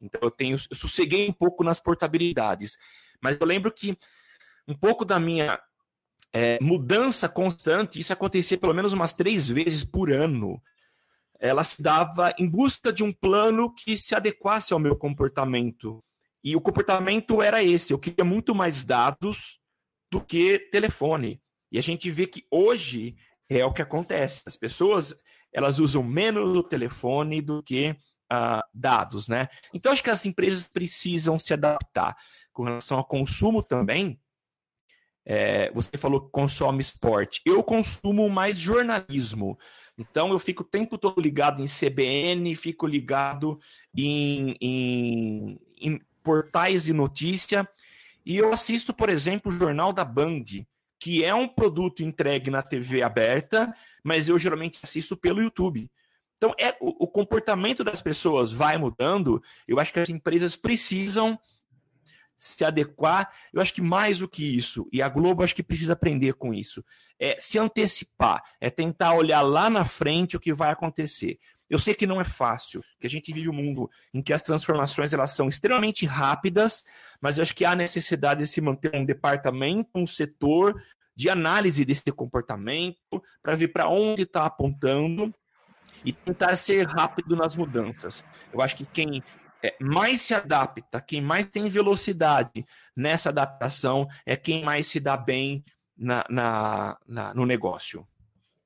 Então 0.00 0.20
eu 0.22 0.30
tenho, 0.30 0.56
eu 0.70 0.76
sosseguei 0.76 1.28
um 1.28 1.32
pouco 1.32 1.62
nas 1.62 1.80
portabilidades. 1.80 2.78
Mas 3.22 3.36
eu 3.38 3.46
lembro 3.46 3.70
que 3.70 3.96
um 4.66 4.74
pouco 4.74 5.04
da 5.04 5.20
minha 5.20 5.60
é, 6.32 6.58
mudança 6.60 7.28
constante, 7.28 8.00
isso 8.00 8.12
acontecia 8.12 8.58
pelo 8.58 8.74
menos 8.74 8.92
umas 8.92 9.12
três 9.12 9.46
vezes 9.46 9.84
por 9.84 10.10
ano. 10.10 10.60
Ela 11.38 11.62
se 11.62 11.82
dava 11.82 12.34
em 12.38 12.48
busca 12.48 12.90
de 12.90 13.04
um 13.04 13.12
plano 13.12 13.72
que 13.74 13.98
se 13.98 14.14
adequasse 14.14 14.72
ao 14.72 14.78
meu 14.78 14.96
comportamento. 14.96 16.02
E 16.42 16.56
o 16.56 16.60
comportamento 16.60 17.42
era 17.42 17.62
esse: 17.62 17.92
eu 17.92 17.98
queria 17.98 18.24
muito 18.24 18.54
mais 18.54 18.82
dados 18.82 19.60
do 20.10 20.20
que 20.22 20.58
telefone. 20.70 21.43
E 21.74 21.78
a 21.78 21.82
gente 21.82 22.08
vê 22.08 22.24
que 22.24 22.46
hoje 22.52 23.16
é 23.48 23.64
o 23.64 23.72
que 23.72 23.82
acontece. 23.82 24.44
As 24.46 24.56
pessoas 24.56 25.12
elas 25.52 25.80
usam 25.80 26.04
menos 26.04 26.56
o 26.56 26.62
telefone 26.62 27.42
do 27.42 27.60
que 27.64 27.90
uh, 28.32 28.62
dados, 28.72 29.26
né? 29.26 29.48
Então 29.72 29.90
acho 29.90 30.02
que 30.02 30.08
as 30.08 30.24
empresas 30.24 30.62
precisam 30.62 31.36
se 31.36 31.52
adaptar. 31.52 32.16
Com 32.52 32.62
relação 32.62 32.96
ao 32.96 33.04
consumo 33.04 33.60
também, 33.60 34.20
é, 35.26 35.68
você 35.72 35.98
falou 35.98 36.20
que 36.20 36.30
consome 36.30 36.80
esporte. 36.80 37.40
Eu 37.44 37.60
consumo 37.64 38.30
mais 38.30 38.56
jornalismo. 38.56 39.58
Então 39.98 40.30
eu 40.30 40.38
fico 40.38 40.62
o 40.62 40.66
tempo 40.66 40.96
todo 40.96 41.20
ligado 41.20 41.60
em 41.60 41.66
CBN, 41.66 42.54
fico 42.54 42.86
ligado 42.86 43.58
em, 43.96 44.56
em, 44.60 45.60
em 45.80 46.00
portais 46.22 46.84
de 46.84 46.92
notícia. 46.92 47.68
E 48.24 48.36
eu 48.36 48.52
assisto, 48.52 48.94
por 48.94 49.08
exemplo, 49.08 49.50
o 49.50 49.56
Jornal 49.56 49.92
da 49.92 50.04
Band 50.04 50.44
que 51.04 51.22
é 51.22 51.34
um 51.34 51.46
produto 51.46 52.02
entregue 52.02 52.50
na 52.50 52.62
TV 52.62 53.02
aberta, 53.02 53.76
mas 54.02 54.26
eu 54.26 54.38
geralmente 54.38 54.78
assisto 54.82 55.14
pelo 55.14 55.42
YouTube. 55.42 55.90
Então, 56.38 56.54
é, 56.58 56.74
o, 56.80 57.04
o 57.04 57.06
comportamento 57.06 57.84
das 57.84 58.00
pessoas 58.00 58.50
vai 58.50 58.78
mudando. 58.78 59.42
Eu 59.68 59.78
acho 59.78 59.92
que 59.92 60.00
as 60.00 60.08
empresas 60.08 60.56
precisam 60.56 61.38
se 62.38 62.64
adequar. 62.64 63.30
Eu 63.52 63.60
acho 63.60 63.74
que 63.74 63.82
mais 63.82 64.20
do 64.20 64.26
que 64.26 64.56
isso, 64.56 64.88
e 64.90 65.02
a 65.02 65.08
Globo 65.10 65.42
acho 65.42 65.54
que 65.54 65.62
precisa 65.62 65.92
aprender 65.92 66.32
com 66.36 66.54
isso, 66.54 66.82
é 67.18 67.36
se 67.38 67.58
antecipar, 67.58 68.42
é 68.58 68.70
tentar 68.70 69.12
olhar 69.12 69.42
lá 69.42 69.68
na 69.68 69.84
frente 69.84 70.38
o 70.38 70.40
que 70.40 70.54
vai 70.54 70.70
acontecer. 70.70 71.38
Eu 71.68 71.78
sei 71.78 71.94
que 71.94 72.06
não 72.06 72.20
é 72.20 72.24
fácil, 72.24 72.82
que 73.00 73.06
a 73.06 73.10
gente 73.10 73.32
vive 73.32 73.48
um 73.48 73.54
mundo 73.54 73.90
em 74.12 74.22
que 74.22 74.32
as 74.32 74.42
transformações 74.42 75.12
elas 75.12 75.32
são 75.32 75.48
extremamente 75.48 76.04
rápidas, 76.06 76.84
mas 77.20 77.38
eu 77.38 77.42
acho 77.42 77.54
que 77.54 77.64
há 77.64 77.74
necessidade 77.74 78.40
de 78.40 78.46
se 78.46 78.60
manter 78.60 78.94
um 78.94 79.04
departamento, 79.04 79.90
um 79.94 80.06
setor 80.06 80.80
de 81.16 81.30
análise 81.30 81.84
desse 81.84 82.10
comportamento 82.12 82.98
para 83.42 83.54
ver 83.54 83.68
para 83.68 83.88
onde 83.88 84.22
está 84.22 84.44
apontando 84.44 85.32
e 86.04 86.12
tentar 86.12 86.54
ser 86.56 86.86
rápido 86.86 87.34
nas 87.34 87.56
mudanças. 87.56 88.24
Eu 88.52 88.60
acho 88.60 88.76
que 88.76 88.84
quem 88.84 89.22
é, 89.62 89.74
mais 89.80 90.20
se 90.20 90.34
adapta, 90.34 91.00
quem 91.00 91.22
mais 91.22 91.46
tem 91.46 91.68
velocidade 91.68 92.66
nessa 92.94 93.30
adaptação 93.30 94.06
é 94.26 94.36
quem 94.36 94.62
mais 94.62 94.86
se 94.88 95.00
dá 95.00 95.16
bem 95.16 95.64
na, 95.96 96.24
na, 96.28 96.98
na 97.06 97.34
no 97.34 97.46
negócio. 97.46 98.06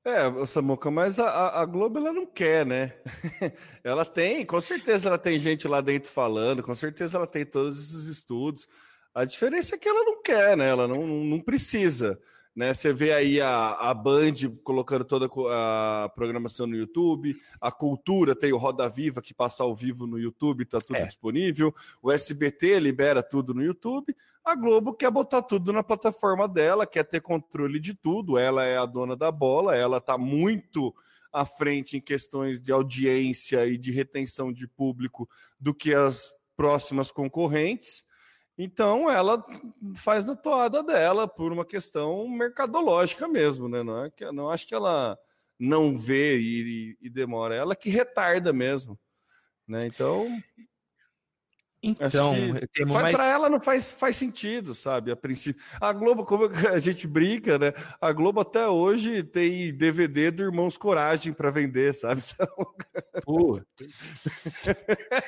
É, 0.09 0.47
Samuca, 0.47 0.91
mas 0.91 1.19
a, 1.19 1.61
a 1.61 1.67
Globo 1.67 1.99
ela 1.99 2.15
não 2.15 2.25
quer, 2.25 2.65
né? 2.65 2.95
ela 3.85 4.07
tem, 4.07 4.45
com 4.47 4.59
certeza 4.59 5.07
ela 5.11 5.19
tem 5.19 5.39
gente 5.39 5.69
lá 5.69 5.83
dentro 5.83 6.11
falando, 6.11 6.63
com 6.63 6.75
certeza 6.75 7.19
ela 7.19 7.27
tem 7.27 7.45
todos 7.45 7.79
esses 7.79 8.07
estudos. 8.07 8.67
A 9.15 9.27
diferença 9.27 9.75
é 9.75 9.79
que 9.79 9.87
ela 9.87 10.03
não 10.05 10.23
quer, 10.23 10.57
né? 10.57 10.67
Ela 10.71 10.89
não, 10.89 11.07
não 11.07 11.41
precisa. 11.41 12.19
Né? 12.59 12.75
Você 12.75 12.93
vê 12.93 13.13
aí 13.13 13.41
a, 13.41 13.75
a 13.75 13.95
Band 13.95 14.35
colocando 14.65 15.05
toda 15.05 15.31
a 15.49 16.11
programação 16.13 16.67
no 16.67 16.75
YouTube, 16.75 17.41
a 17.61 17.71
Cultura 17.71 18.35
tem 18.35 18.53
o 18.53 18.57
Roda 18.57 18.89
Viva 18.89 19.23
que 19.23 19.33
passa 19.33 19.63
ao 19.63 19.77
vivo 19.77 20.09
no 20.09 20.19
YouTube, 20.19 20.65
está 20.65 20.81
tudo 20.81 20.97
é. 20.97 21.07
disponível, 21.07 21.73
o 22.03 22.11
SBT 22.11 22.81
libera 22.81 23.23
tudo 23.23 23.55
no 23.55 23.63
YouTube, 23.63 24.13
a 24.45 24.57
Globo 24.57 24.93
quer 24.93 25.09
botar 25.09 25.41
tudo 25.43 25.73
na 25.73 25.85
plataforma 25.85 26.49
dela, 26.49 26.85
quer 26.85 27.05
ter 27.05 27.21
controle 27.21 27.79
de 27.79 27.95
tudo, 27.95 28.37
ela 28.37 28.65
é 28.65 28.77
a 28.77 28.87
dona 28.87 29.15
da 29.15 29.31
bola, 29.31 29.77
ela 29.77 29.99
está 29.99 30.19
muito 30.19 30.93
à 31.33 31.45
frente 31.45 31.97
em 31.97 32.01
questões 32.01 32.61
de 32.61 32.73
audiência 32.73 33.65
e 33.67 33.79
de 33.79 33.93
retenção 33.93 34.53
de 34.53 34.67
público 34.67 35.31
do 35.61 35.73
que 35.73 35.95
as 35.95 36.35
próximas 36.57 37.13
concorrentes. 37.13 38.05
Então 38.59 39.09
ela 39.09 39.45
faz 39.97 40.29
a 40.29 40.35
toada 40.35 40.83
dela 40.83 41.29
por 41.29 41.53
uma 41.53 41.65
questão 41.65 42.29
mercadológica 42.29 43.29
mesmo, 43.29 43.69
né? 43.69 43.85
Não, 43.85 44.05
é 44.05 44.11
que, 44.11 44.31
não 44.33 44.51
acho 44.51 44.67
que 44.67 44.75
ela 44.75 45.17
não 45.59 45.97
vê 45.97 46.39
e, 46.39 46.99
e 47.01 47.09
demora, 47.09 47.55
ela 47.55 47.77
que 47.77 47.89
retarda 47.89 48.53
mesmo. 48.53 48.99
Né? 49.67 49.81
Então, 49.85 50.27
então, 52.01 52.35
mais... 52.87 53.15
para 53.15 53.27
ela 53.27 53.49
não 53.49 53.61
faz, 53.61 53.93
faz 53.93 54.17
sentido, 54.17 54.75
sabe? 54.75 55.11
A 55.11 55.17
princípio. 55.17 55.63
A 55.81 55.93
Globo, 55.93 56.25
como 56.25 56.45
a 56.73 56.79
gente 56.79 57.07
brinca, 57.07 57.59
né? 57.59 57.73
A 58.01 58.13
Globo 58.13 58.41
até 58.41 58.67
hoje 58.67 59.23
tem 59.23 59.75
DVD 59.75 60.31
do 60.31 60.43
Irmãos 60.43 60.77
Coragem 60.77 61.33
para 61.33 61.51
vender, 61.51 61.95
sabe? 61.95 62.21
Pô. 63.25 63.61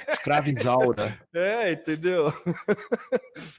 Escravizaura. 0.09 1.19
É, 1.33 1.73
entendeu? 1.73 2.33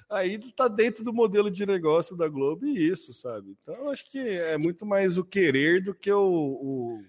Aí 0.10 0.40
tá 0.56 0.68
dentro 0.68 1.04
do 1.04 1.14
modelo 1.14 1.50
de 1.50 1.66
negócio 1.66 2.16
da 2.16 2.28
Globo 2.28 2.66
e 2.66 2.90
isso, 2.90 3.14
sabe? 3.14 3.56
Então, 3.62 3.90
acho 3.90 4.10
que 4.10 4.20
é 4.20 4.58
muito 4.58 4.86
mais 4.86 5.18
o 5.18 5.24
querer 5.24 5.84
do 5.84 5.94
que 5.94 6.12
o, 6.12 6.22
o 6.22 7.04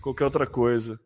qualquer 0.00 0.24
outra 0.24 0.46
coisa. 0.46 1.00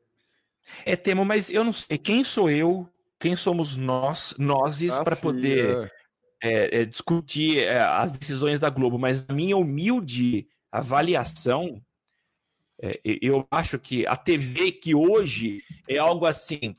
É, 0.85 0.97
Temo, 0.97 1.25
mas 1.25 1.51
eu 1.51 1.65
não 1.65 1.73
sei. 1.73 1.99
Quem 1.99 2.25
sou 2.25 2.51
eu 2.51 2.89
quem 3.25 3.37
somos 3.37 3.75
nós, 3.75 4.35
nozes, 4.37 4.93
ah, 4.93 5.03
para 5.03 5.17
poder 5.17 5.91
é, 6.43 6.83
é, 6.83 6.85
discutir 6.85 7.63
é, 7.63 7.81
as 7.81 8.13
decisões 8.13 8.59
da 8.59 8.69
Globo, 8.69 8.99
mas 8.99 9.27
na 9.27 9.35
minha 9.35 9.57
humilde 9.57 10.47
avaliação, 10.71 11.83
é, 12.83 13.01
eu 13.03 13.47
acho 13.51 13.79
que 13.79 14.07
a 14.07 14.15
TV 14.15 14.73
que 14.73 14.95
hoje 14.95 15.65
é 15.89 15.97
algo 15.97 16.27
assim. 16.27 16.77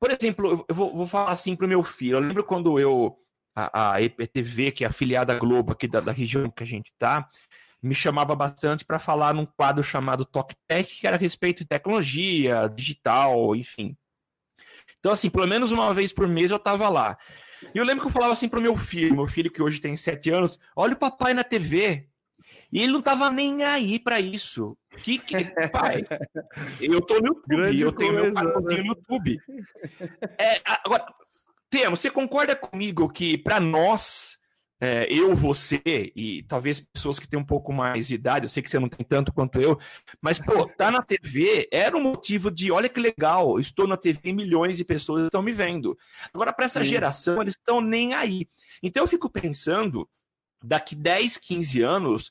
Por 0.00 0.10
exemplo, 0.10 0.66
eu 0.68 0.74
vou, 0.74 0.96
vou 0.96 1.06
falar 1.06 1.30
assim 1.30 1.54
para 1.54 1.66
o 1.66 1.68
meu 1.68 1.84
filho. 1.84 2.16
Eu 2.16 2.20
lembro 2.20 2.42
quando 2.42 2.80
eu. 2.80 3.16
A, 3.54 3.94
a 3.94 4.02
EPTV, 4.02 4.72
que 4.72 4.84
é 4.84 4.88
afiliada 4.88 5.32
à 5.32 5.38
Globo 5.38 5.72
aqui 5.72 5.86
da, 5.86 6.00
da 6.00 6.12
região 6.12 6.50
que 6.50 6.62
a 6.62 6.66
gente 6.66 6.90
está, 6.92 7.28
me 7.80 7.94
chamava 7.94 8.34
bastante 8.34 8.84
para 8.84 8.98
falar 8.98 9.32
num 9.32 9.46
quadro 9.46 9.82
chamado 9.82 10.24
Talk 10.24 10.54
Tech, 10.66 11.00
que 11.00 11.06
era 11.06 11.16
a 11.16 11.20
respeito 11.20 11.58
de 11.58 11.68
tecnologia, 11.68 12.68
digital, 12.68 13.54
enfim. 13.54 13.96
Então, 14.98 15.12
assim, 15.12 15.30
pelo 15.30 15.46
menos 15.46 15.72
uma 15.72 15.92
vez 15.94 16.12
por 16.12 16.26
mês 16.26 16.50
eu 16.50 16.58
tava 16.58 16.88
lá. 16.88 17.16
E 17.74 17.78
eu 17.78 17.84
lembro 17.84 18.02
que 18.02 18.08
eu 18.08 18.12
falava 18.12 18.32
assim 18.32 18.48
pro 18.48 18.60
meu 18.60 18.76
filho, 18.76 19.16
meu 19.16 19.26
filho 19.26 19.50
que 19.50 19.62
hoje 19.62 19.80
tem 19.80 19.96
sete 19.96 20.30
anos, 20.30 20.58
olha 20.76 20.94
o 20.94 20.98
papai 20.98 21.34
na 21.34 21.44
TV. 21.44 22.08
E 22.70 22.82
ele 22.82 22.92
não 22.92 23.02
tava 23.02 23.30
nem 23.30 23.64
aí 23.64 23.98
para 23.98 24.20
isso. 24.20 24.76
Que, 24.98 25.18
que 25.18 25.34
pai? 25.72 26.04
Eu 26.80 27.00
tô 27.00 27.14
no 27.20 27.28
YouTube, 27.28 27.42
Grande 27.46 27.80
eu 27.80 27.92
tenho 27.92 28.14
meu 28.14 28.32
canal 28.32 28.60
no 28.60 28.72
YouTube. 28.72 29.38
É, 30.38 30.60
agora, 30.64 31.06
Temo, 31.70 31.96
você 31.96 32.10
concorda 32.10 32.56
comigo 32.56 33.08
que 33.08 33.36
para 33.36 33.60
nós 33.60 34.37
é, 34.80 35.12
eu, 35.12 35.34
você 35.34 35.82
e 35.86 36.44
talvez 36.44 36.80
pessoas 36.80 37.18
que 37.18 37.28
têm 37.28 37.38
um 37.38 37.44
pouco 37.44 37.72
mais 37.72 38.08
de 38.08 38.14
idade, 38.14 38.46
eu 38.46 38.48
sei 38.48 38.62
que 38.62 38.70
você 38.70 38.78
não 38.78 38.88
tem 38.88 39.04
tanto 39.04 39.32
quanto 39.32 39.60
eu, 39.60 39.78
mas, 40.20 40.38
pô, 40.38 40.66
tá 40.66 40.90
na 40.90 41.02
TV 41.02 41.68
era 41.72 41.96
um 41.96 42.02
motivo 42.02 42.50
de, 42.50 42.70
olha 42.70 42.88
que 42.88 43.00
legal, 43.00 43.58
estou 43.58 43.86
na 43.86 43.96
TV, 43.96 44.32
milhões 44.32 44.76
de 44.76 44.84
pessoas 44.84 45.24
estão 45.24 45.42
me 45.42 45.52
vendo. 45.52 45.98
Agora, 46.32 46.52
para 46.52 46.66
essa 46.66 46.80
Sim. 46.80 46.90
geração, 46.90 47.40
eles 47.40 47.54
estão 47.54 47.80
nem 47.80 48.14
aí. 48.14 48.48
Então, 48.82 49.02
eu 49.02 49.08
fico 49.08 49.28
pensando, 49.28 50.08
daqui 50.62 50.94
10, 50.94 51.38
15 51.38 51.82
anos, 51.82 52.30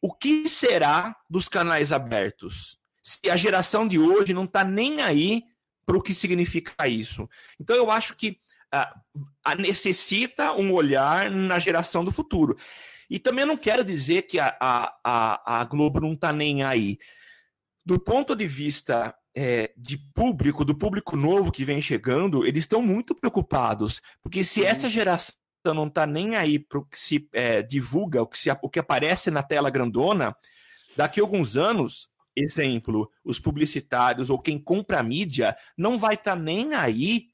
o 0.00 0.12
que 0.12 0.48
será 0.48 1.16
dos 1.28 1.48
canais 1.48 1.92
abertos? 1.92 2.78
se 3.08 3.30
a 3.30 3.36
geração 3.36 3.88
de 3.88 3.98
hoje 3.98 4.34
não 4.34 4.44
está 4.44 4.62
nem 4.62 5.00
aí 5.00 5.44
para 5.86 5.96
o 5.96 6.02
que 6.02 6.12
significa 6.12 6.86
isso. 6.86 7.26
Então 7.58 7.74
eu 7.74 7.90
acho 7.90 8.14
que 8.14 8.38
uh, 8.74 9.56
necessita 9.58 10.52
um 10.52 10.72
olhar 10.72 11.30
na 11.30 11.58
geração 11.58 12.04
do 12.04 12.12
futuro. 12.12 12.56
E 13.10 13.18
também 13.18 13.44
não 13.44 13.56
quero 13.56 13.84
dizer 13.84 14.22
que 14.22 14.38
a, 14.38 14.56
a, 14.60 15.60
a 15.60 15.64
Globo 15.64 16.00
não 16.00 16.12
está 16.12 16.32
nem 16.32 16.62
aí. 16.62 16.98
Do 17.84 17.98
ponto 17.98 18.36
de 18.36 18.46
vista 18.46 19.14
é, 19.34 19.72
de 19.76 19.96
público, 19.96 20.64
do 20.64 20.74
público 20.74 21.16
novo 21.16 21.50
que 21.50 21.64
vem 21.64 21.80
chegando, 21.80 22.44
eles 22.44 22.64
estão 22.64 22.82
muito 22.82 23.14
preocupados. 23.14 24.02
Porque 24.22 24.44
se 24.44 24.64
essa 24.64 24.90
geração 24.90 25.34
não 25.64 25.86
está 25.86 26.06
nem 26.06 26.36
aí 26.36 26.58
para 26.58 26.78
o 26.78 26.84
que 26.84 26.98
se 26.98 27.28
é, 27.32 27.62
divulga, 27.62 28.22
o 28.22 28.26
que, 28.26 28.38
se, 28.38 28.50
o 28.60 28.68
que 28.68 28.78
aparece 28.78 29.30
na 29.30 29.42
tela 29.42 29.70
grandona, 29.70 30.36
daqui 30.96 31.20
a 31.20 31.22
alguns 31.22 31.56
anos, 31.56 32.08
exemplo, 32.36 33.10
os 33.24 33.38
publicitários 33.38 34.28
ou 34.28 34.38
quem 34.38 34.58
compra 34.58 35.02
mídia 35.02 35.56
não 35.76 35.98
vai 35.98 36.14
estar 36.14 36.36
tá 36.36 36.42
nem 36.42 36.74
aí 36.74 37.28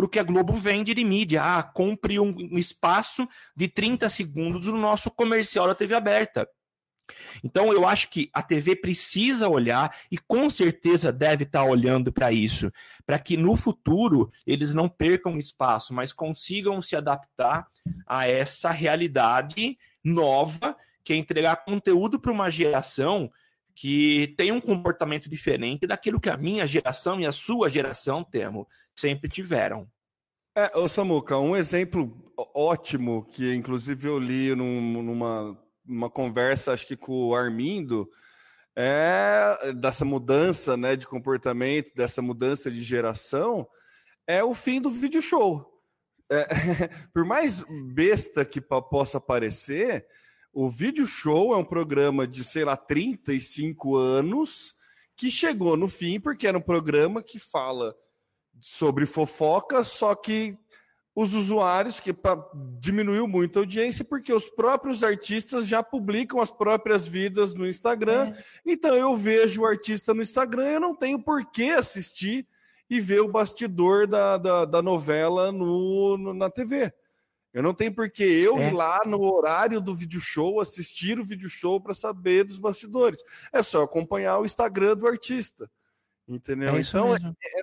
para 0.00 0.06
o 0.06 0.08
que 0.08 0.18
a 0.18 0.22
Globo 0.22 0.54
vende 0.54 0.94
de 0.94 1.04
mídia. 1.04 1.42
Ah, 1.42 1.62
compre 1.62 2.18
um, 2.18 2.56
espaço 2.56 3.28
de 3.54 3.68
30 3.68 4.08
segundos 4.08 4.66
no 4.66 4.78
nosso 4.78 5.10
comercial 5.10 5.66
da 5.66 5.74
TV 5.74 5.94
aberta. 5.94 6.48
Então 7.44 7.70
eu 7.70 7.86
acho 7.86 8.08
que 8.08 8.30
a 8.32 8.42
TV 8.42 8.76
precisa 8.76 9.46
olhar 9.46 9.94
e 10.10 10.16
com 10.16 10.48
certeza 10.48 11.12
deve 11.12 11.44
estar 11.44 11.64
tá 11.64 11.68
olhando 11.68 12.10
para 12.10 12.32
isso, 12.32 12.72
para 13.04 13.18
que 13.18 13.36
no 13.36 13.56
futuro 13.56 14.30
eles 14.46 14.72
não 14.72 14.88
percam 14.88 15.38
espaço, 15.38 15.92
mas 15.92 16.14
consigam 16.14 16.80
se 16.80 16.96
adaptar 16.96 17.66
a 18.06 18.26
essa 18.26 18.70
realidade 18.70 19.76
nova, 20.02 20.76
que 21.04 21.12
é 21.12 21.16
entregar 21.16 21.64
conteúdo 21.64 22.18
para 22.18 22.32
uma 22.32 22.48
geração 22.48 23.30
que 23.80 24.34
tem 24.36 24.52
um 24.52 24.60
comportamento 24.60 25.28
diferente 25.28 25.86
daquilo 25.86 26.20
que 26.20 26.28
a 26.28 26.36
minha 26.36 26.66
geração 26.66 27.18
e 27.18 27.26
a 27.26 27.32
sua 27.32 27.70
geração, 27.70 28.22
Temo, 28.22 28.68
sempre 29.00 29.28
tiveram. 29.28 29.88
É, 30.56 30.76
ô 30.76 30.88
Samuca, 30.88 31.38
um 31.38 31.56
exemplo 31.56 32.32
ótimo 32.54 33.24
que 33.26 33.54
inclusive 33.54 34.08
eu 34.08 34.18
li 34.18 34.54
num, 34.54 35.02
numa, 35.02 35.58
numa 35.84 36.10
conversa, 36.10 36.72
acho 36.72 36.86
que 36.86 36.96
com 36.96 37.28
o 37.28 37.34
Armindo, 37.34 38.10
é 38.76 39.72
dessa 39.76 40.04
mudança 40.04 40.76
né, 40.76 40.96
de 40.96 41.06
comportamento, 41.06 41.94
dessa 41.94 42.20
mudança 42.20 42.70
de 42.70 42.82
geração, 42.82 43.66
é 44.26 44.42
o 44.42 44.54
fim 44.54 44.80
do 44.80 44.90
vídeo 44.90 45.22
show. 45.22 45.66
É, 46.30 46.46
por 47.12 47.24
mais 47.24 47.64
besta 47.92 48.44
que 48.44 48.60
possa 48.60 49.20
parecer, 49.20 50.06
o 50.52 50.68
Vídeo 50.68 51.06
Show 51.06 51.52
é 51.52 51.56
um 51.56 51.64
programa 51.64 52.26
de, 52.26 52.42
sei 52.42 52.64
lá, 52.64 52.76
35 52.76 53.96
anos 53.96 54.74
que 55.16 55.30
chegou 55.30 55.76
no 55.76 55.86
fim 55.86 56.18
porque 56.18 56.46
era 56.46 56.58
um 56.58 56.62
programa 56.62 57.22
que 57.22 57.38
fala 57.38 57.94
sobre 58.60 59.06
fofoca, 59.06 59.82
só 59.84 60.14
que 60.14 60.56
os 61.14 61.34
usuários, 61.34 61.98
que 61.98 62.14
diminuiu 62.78 63.26
muito 63.26 63.58
a 63.58 63.62
audiência, 63.62 64.04
porque 64.04 64.32
os 64.32 64.48
próprios 64.48 65.02
artistas 65.02 65.66
já 65.66 65.82
publicam 65.82 66.40
as 66.40 66.50
próprias 66.50 67.06
vidas 67.06 67.52
no 67.52 67.66
Instagram. 67.66 68.32
É. 68.34 68.44
Então 68.64 68.94
eu 68.94 69.14
vejo 69.16 69.62
o 69.62 69.66
artista 69.66 70.14
no 70.14 70.22
Instagram, 70.22 70.68
eu 70.68 70.80
não 70.80 70.94
tenho 70.94 71.18
por 71.18 71.44
que 71.50 71.70
assistir 71.70 72.46
e 72.88 73.00
ver 73.00 73.20
o 73.20 73.28
bastidor 73.28 74.06
da, 74.06 74.36
da, 74.36 74.64
da 74.64 74.82
novela 74.82 75.52
no, 75.52 76.16
no, 76.16 76.34
na 76.34 76.48
TV. 76.48 76.92
Eu 77.52 77.62
não 77.62 77.74
tenho 77.74 77.92
por 77.92 78.08
que 78.08 78.22
eu 78.22 78.58
é. 78.58 78.68
ir 78.68 78.72
lá 78.72 79.00
no 79.04 79.20
horário 79.22 79.80
do 79.80 79.94
vídeo 79.94 80.20
show, 80.20 80.60
assistir 80.60 81.18
o 81.18 81.24
vídeo 81.24 81.48
show 81.48 81.80
para 81.80 81.92
saber 81.92 82.44
dos 82.44 82.58
bastidores. 82.58 83.22
É 83.52 83.62
só 83.62 83.82
acompanhar 83.82 84.38
o 84.38 84.44
Instagram 84.44 84.96
do 84.96 85.06
artista. 85.06 85.68
Entendeu? 86.30 86.76
É 86.76 86.80
então, 86.80 87.14
é, 87.14 87.18
é, 87.18 87.62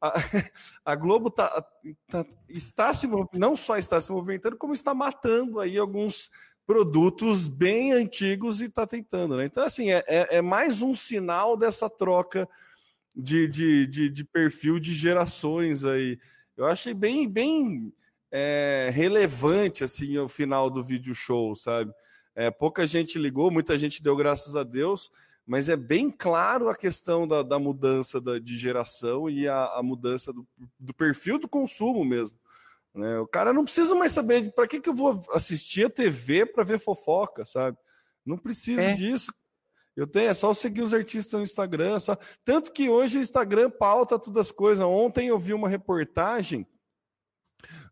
a, 0.00 0.12
a, 0.92 0.94
Globo 0.94 1.30
tá, 1.30 1.64
tá, 2.08 2.26
está 2.48 2.92
se 2.92 3.08
não 3.32 3.56
só 3.56 3.76
está 3.78 3.98
se 4.00 4.12
movimentando, 4.12 4.56
como 4.56 4.74
está 4.74 4.92
matando 4.92 5.58
aí 5.58 5.78
alguns 5.78 6.30
produtos 6.66 7.48
bem 7.48 7.92
antigos 7.92 8.60
e 8.60 8.66
está 8.66 8.86
tentando. 8.86 9.36
Né? 9.36 9.46
Então, 9.46 9.64
assim, 9.64 9.90
é, 9.90 10.04
é, 10.06 10.36
é, 10.36 10.42
mais 10.42 10.82
um 10.82 10.94
sinal 10.94 11.56
dessa 11.56 11.88
troca 11.88 12.48
de, 13.16 13.48
de, 13.48 13.86
de, 13.86 14.10
de 14.10 14.24
perfil 14.24 14.78
de 14.78 14.94
gerações 14.94 15.84
aí. 15.84 16.18
Eu 16.56 16.66
achei 16.66 16.92
bem, 16.92 17.28
bem 17.28 17.92
é, 18.30 18.90
relevante 18.92 19.84
assim 19.84 20.16
o 20.18 20.28
final 20.28 20.70
do 20.70 20.84
vídeo 20.84 21.14
show, 21.14 21.54
sabe? 21.56 21.92
É, 22.34 22.50
pouca 22.50 22.86
gente 22.86 23.18
ligou, 23.18 23.50
muita 23.50 23.78
gente 23.78 24.02
deu 24.02 24.16
graças 24.16 24.56
a 24.56 24.62
Deus, 24.62 25.10
mas 25.52 25.68
é 25.68 25.76
bem 25.76 26.08
claro 26.08 26.70
a 26.70 26.74
questão 26.74 27.28
da, 27.28 27.42
da 27.42 27.58
mudança 27.58 28.18
da, 28.18 28.38
de 28.38 28.56
geração 28.56 29.28
e 29.28 29.46
a, 29.46 29.66
a 29.74 29.82
mudança 29.82 30.32
do, 30.32 30.48
do, 30.80 30.94
perfil 30.94 31.38
do 31.38 31.46
consumo 31.46 32.02
mesmo. 32.06 32.38
Né? 32.94 33.18
O 33.18 33.26
cara 33.26 33.52
não 33.52 33.62
precisa 33.62 33.94
mais 33.94 34.12
saber 34.12 34.50
para 34.54 34.66
que, 34.66 34.80
que 34.80 34.88
eu 34.88 34.94
vou 34.94 35.22
assistir 35.30 35.84
a 35.84 35.90
TV 35.90 36.46
para 36.46 36.64
ver 36.64 36.78
fofoca, 36.78 37.44
sabe? 37.44 37.76
Não 38.24 38.38
precisa 38.38 38.80
é. 38.80 38.92
disso. 38.94 39.30
Eu 39.94 40.06
tenho, 40.06 40.30
é 40.30 40.32
só 40.32 40.54
seguir 40.54 40.80
os 40.80 40.94
artistas 40.94 41.34
no 41.34 41.42
Instagram. 41.42 42.00
Só... 42.00 42.16
Tanto 42.42 42.72
que 42.72 42.88
hoje 42.88 43.18
o 43.18 43.20
Instagram 43.20 43.68
pauta 43.68 44.18
todas 44.18 44.46
as 44.46 44.50
coisas. 44.50 44.82
Ontem 44.86 45.28
eu 45.28 45.38
vi 45.38 45.52
uma 45.52 45.68
reportagem 45.68 46.66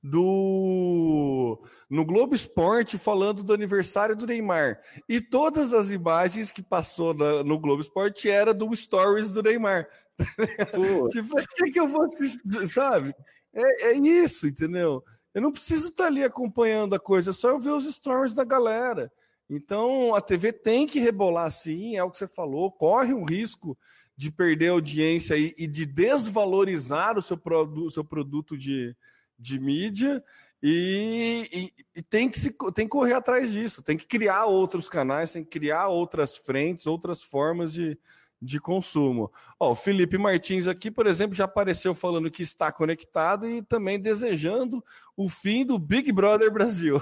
do 0.02 1.60
no 1.88 2.04
Globo 2.04 2.34
Esporte 2.34 2.96
falando 2.96 3.42
do 3.42 3.52
aniversário 3.52 4.16
do 4.16 4.26
Neymar. 4.26 4.80
E 5.08 5.20
todas 5.20 5.72
as 5.72 5.90
imagens 5.90 6.50
que 6.52 6.62
passou 6.62 7.12
na, 7.12 7.42
no 7.42 7.58
Globo 7.58 7.82
Esporte 7.82 8.28
era 8.30 8.54
do 8.54 8.74
stories 8.74 9.32
do 9.32 9.42
Neymar. 9.42 9.88
tipo, 11.10 11.38
o 11.38 11.46
que, 11.56 11.70
que 11.70 11.80
eu 11.80 11.88
vou 11.88 12.02
assistir, 12.02 12.66
sabe? 12.66 13.14
É, 13.52 13.90
é, 13.90 13.92
isso, 13.94 14.46
entendeu? 14.46 15.02
Eu 15.34 15.42
não 15.42 15.52
preciso 15.52 15.88
estar 15.88 16.06
ali 16.06 16.24
acompanhando 16.24 16.94
a 16.94 17.00
coisa, 17.00 17.30
é 17.30 17.32
só 17.32 17.50
eu 17.50 17.58
ver 17.58 17.70
os 17.70 17.92
stories 17.92 18.34
da 18.34 18.44
galera. 18.44 19.12
Então 19.48 20.14
a 20.14 20.20
TV 20.20 20.52
tem 20.52 20.86
que 20.86 21.00
rebolar 21.00 21.50
sim, 21.50 21.96
é 21.96 22.04
o 22.04 22.10
que 22.10 22.18
você 22.18 22.28
falou, 22.28 22.70
corre 22.70 23.12
um 23.12 23.24
risco 23.24 23.76
de 24.16 24.30
perder 24.30 24.68
audiência 24.68 25.36
e, 25.36 25.54
e 25.56 25.66
de 25.66 25.86
desvalorizar 25.86 27.16
o 27.16 27.22
seu, 27.22 27.36
pro, 27.36 27.62
o 27.62 27.90
seu 27.90 28.04
produto 28.04 28.56
de, 28.56 28.94
de 29.40 29.58
mídia 29.58 30.22
e, 30.62 31.48
e, 31.52 31.72
e, 31.96 32.02
tem, 32.02 32.28
que 32.28 32.38
se, 32.38 32.54
tem 32.74 32.84
que 32.84 32.90
correr 32.90 33.14
atrás 33.14 33.50
disso, 33.50 33.82
tem 33.82 33.96
que 33.96 34.06
criar 34.06 34.44
outros 34.44 34.88
canais, 34.88 35.32
tem 35.32 35.42
que 35.42 35.50
criar 35.50 35.88
outras 35.88 36.36
frentes, 36.36 36.86
outras 36.86 37.22
formas 37.22 37.72
de, 37.72 37.98
de 38.40 38.60
consumo. 38.60 39.32
Ó, 39.58 39.72
o 39.72 39.74
Felipe 39.74 40.18
Martins 40.18 40.66
aqui, 40.66 40.90
por 40.90 41.06
exemplo, 41.06 41.34
já 41.34 41.44
apareceu 41.44 41.94
falando 41.94 42.30
que 42.30 42.42
está 42.42 42.70
conectado 42.70 43.48
e 43.48 43.62
também 43.62 43.98
desejando 43.98 44.84
o 45.16 45.30
fim 45.30 45.64
do 45.64 45.78
Big 45.78 46.12
Brother 46.12 46.50
Brasil. 46.50 47.00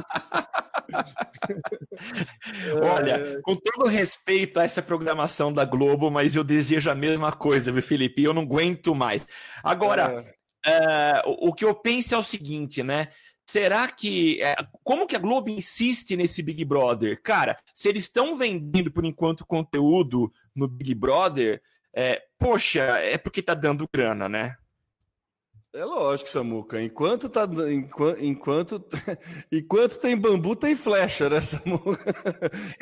Olha, 2.82 3.40
com 3.42 3.56
todo 3.56 3.88
respeito 3.88 4.60
a 4.60 4.64
essa 4.64 4.82
programação 4.82 5.52
da 5.52 5.66
Globo, 5.66 6.10
mas 6.10 6.36
eu 6.36 6.44
desejo 6.44 6.90
a 6.90 6.96
mesma 6.96 7.32
coisa, 7.32 7.72
viu, 7.72 7.82
Felipe? 7.82 8.24
Eu 8.24 8.34
não 8.34 8.44
aguento 8.44 8.94
mais. 8.96 9.28
Agora, 9.64 10.26
é. 10.66 11.22
uh, 11.26 11.48
o 11.48 11.54
que 11.54 11.66
eu 11.66 11.74
penso 11.76 12.16
é 12.16 12.18
o 12.18 12.24
seguinte, 12.24 12.84
né? 12.84 13.10
Será 13.50 13.88
que. 13.88 14.42
É, 14.42 14.56
como 14.84 15.08
que 15.08 15.16
a 15.16 15.20
Globo 15.20 15.50
insiste 15.50 16.18
nesse 16.18 16.44
Big 16.44 16.66
Brother? 16.66 17.22
Cara, 17.22 17.58
se 17.74 17.88
eles 17.88 18.04
estão 18.04 18.38
vendendo 18.38 18.92
por 18.92 19.06
enquanto 19.06 19.46
conteúdo 19.46 20.32
no 20.54 20.68
Big 20.68 20.94
Brother, 20.94 21.62
é, 21.96 22.22
poxa, 22.38 22.82
é 22.82 23.18
porque 23.18 23.42
tá 23.42 23.54
dando 23.54 23.88
grana, 23.92 24.28
né? 24.28 24.58
É 25.78 25.86
lógico, 25.86 26.28
Samuca. 26.28 26.82
Enquanto, 26.82 27.30
tá, 27.30 27.48
enquanto, 27.72 28.24
enquanto, 28.24 28.84
enquanto 29.54 30.00
tem 30.00 30.18
bambu, 30.18 30.56
tem 30.56 30.76
flecha, 30.76 31.30
né, 31.30 31.40
Samuca? 31.40 32.16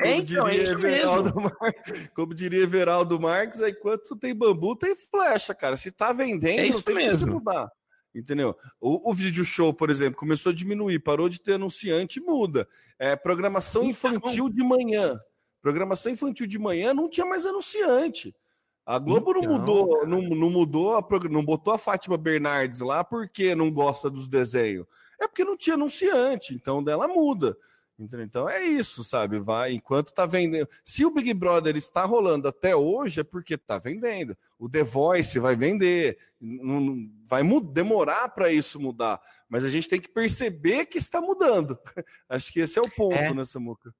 É, 0.00 0.16
então, 0.16 0.48
é 0.48 0.56
isso 0.56 0.78
mesmo. 0.78 1.42
Mar... 1.42 1.74
Como 2.14 2.32
diria 2.32 2.62
Everaldo 2.62 3.20
Marques, 3.20 3.60
enquanto 3.60 4.16
tem 4.16 4.34
bambu, 4.34 4.74
tem 4.74 4.96
flecha, 4.96 5.54
cara. 5.54 5.76
Se 5.76 5.92
tá 5.92 6.10
vendendo, 6.10 6.60
é 6.60 6.70
não 6.70 6.80
tem 6.80 6.94
mesmo. 6.94 7.10
que 7.10 7.16
se 7.18 7.26
mudar. 7.26 7.70
Entendeu? 8.14 8.56
O, 8.80 9.10
o 9.10 9.12
vídeo 9.12 9.44
show, 9.44 9.74
por 9.74 9.90
exemplo, 9.90 10.18
começou 10.18 10.50
a 10.50 10.54
diminuir, 10.54 10.98
parou 11.00 11.28
de 11.28 11.38
ter 11.38 11.52
anunciante, 11.56 12.18
muda. 12.18 12.66
É, 12.98 13.14
programação 13.14 13.82
então, 13.82 14.14
infantil 14.14 14.48
de 14.48 14.64
manhã. 14.64 15.20
Programação 15.60 16.12
infantil 16.12 16.46
de 16.46 16.58
manhã 16.58 16.94
não 16.94 17.10
tinha 17.10 17.26
mais 17.26 17.44
anunciante. 17.44 18.34
A 18.86 19.00
Globo 19.00 19.32
então... 19.32 19.42
não 19.42 19.58
mudou, 19.58 20.06
não, 20.06 20.22
não 20.22 20.50
mudou, 20.50 20.96
a, 20.96 21.04
não 21.28 21.44
botou 21.44 21.74
a 21.74 21.78
Fátima 21.78 22.16
Bernardes 22.16 22.80
lá 22.80 23.02
porque 23.02 23.52
não 23.52 23.68
gosta 23.68 24.08
dos 24.08 24.28
desenhos. 24.28 24.86
É 25.20 25.26
porque 25.26 25.44
não 25.44 25.56
tinha 25.56 25.74
anunciante, 25.74 26.54
então 26.54 26.84
dela 26.84 27.08
muda. 27.08 27.56
Então 27.98 28.48
é 28.48 28.62
isso, 28.62 29.02
sabe? 29.02 29.38
Vai 29.38 29.72
enquanto 29.72 30.12
tá 30.12 30.26
vendendo. 30.26 30.68
Se 30.84 31.04
o 31.04 31.10
Big 31.10 31.32
Brother 31.32 31.74
está 31.76 32.04
rolando 32.04 32.46
até 32.46 32.76
hoje, 32.76 33.20
é 33.20 33.24
porque 33.24 33.56
tá 33.56 33.78
vendendo. 33.78 34.36
O 34.58 34.68
The 34.68 34.82
Voice 34.82 35.38
vai 35.38 35.56
vender. 35.56 36.18
Não, 36.38 37.08
vai 37.26 37.42
demorar 37.72 38.28
para 38.28 38.52
isso 38.52 38.78
mudar. 38.78 39.18
Mas 39.48 39.64
a 39.64 39.70
gente 39.70 39.88
tem 39.88 39.98
que 39.98 40.10
perceber 40.10 40.86
que 40.86 40.98
está 40.98 41.22
mudando. 41.22 41.78
Acho 42.28 42.52
que 42.52 42.60
esse 42.60 42.78
é 42.78 42.82
o 42.82 42.90
ponto, 42.90 43.14
é. 43.14 43.32
né, 43.32 43.44
Samuca? 43.46 43.94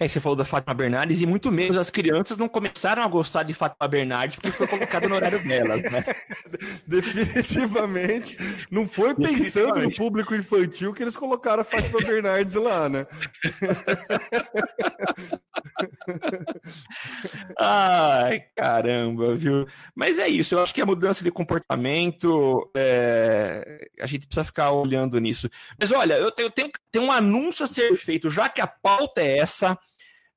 É, 0.00 0.08
você 0.08 0.18
falou 0.18 0.34
da 0.34 0.46
Fátima 0.46 0.72
Bernardes 0.72 1.20
e 1.20 1.26
muito 1.26 1.52
menos 1.52 1.76
as 1.76 1.90
crianças 1.90 2.38
não 2.38 2.48
começaram 2.48 3.02
a 3.02 3.06
gostar 3.06 3.42
de 3.42 3.52
Fátima 3.52 3.86
Bernardes 3.86 4.36
porque 4.36 4.50
foi 4.50 4.66
colocado 4.66 5.06
no 5.06 5.14
horário 5.14 5.46
delas, 5.46 5.82
né? 5.82 6.02
Definitivamente. 6.88 8.34
Não 8.70 8.88
foi 8.88 9.14
pensando 9.14 9.78
no 9.78 9.94
público 9.94 10.34
infantil 10.34 10.94
que 10.94 11.02
eles 11.02 11.18
colocaram 11.18 11.60
a 11.60 11.64
Fátima 11.64 12.00
Bernardes 12.00 12.54
lá, 12.54 12.88
né? 12.88 13.06
Ai, 17.60 18.40
caramba, 18.56 19.36
viu? 19.36 19.66
Mas 19.94 20.18
é 20.18 20.28
isso, 20.28 20.54
eu 20.54 20.62
acho 20.62 20.72
que 20.72 20.80
a 20.80 20.86
mudança 20.86 21.22
de 21.22 21.30
comportamento, 21.30 22.70
é... 22.74 23.86
a 24.00 24.06
gente 24.06 24.26
precisa 24.26 24.44
ficar 24.44 24.70
olhando 24.70 25.20
nisso. 25.20 25.46
Mas 25.78 25.92
olha, 25.92 26.14
eu 26.14 26.30
tenho, 26.30 26.50
tenho, 26.50 26.70
tenho 26.90 27.04
um 27.04 27.12
anúncio 27.12 27.66
a 27.66 27.68
ser 27.68 27.94
feito, 27.96 28.30
já 28.30 28.48
que 28.48 28.62
a 28.62 28.66
pauta 28.66 29.20
é 29.20 29.36
essa, 29.36 29.78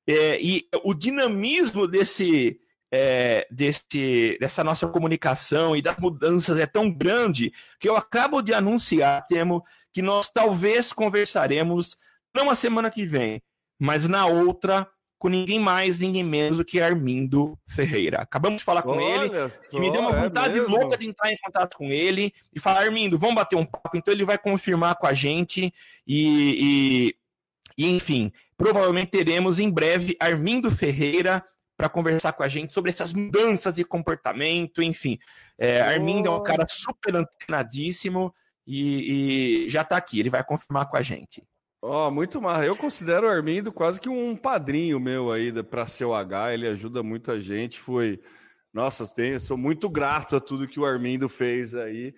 é, 0.06 0.40
e 0.40 0.68
o 0.82 0.94
dinamismo 0.94 1.86
desse, 1.86 2.58
é, 2.92 3.46
desse, 3.50 4.36
dessa 4.38 4.62
nossa 4.62 4.86
comunicação 4.86 5.74
e 5.74 5.82
das 5.82 5.96
mudanças 5.98 6.58
é 6.58 6.66
tão 6.66 6.90
grande 6.90 7.52
que 7.78 7.88
eu 7.88 7.96
acabo 7.96 8.42
de 8.42 8.52
anunciar, 8.52 9.26
Temo, 9.26 9.62
que 9.92 10.02
nós 10.02 10.30
talvez 10.30 10.92
conversaremos 10.92 11.96
não 12.34 12.50
a 12.50 12.54
semana 12.54 12.90
que 12.90 13.06
vem, 13.06 13.40
mas 13.78 14.08
na 14.08 14.26
outra 14.26 14.88
com 15.24 15.30
ninguém 15.30 15.58
mais, 15.58 15.98
ninguém 15.98 16.22
menos 16.22 16.58
do 16.58 16.64
que 16.66 16.82
Armindo 16.82 17.58
Ferreira. 17.66 18.18
Acabamos 18.18 18.58
de 18.58 18.64
falar 18.64 18.82
com 18.82 18.90
Olha 18.90 19.24
ele, 19.24 19.50
que 19.70 19.80
me 19.80 19.90
deu 19.90 20.02
uma 20.02 20.14
é 20.14 20.20
vontade 20.20 20.58
é 20.58 20.60
louca 20.60 20.98
de 20.98 21.08
entrar 21.08 21.30
em 21.30 21.38
contato 21.42 21.78
com 21.78 21.86
ele 21.86 22.30
e 22.52 22.60
falar, 22.60 22.80
Armindo, 22.82 23.18
vamos 23.18 23.36
bater 23.36 23.56
um 23.56 23.64
papo. 23.64 23.96
Então 23.96 24.12
ele 24.12 24.22
vai 24.22 24.36
confirmar 24.36 24.96
com 24.96 25.06
a 25.06 25.14
gente 25.14 25.72
e, 26.06 27.08
e, 27.08 27.16
e 27.76 27.88
enfim, 27.88 28.32
provavelmente 28.56 29.10
teremos 29.10 29.58
em 29.58 29.70
breve 29.70 30.16
Armindo 30.20 30.70
Ferreira 30.70 31.44
para 31.76 31.88
conversar 31.88 32.32
com 32.32 32.42
a 32.42 32.48
gente 32.48 32.72
sobre 32.72 32.90
essas 32.90 33.12
mudanças 33.12 33.74
de 33.74 33.84
comportamento, 33.84 34.82
enfim. 34.82 35.18
É, 35.58 35.80
Armindo 35.80 36.28
é 36.28 36.30
um 36.30 36.42
cara 36.42 36.66
super 36.68 37.16
antenadíssimo 37.16 38.32
e, 38.66 39.64
e 39.64 39.68
já 39.68 39.82
está 39.82 39.96
aqui, 39.96 40.20
ele 40.20 40.30
vai 40.30 40.44
confirmar 40.44 40.88
com 40.88 40.96
a 40.96 41.02
gente. 41.02 41.42
Ó, 41.86 42.08
oh, 42.08 42.10
muito 42.10 42.40
marra. 42.40 42.64
Eu 42.64 42.74
considero 42.74 43.26
o 43.26 43.30
Armindo 43.30 43.70
quase 43.70 44.00
que 44.00 44.08
um 44.08 44.34
padrinho 44.34 44.98
meu 44.98 45.30
aí 45.30 45.52
para 45.62 45.86
ser 45.86 46.06
o 46.06 46.14
H. 46.14 46.54
Ele 46.54 46.66
ajuda 46.66 47.02
muito 47.02 47.30
a 47.30 47.38
gente. 47.38 47.78
Foi, 47.78 48.22
nossa, 48.72 49.06
tenho, 49.14 49.38
sou 49.38 49.58
muito 49.58 49.90
grato 49.90 50.34
a 50.34 50.40
tudo 50.40 50.66
que 50.66 50.80
o 50.80 50.86
Armindo 50.86 51.28
fez 51.28 51.74
aí. 51.74 52.14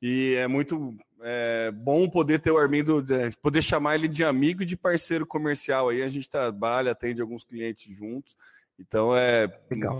E 0.00 0.34
é 0.34 0.46
muito 0.46 0.96
é, 1.22 1.70
bom 1.70 2.08
poder 2.08 2.40
ter 2.40 2.50
o 2.50 2.58
Armindo, 2.58 3.04
poder 3.42 3.62
chamar 3.62 3.96
ele 3.96 4.08
de 4.08 4.24
amigo 4.24 4.62
e 4.62 4.66
de 4.66 4.76
parceiro 4.76 5.26
comercial 5.26 5.88
aí. 5.88 6.02
A 6.02 6.08
gente 6.08 6.28
trabalha, 6.28 6.92
atende 6.92 7.20
alguns 7.20 7.44
clientes 7.44 7.94
juntos. 7.94 8.36
Então 8.78 9.14
é 9.14 9.46
Legal. 9.70 9.98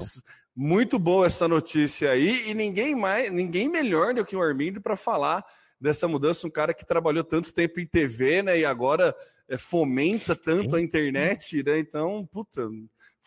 muito 0.56 0.98
boa 0.98 1.26
essa 1.26 1.46
notícia 1.46 2.10
aí. 2.10 2.50
E 2.50 2.54
ninguém 2.54 2.94
mais, 2.94 3.30
ninguém 3.30 3.68
melhor 3.68 4.14
do 4.14 4.24
que 4.24 4.34
o 4.34 4.42
Armindo 4.42 4.80
para 4.80 4.96
falar 4.96 5.44
dessa 5.78 6.08
mudança, 6.08 6.46
um 6.46 6.50
cara 6.50 6.74
que 6.74 6.84
trabalhou 6.84 7.24
tanto 7.24 7.52
tempo 7.52 7.80
em 7.80 7.86
TV, 7.86 8.42
né? 8.42 8.58
E 8.58 8.64
agora 8.64 9.14
é, 9.48 9.56
fomenta 9.56 10.34
tanto 10.36 10.76
a 10.76 10.80
internet, 10.80 11.62
né? 11.62 11.78
Então, 11.78 12.26
puta, 12.30 12.68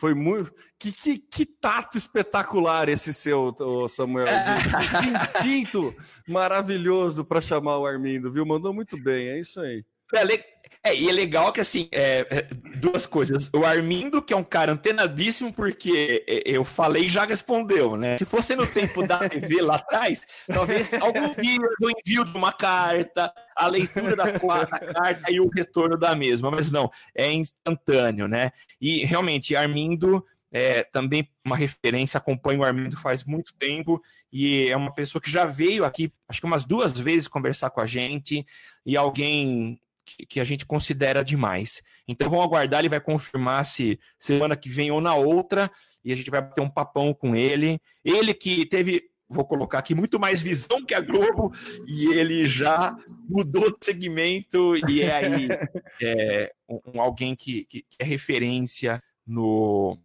foi 0.04 0.12
muito. 0.12 0.52
Que, 0.78 0.92
que, 0.92 1.18
que 1.18 1.46
tato 1.46 1.96
espetacular 1.96 2.90
esse 2.90 3.14
seu, 3.14 3.56
Samuel. 3.88 4.26
que 4.26 5.40
instinto 5.48 5.94
maravilhoso 6.28 7.24
para 7.24 7.40
chamar 7.40 7.78
o 7.78 7.86
Armindo, 7.86 8.30
viu? 8.30 8.44
Mandou 8.44 8.74
muito 8.74 9.02
bem, 9.02 9.28
é 9.28 9.40
isso 9.40 9.58
aí. 9.60 9.82
É, 10.12 10.54
é, 10.86 10.94
e 10.94 11.08
é 11.08 11.12
legal 11.12 11.50
que, 11.50 11.62
assim, 11.62 11.88
é, 11.90 12.26
é, 12.30 12.42
duas 12.76 13.06
coisas. 13.06 13.48
O 13.54 13.64
Armindo, 13.64 14.20
que 14.20 14.34
é 14.34 14.36
um 14.36 14.44
cara 14.44 14.70
antenadíssimo, 14.70 15.50
porque 15.50 16.22
é, 16.28 16.42
eu 16.44 16.62
falei 16.62 17.04
e 17.04 17.08
já 17.08 17.24
respondeu, 17.24 17.96
né? 17.96 18.18
Se 18.18 18.26
fosse 18.26 18.54
no 18.54 18.66
tempo 18.66 19.06
da 19.06 19.26
TV 19.26 19.60
lá 19.62 19.76
atrás, 19.76 20.26
talvez 20.46 20.92
alguns 20.92 21.36
dias 21.36 21.70
o 21.80 21.88
envio 21.88 22.24
de 22.26 22.36
uma 22.36 22.52
carta, 22.52 23.32
a 23.56 23.66
leitura 23.66 24.14
da, 24.14 24.24
da 24.24 24.78
carta 24.78 25.32
e 25.32 25.40
o 25.40 25.48
retorno 25.48 25.96
da 25.96 26.14
mesma. 26.14 26.50
Mas 26.50 26.70
não, 26.70 26.90
é 27.14 27.32
instantâneo, 27.32 28.28
né? 28.28 28.52
E 28.78 29.06
realmente, 29.06 29.56
Armindo 29.56 30.22
é 30.52 30.84
também 30.84 31.28
uma 31.44 31.56
referência, 31.56 32.18
acompanho 32.18 32.60
o 32.60 32.64
Armindo 32.64 32.96
faz 32.96 33.24
muito 33.24 33.52
tempo 33.54 34.00
e 34.32 34.68
é 34.68 34.76
uma 34.76 34.94
pessoa 34.94 35.20
que 35.20 35.28
já 35.28 35.44
veio 35.46 35.84
aqui, 35.84 36.12
acho 36.28 36.40
que 36.40 36.46
umas 36.46 36.64
duas 36.64 36.96
vezes 36.96 37.26
conversar 37.26 37.70
com 37.70 37.80
a 37.80 37.86
gente 37.86 38.46
e 38.86 38.96
alguém 38.96 39.80
que, 40.04 40.40
a 40.40 40.44
gente 40.44 40.66
considera 40.66 41.24
demais. 41.24 41.82
Então 42.06 42.28
vamos 42.28 42.44
aguardar, 42.44 42.80
ele 42.80 42.88
vai 42.88 43.00
confirmar 43.00 43.64
se 43.64 43.98
semana 44.18 44.56
que 44.56 44.68
vem 44.68 44.90
ou 44.90 45.00
na 45.00 45.14
outra, 45.14 45.70
e 46.04 46.12
a 46.12 46.16
gente 46.16 46.30
vai 46.30 46.46
ter 46.50 46.60
um 46.60 46.70
papão 46.70 47.14
com 47.14 47.34
ele. 47.34 47.80
Ele 48.04 48.34
que 48.34 48.66
teve, 48.66 49.02
vou 49.28 49.44
colocar 49.44 49.78
aqui, 49.78 49.94
muito 49.94 50.20
mais 50.20 50.40
visão 50.42 50.84
que 50.84 50.94
a 50.94 51.00
Globo, 51.00 51.52
e 51.86 52.12
ele 52.12 52.46
já 52.46 52.96
mudou 53.28 53.70
de 53.70 53.84
segmento 53.84 54.76
e 54.88 55.02
é 55.02 55.14
aí 55.14 55.48
é, 56.02 56.52
um, 56.68 57.00
alguém 57.00 57.34
que, 57.34 57.64
que, 57.64 57.82
que 57.82 57.96
é 57.98 58.04
referência 58.04 59.02
no, 59.26 59.98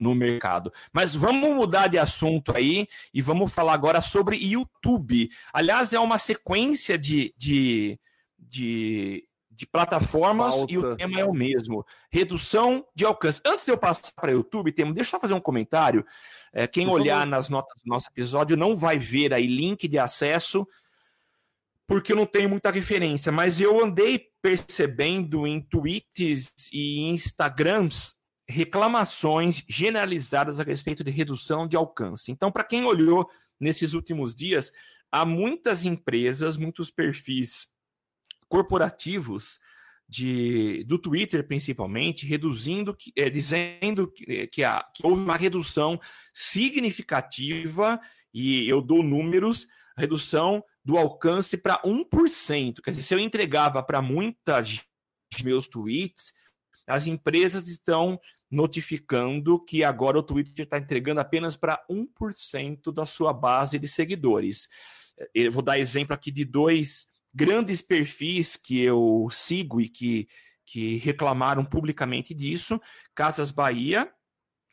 no 0.00 0.14
mercado. 0.14 0.72
Mas 0.92 1.14
vamos 1.14 1.54
mudar 1.54 1.86
de 1.86 1.98
assunto 1.98 2.56
aí 2.56 2.88
e 3.12 3.20
vamos 3.20 3.52
falar 3.52 3.74
agora 3.74 4.00
sobre 4.00 4.36
YouTube. 4.36 5.30
Aliás, 5.52 5.92
é 5.92 6.00
uma 6.00 6.18
sequência 6.18 6.98
de, 6.98 7.34
de 7.36 8.00
de, 8.50 9.24
de 9.50 9.66
plataformas 9.66 10.54
Pauta. 10.54 10.72
e 10.72 10.78
o 10.78 10.96
tema 10.96 11.20
é 11.20 11.24
o 11.24 11.32
mesmo: 11.32 11.86
redução 12.10 12.84
de 12.94 13.04
alcance. 13.04 13.40
Antes 13.46 13.64
de 13.64 13.70
eu 13.70 13.78
passar 13.78 14.12
para 14.14 14.30
o 14.30 14.34
YouTube, 14.34 14.72
temos, 14.72 14.94
deixa 14.94 15.08
eu 15.08 15.10
só 15.12 15.20
fazer 15.20 15.34
um 15.34 15.40
comentário. 15.40 16.04
É, 16.52 16.66
quem 16.66 16.86
Por 16.86 17.00
olhar 17.00 17.20
favor. 17.20 17.30
nas 17.30 17.48
notas 17.48 17.82
do 17.82 17.88
nosso 17.88 18.08
episódio 18.08 18.56
não 18.56 18.76
vai 18.76 18.98
ver 18.98 19.32
aí 19.32 19.46
link 19.46 19.86
de 19.86 19.98
acesso, 19.98 20.66
porque 21.86 22.12
eu 22.12 22.16
não 22.16 22.26
tenho 22.26 22.48
muita 22.48 22.70
referência, 22.70 23.30
mas 23.30 23.60
eu 23.60 23.82
andei 23.82 24.28
percebendo 24.42 25.46
em 25.46 25.60
tweets 25.60 26.52
e 26.72 27.08
Instagrams 27.10 28.16
reclamações 28.48 29.62
generalizadas 29.68 30.58
a 30.58 30.64
respeito 30.64 31.04
de 31.04 31.10
redução 31.10 31.68
de 31.68 31.76
alcance. 31.76 32.32
Então, 32.32 32.50
para 32.50 32.64
quem 32.64 32.84
olhou 32.84 33.30
nesses 33.60 33.92
últimos 33.92 34.34
dias, 34.34 34.72
há 35.12 35.24
muitas 35.24 35.84
empresas, 35.84 36.56
muitos 36.56 36.90
perfis 36.90 37.68
corporativos 38.50 39.60
de, 40.08 40.82
do 40.84 40.98
Twitter, 40.98 41.46
principalmente, 41.46 42.26
reduzindo, 42.26 42.96
é, 43.16 43.30
dizendo 43.30 44.10
que, 44.10 44.24
é, 44.28 44.46
que, 44.46 44.62
que 44.94 45.06
houve 45.06 45.22
uma 45.22 45.36
redução 45.36 45.98
significativa, 46.34 47.98
e 48.34 48.68
eu 48.68 48.82
dou 48.82 49.04
números, 49.04 49.68
redução 49.96 50.64
do 50.84 50.98
alcance 50.98 51.56
para 51.56 51.80
1%. 51.82 52.82
Quer 52.82 52.90
dizer, 52.90 53.02
se 53.02 53.14
eu 53.14 53.20
entregava 53.20 53.82
para 53.82 54.02
muitas 54.02 54.84
meus 55.44 55.68
tweets, 55.68 56.32
as 56.88 57.06
empresas 57.06 57.68
estão 57.68 58.18
notificando 58.50 59.64
que 59.64 59.84
agora 59.84 60.18
o 60.18 60.22
Twitter 60.24 60.64
está 60.64 60.76
entregando 60.76 61.20
apenas 61.20 61.54
para 61.54 61.80
1% 61.88 62.92
da 62.92 63.06
sua 63.06 63.32
base 63.32 63.78
de 63.78 63.86
seguidores. 63.86 64.68
Eu 65.32 65.52
vou 65.52 65.62
dar 65.62 65.78
exemplo 65.78 66.14
aqui 66.14 66.32
de 66.32 66.44
dois 66.44 67.06
grandes 67.34 67.80
perfis 67.80 68.56
que 68.56 68.80
eu 68.80 69.28
sigo 69.30 69.80
e 69.80 69.88
que, 69.88 70.28
que 70.64 70.96
reclamaram 70.98 71.64
publicamente 71.64 72.34
disso. 72.34 72.80
Casas 73.14 73.50
Bahia 73.50 74.10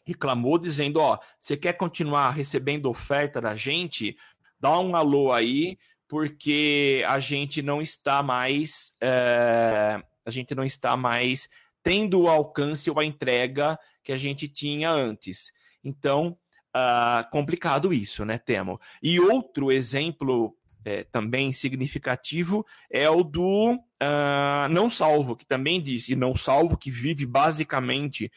reclamou 0.06 0.58
dizendo: 0.58 1.00
ó, 1.00 1.20
você 1.39 1.58
quer 1.58 1.74
continuar 1.74 2.32
recebendo 2.32 2.89
oferta 2.89 3.41
da 3.41 3.56
gente? 3.56 4.15
Dá 4.60 4.80
um 4.80 4.96
alô 4.96 5.32
aí, 5.32 5.78
porque 6.08 7.04
a 7.08 7.20
gente 7.20 7.62
não 7.62 7.82
está 7.82 8.24
mais. 8.24 8.96
É, 9.02 10.02
a 10.26 10.32
gente 10.32 10.56
não 10.56 10.63
está 10.63 10.98
mais 10.98 11.48
tendo 11.84 12.22
o 12.22 12.30
alcance 12.30 12.89
ou 12.89 13.00
a 13.00 13.06
entrega 13.06 13.80
que 14.04 14.12
a 14.12 14.17
gente 14.17 14.48
tinha 14.50 14.89
antes. 14.89 15.52
Então, 15.82 16.38
uh, 16.76 17.30
complicado 17.32 17.93
isso, 17.93 18.26
né, 18.26 18.38
Temo? 18.38 18.78
E 19.02 19.22
outro 19.22 19.72
exemplo 19.72 20.57
é, 20.88 21.04
também 21.04 21.52
significativo 21.52 22.65
é 22.89 23.10
o 23.10 23.21
do 23.21 23.73
uh, 23.73 24.69
Não 24.71 24.90
Salvo, 24.90 25.35
que 25.35 25.46
também 25.46 25.81
diz, 25.81 26.08
e 26.08 26.15
Não 26.15 26.33
Salvo, 26.33 26.77
que 26.77 26.90
vive 26.90 27.25
basicamente 27.25 28.31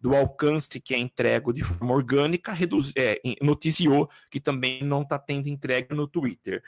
do 0.00 0.16
alcance 0.16 0.80
que 0.80 0.94
é 0.94 0.98
entregue 0.98 1.52
de 1.52 1.62
forma 1.62 1.94
orgânica, 1.94 2.52
reduz, 2.52 2.92
é, 2.96 3.20
noticiou 3.40 4.10
que 4.28 4.40
também 4.40 4.82
não 4.82 5.02
está 5.02 5.16
tendo 5.16 5.48
entrega 5.48 5.94
no 5.94 6.08
Twitter. 6.08 6.60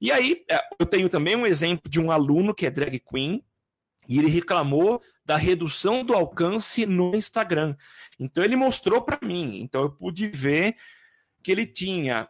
E 0.00 0.10
aí, 0.10 0.44
é, 0.50 0.60
eu 0.80 0.84
tenho 0.84 1.08
também 1.08 1.36
um 1.36 1.46
exemplo 1.46 1.88
de 1.88 2.00
um 2.00 2.10
aluno 2.10 2.52
que 2.52 2.66
é 2.66 2.70
drag 2.70 2.98
queen, 2.98 3.40
e 4.08 4.18
ele 4.18 4.28
reclamou 4.28 5.00
da 5.24 5.36
redução 5.36 6.04
do 6.04 6.12
alcance 6.12 6.84
no 6.84 7.14
Instagram. 7.14 7.76
Então, 8.18 8.42
ele 8.42 8.56
mostrou 8.56 9.00
para 9.00 9.24
mim. 9.24 9.60
Então, 9.60 9.82
eu 9.82 9.92
pude 9.92 10.26
ver 10.26 10.74
que 11.40 11.52
ele 11.52 11.66
tinha 11.66 12.28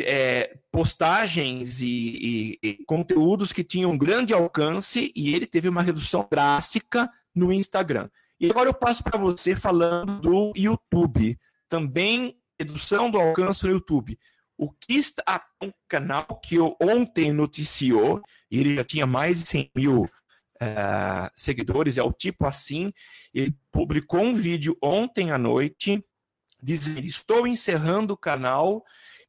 é, 0.00 0.58
postagens 0.70 1.80
e, 1.80 1.86
e, 1.86 2.58
e, 2.62 2.84
conteúdos 2.84 3.52
que 3.52 3.64
tinham 3.64 3.96
grande 3.96 4.32
alcance 4.32 5.12
e 5.14 5.34
ele 5.34 5.46
teve 5.46 5.68
uma 5.68 5.82
redução 5.82 6.26
drástica 6.30 7.10
no 7.34 7.52
Instagram. 7.52 8.08
E 8.38 8.50
agora 8.50 8.68
eu 8.68 8.74
passo 8.74 9.02
para 9.02 9.18
você 9.18 9.54
falando 9.54 10.20
do 10.20 10.52
YouTube. 10.56 11.38
Também 11.68 12.36
redução 12.58 13.10
do 13.10 13.18
alcance 13.18 13.64
no 13.64 13.72
YouTube. 13.72 14.18
O 14.56 14.70
que 14.70 14.94
está 14.94 15.44
um 15.62 15.72
canal 15.88 16.26
que 16.42 16.56
eu 16.56 16.76
ontem 16.80 17.32
noticiou, 17.32 18.22
e 18.50 18.58
ele 18.58 18.76
já 18.76 18.84
tinha 18.84 19.06
mais 19.06 19.42
de 19.42 19.48
100 19.48 19.70
mil 19.74 20.02
uh, 20.04 21.30
seguidores, 21.34 21.98
é 21.98 22.02
o 22.02 22.12
tipo 22.12 22.46
assim. 22.46 22.92
Ele 23.32 23.56
publicou 23.70 24.20
um 24.20 24.34
vídeo 24.34 24.76
ontem 24.82 25.30
à 25.30 25.38
noite 25.38 26.04
dizendo: 26.62 27.04
Estou 27.04 27.46
encerrando 27.46 28.14
o 28.14 28.16
canal 28.16 28.84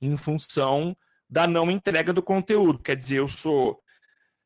em 0.05 0.17
função 0.17 0.95
da 1.29 1.47
não 1.47 1.71
entrega 1.71 2.13
do 2.13 2.21
conteúdo. 2.21 2.79
Quer 2.79 2.95
dizer, 2.95 3.17
eu 3.17 3.27
sou 3.27 3.81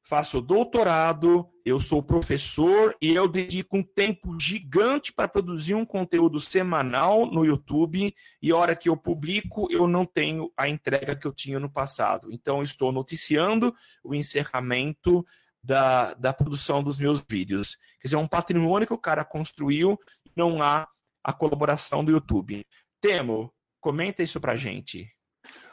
faço 0.08 0.40
doutorado, 0.40 1.50
eu 1.66 1.82
sou 1.82 2.02
professor 2.02 2.96
e 3.02 3.14
eu 3.14 3.28
dedico 3.28 3.76
um 3.76 3.84
tempo 3.84 4.40
gigante 4.40 5.12
para 5.12 5.28
produzir 5.28 5.76
um 5.76 5.86
conteúdo 5.86 6.40
semanal 6.40 7.26
no 7.26 7.44
YouTube 7.44 8.16
e 8.42 8.52
a 8.52 8.56
hora 8.56 8.74
que 8.74 8.88
eu 8.88 8.96
publico 8.96 9.68
eu 9.70 9.86
não 9.86 10.06
tenho 10.06 10.50
a 10.56 10.70
entrega 10.70 11.14
que 11.14 11.28
eu 11.28 11.34
tinha 11.34 11.60
no 11.60 11.70
passado. 11.70 12.32
Então 12.32 12.64
estou 12.64 12.94
noticiando 12.94 13.76
o 14.02 14.16
encerramento 14.16 15.26
da, 15.62 16.14
da 16.14 16.32
produção 16.32 16.82
dos 16.82 16.98
meus 16.98 17.22
vídeos. 17.30 17.76
Quer 18.00 18.08
dizer, 18.08 18.16
é 18.16 18.20
um 18.20 18.30
patrimônio 18.30 18.88
que 18.88 18.94
o 18.94 18.98
cara 18.98 19.26
construiu 19.26 20.00
não 20.34 20.64
há 20.64 20.88
a 21.22 21.34
colaboração 21.34 22.06
do 22.06 22.14
YouTube. 22.14 22.66
Temo, 23.02 23.54
comenta 23.82 24.24
isso 24.24 24.40
pra 24.40 24.56
gente. 24.56 25.17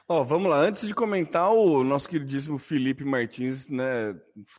Ó, 0.07 0.21
oh, 0.21 0.25
vamos 0.25 0.51
lá. 0.51 0.59
Antes 0.59 0.87
de 0.87 0.95
comentar, 0.95 1.51
o 1.51 1.83
nosso 1.83 2.07
queridíssimo 2.07 2.59
Felipe 2.59 3.05
Martins, 3.07 3.71
né, 3.71 4.15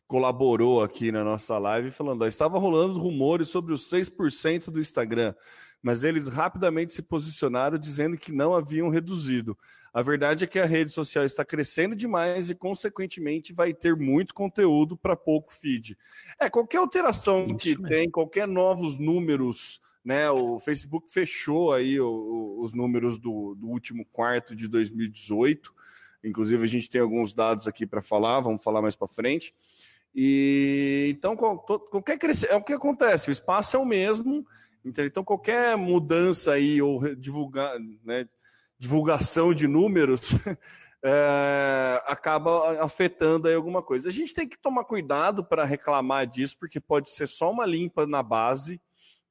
colaborou 0.08 0.82
aqui 0.82 1.12
na 1.12 1.24
nossa 1.24 1.60
live 1.60 1.92
falando, 1.92 2.24
ó, 2.24 2.26
estava 2.26 2.58
rolando 2.58 2.98
rumores 2.98 3.50
sobre 3.50 3.72
os 3.72 3.88
6% 3.88 4.72
do 4.72 4.80
Instagram, 4.80 5.36
mas 5.84 6.04
eles 6.04 6.30
rapidamente 6.30 6.94
se 6.94 7.04
posicionaram 7.04 7.78
dizendo 7.78 8.18
que 8.18 8.32
não 8.32 8.56
haviam 8.56 8.90
reduzido. 8.90 9.56
A 9.94 10.02
verdade 10.02 10.44
é 10.44 10.48
que 10.48 10.58
a 10.58 10.66
rede 10.66 10.92
social 10.92 11.24
está 11.24 11.46
crescendo 11.46 11.96
demais 11.96 12.50
e, 12.50 12.56
consequentemente, 12.56 13.54
vai 13.54 13.72
ter 13.72 13.96
muito 13.96 14.34
conteúdo 14.34 14.98
para 14.98 15.16
pouco 15.16 15.54
feed. 15.54 15.96
É, 16.40 16.50
qualquer 16.50 16.80
alteração 16.80 17.46
Isso 17.46 17.58
que 17.58 17.70
mesmo. 17.70 17.88
tem, 17.88 18.10
qualquer 18.10 18.48
novos 18.48 18.98
números 18.98 19.80
né? 20.06 20.30
O 20.30 20.60
Facebook 20.60 21.12
fechou 21.12 21.74
aí 21.74 22.00
o, 22.00 22.08
o, 22.08 22.62
os 22.62 22.74
números 22.74 23.18
do, 23.18 23.56
do, 23.56 23.68
último 23.68 24.06
quarto 24.06 24.56
de 24.56 24.68
2018. 24.68 25.74
Inclusive, 26.24 26.64
a 26.64 26.68
gente 26.68 26.88
tem 26.88 27.02
alguns 27.02 27.34
dados 27.34 27.68
aqui 27.68 27.88
para 27.88 28.04
falar, 28.04 28.40
vamos 28.40 28.64
falar 28.64 28.84
mais 28.84 28.96
para 28.96 29.08
frente. 29.08 29.52
E 30.14 31.08
então, 31.10 31.36
qualquer 31.36 32.20
crescer, 32.20 32.52
é 32.52 32.56
o 32.56 32.64
que 32.64 32.72
acontece, 32.72 33.30
o 33.30 33.32
espaço 33.32 33.76
é 33.76 33.80
o 33.80 33.86
mesmo, 33.86 34.48
então 34.86 35.26
qualquer 35.26 35.76
mudança 35.76 36.54
aí 36.54 36.82
ou 36.82 37.02
né, 37.02 38.26
divulgação 38.80 39.54
de 39.54 39.68
números 39.68 40.36
é, 41.04 42.02
acaba 42.06 42.82
afetando 42.82 43.50
aí 43.50 43.56
alguma 43.56 43.82
coisa. 43.84 44.08
A 44.08 44.12
gente 44.12 44.34
tem 44.34 44.48
que 44.48 44.58
tomar 44.58 44.86
cuidado 44.86 45.44
para 45.44 45.66
reclamar 45.66 46.26
disso, 46.26 46.56
porque 46.58 46.80
pode 46.80 47.12
ser 47.12 47.28
só 47.28 47.52
uma 47.52 47.66
limpa 47.66 48.08
na 48.08 48.24
base 48.24 48.80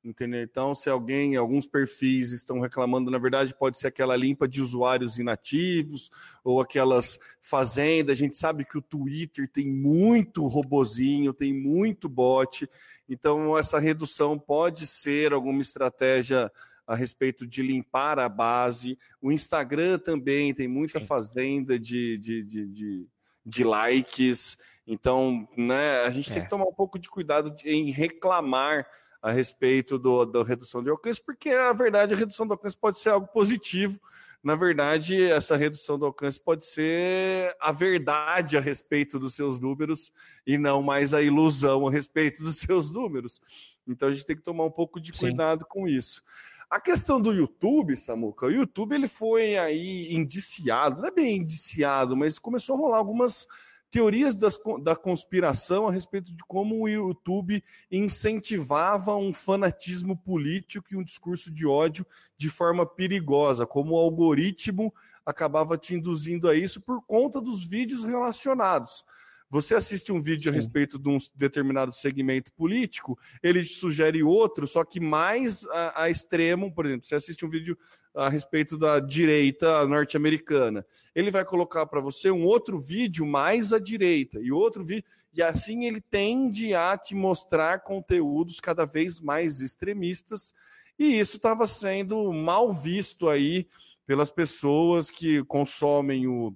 Entendeu? 0.05 0.43
Então, 0.43 0.75
se 0.75 0.91
alguém, 0.91 1.35
alguns 1.35 1.67
perfis 1.67 2.31
estão 2.31 2.61
reclamando, 2.61 3.11
na 3.11 3.17
verdade, 3.17 3.55
pode 3.55 3.79
ser 3.79 3.87
aquela 3.87 4.15
limpa 4.15 4.47
de 4.47 4.61
usuários 4.61 5.19
inativos 5.19 6.11
ou 6.45 6.61
aquelas 6.61 7.19
fazendas. 7.41 8.13
A 8.13 8.21
gente 8.21 8.37
sabe 8.37 8.67
que 8.67 8.77
o 8.77 8.83
Twitter 8.83 9.49
tem 9.51 9.67
muito 9.67 10.47
robozinho, 10.47 11.33
tem 11.33 11.55
muito 11.55 12.07
bot. 12.07 12.69
Então, 13.09 13.57
essa 13.57 13.79
redução 13.79 14.39
pode 14.39 14.87
ser 14.87 15.33
alguma 15.33 15.63
estratégia 15.63 16.53
a 16.87 16.95
respeito 16.95 17.47
de 17.47 17.63
limpar 17.63 18.19
a 18.19 18.29
base. 18.29 18.99
O 19.23 19.33
Instagram 19.33 19.99
também 19.99 20.53
tem 20.53 20.69
muita 20.69 21.01
Sim. 21.01 21.07
fazenda 21.07 21.79
de, 21.79 22.19
de, 22.19 22.43
de, 22.43 22.67
de, 22.67 23.07
de 23.47 23.65
likes. 23.65 24.59
Então, 24.87 25.49
né, 25.57 26.03
a 26.03 26.11
gente 26.11 26.31
é. 26.31 26.35
tem 26.35 26.43
que 26.43 26.51
tomar 26.51 26.67
um 26.67 26.75
pouco 26.75 26.99
de 26.99 27.09
cuidado 27.09 27.57
em 27.65 27.91
reclamar 27.91 28.87
a 29.25 29.33
respeito 29.33 29.99
do, 29.99 30.27
da 30.27 30.43
redução 30.43 30.83
de 30.83 30.91
alcance, 30.91 31.19
porque 31.19 31.51
na 31.57 31.73
verdade 31.73 32.13
a 32.13 32.17
redução 32.17 32.47
do 32.47 32.53
alcance 32.53 32.77
pode 32.77 32.99
ser 32.99 33.09
algo 33.09 33.27
positivo. 33.27 33.99
Na 34.43 34.55
verdade, 34.55 35.23
essa 35.23 35.57
redução 35.57 35.99
do 35.99 36.05
alcance 36.05 36.39
pode 36.39 36.67
ser 36.67 37.57
a 37.59 37.73
verdade 37.73 38.59
a 38.59 38.61
respeito 38.61 39.19
dos 39.19 39.35
seus 39.35 39.59
números 39.59 40.13
e 40.47 40.59
não 40.59 40.83
mais 40.83 41.15
a 41.15 41.23
ilusão 41.23 41.89
a 41.89 41.91
respeito 41.91 42.43
dos 42.43 42.57
seus 42.61 42.93
números. 42.93 43.41
Então 43.89 44.11
a 44.11 44.13
gente 44.13 44.27
tem 44.27 44.37
que 44.37 44.43
tomar 44.43 44.67
um 44.67 44.71
pouco 44.71 45.01
de 45.01 45.11
cuidado 45.11 45.61
Sim. 45.61 45.69
com 45.71 45.89
isso. 45.89 46.23
A 46.69 46.79
questão 46.79 47.19
do 47.19 47.33
YouTube, 47.33 47.97
Samuca, 47.97 48.45
o 48.45 48.53
YouTube 48.53 48.95
ele 48.95 49.09
foi 49.09 49.57
aí 49.57 50.15
indiciado, 50.15 51.01
não 51.01 51.09
é 51.09 51.11
bem 51.11 51.39
indiciado, 51.39 52.15
mas 52.15 52.39
começou 52.39 52.77
a 52.77 52.79
rolar 52.79 52.99
algumas 52.99 53.47
teorias 53.95 54.35
das, 54.35 54.59
da 54.83 54.97
conspiração 54.97 55.87
a 55.87 55.93
respeito 55.93 56.35
de 56.35 56.43
como 56.49 56.83
o 56.83 56.89
YouTube 56.89 57.63
incentivava 57.89 59.15
um 59.15 59.33
fanatismo 59.33 60.17
político 60.17 60.89
e 60.91 60.97
um 60.97 61.05
discurso 61.05 61.49
de 61.49 61.65
ódio 61.65 62.05
de 62.37 62.51
forma 62.51 62.85
perigosa, 62.85 63.65
como 63.65 63.95
o 63.95 63.97
algoritmo 63.97 64.93
acabava 65.25 65.79
te 65.79 65.95
induzindo 65.95 66.49
a 66.49 66.57
isso 66.57 66.81
por 66.81 67.07
conta 67.07 67.41
dos 67.41 67.65
vídeos 67.65 68.03
relacionados. 68.03 69.05
Você 69.49 69.77
assiste 69.77 70.11
um 70.11 70.21
vídeo 70.21 70.51
a 70.51 70.55
respeito 70.55 70.99
de 70.99 71.09
um 71.09 71.19
determinado 71.37 71.93
segmento 71.93 72.53
político, 72.55 73.17
ele 73.41 73.63
te 73.63 73.75
sugere 73.75 74.25
outro, 74.25 74.67
só 74.67 74.85
que 74.85 74.99
mais 74.99 75.65
a, 75.69 76.03
a 76.03 76.11
extremo, 76.11 76.75
por 76.75 76.85
exemplo, 76.85 77.07
você 77.07 77.15
assiste 77.15 77.47
um 77.47 77.49
vídeo 77.49 77.79
a 78.15 78.29
respeito 78.29 78.79
da 78.79 79.01
direita 79.01 79.87
norte-americana. 79.87 80.87
Ele 81.15 81.31
vai 81.31 81.45
colocar 81.45 81.85
para 81.87 82.01
você 82.01 82.31
um 82.31 82.45
outro 82.45 82.79
vídeo 82.79 83.27
mais 83.27 83.73
à 83.73 83.79
direita 83.79 84.39
e 84.41 84.53
outro 84.53 84.85
vídeo, 84.85 85.05
e 85.33 85.43
assim 85.43 85.85
ele 85.85 86.01
tende 86.01 86.75
a 86.75 86.97
te 86.97 87.15
mostrar 87.15 87.83
conteúdos 87.83 88.61
cada 88.61 88.87
vez 88.87 89.21
mais 89.21 89.61
extremistas, 89.61 90.55
e 90.97 91.19
isso 91.19 91.37
estava 91.37 91.67
sendo 91.67 92.33
mal 92.33 92.73
visto 92.73 93.29
aí 93.29 93.67
pelas 94.07 94.31
pessoas 94.31 95.11
que 95.11 95.43
consomem 95.45 96.29
o 96.29 96.55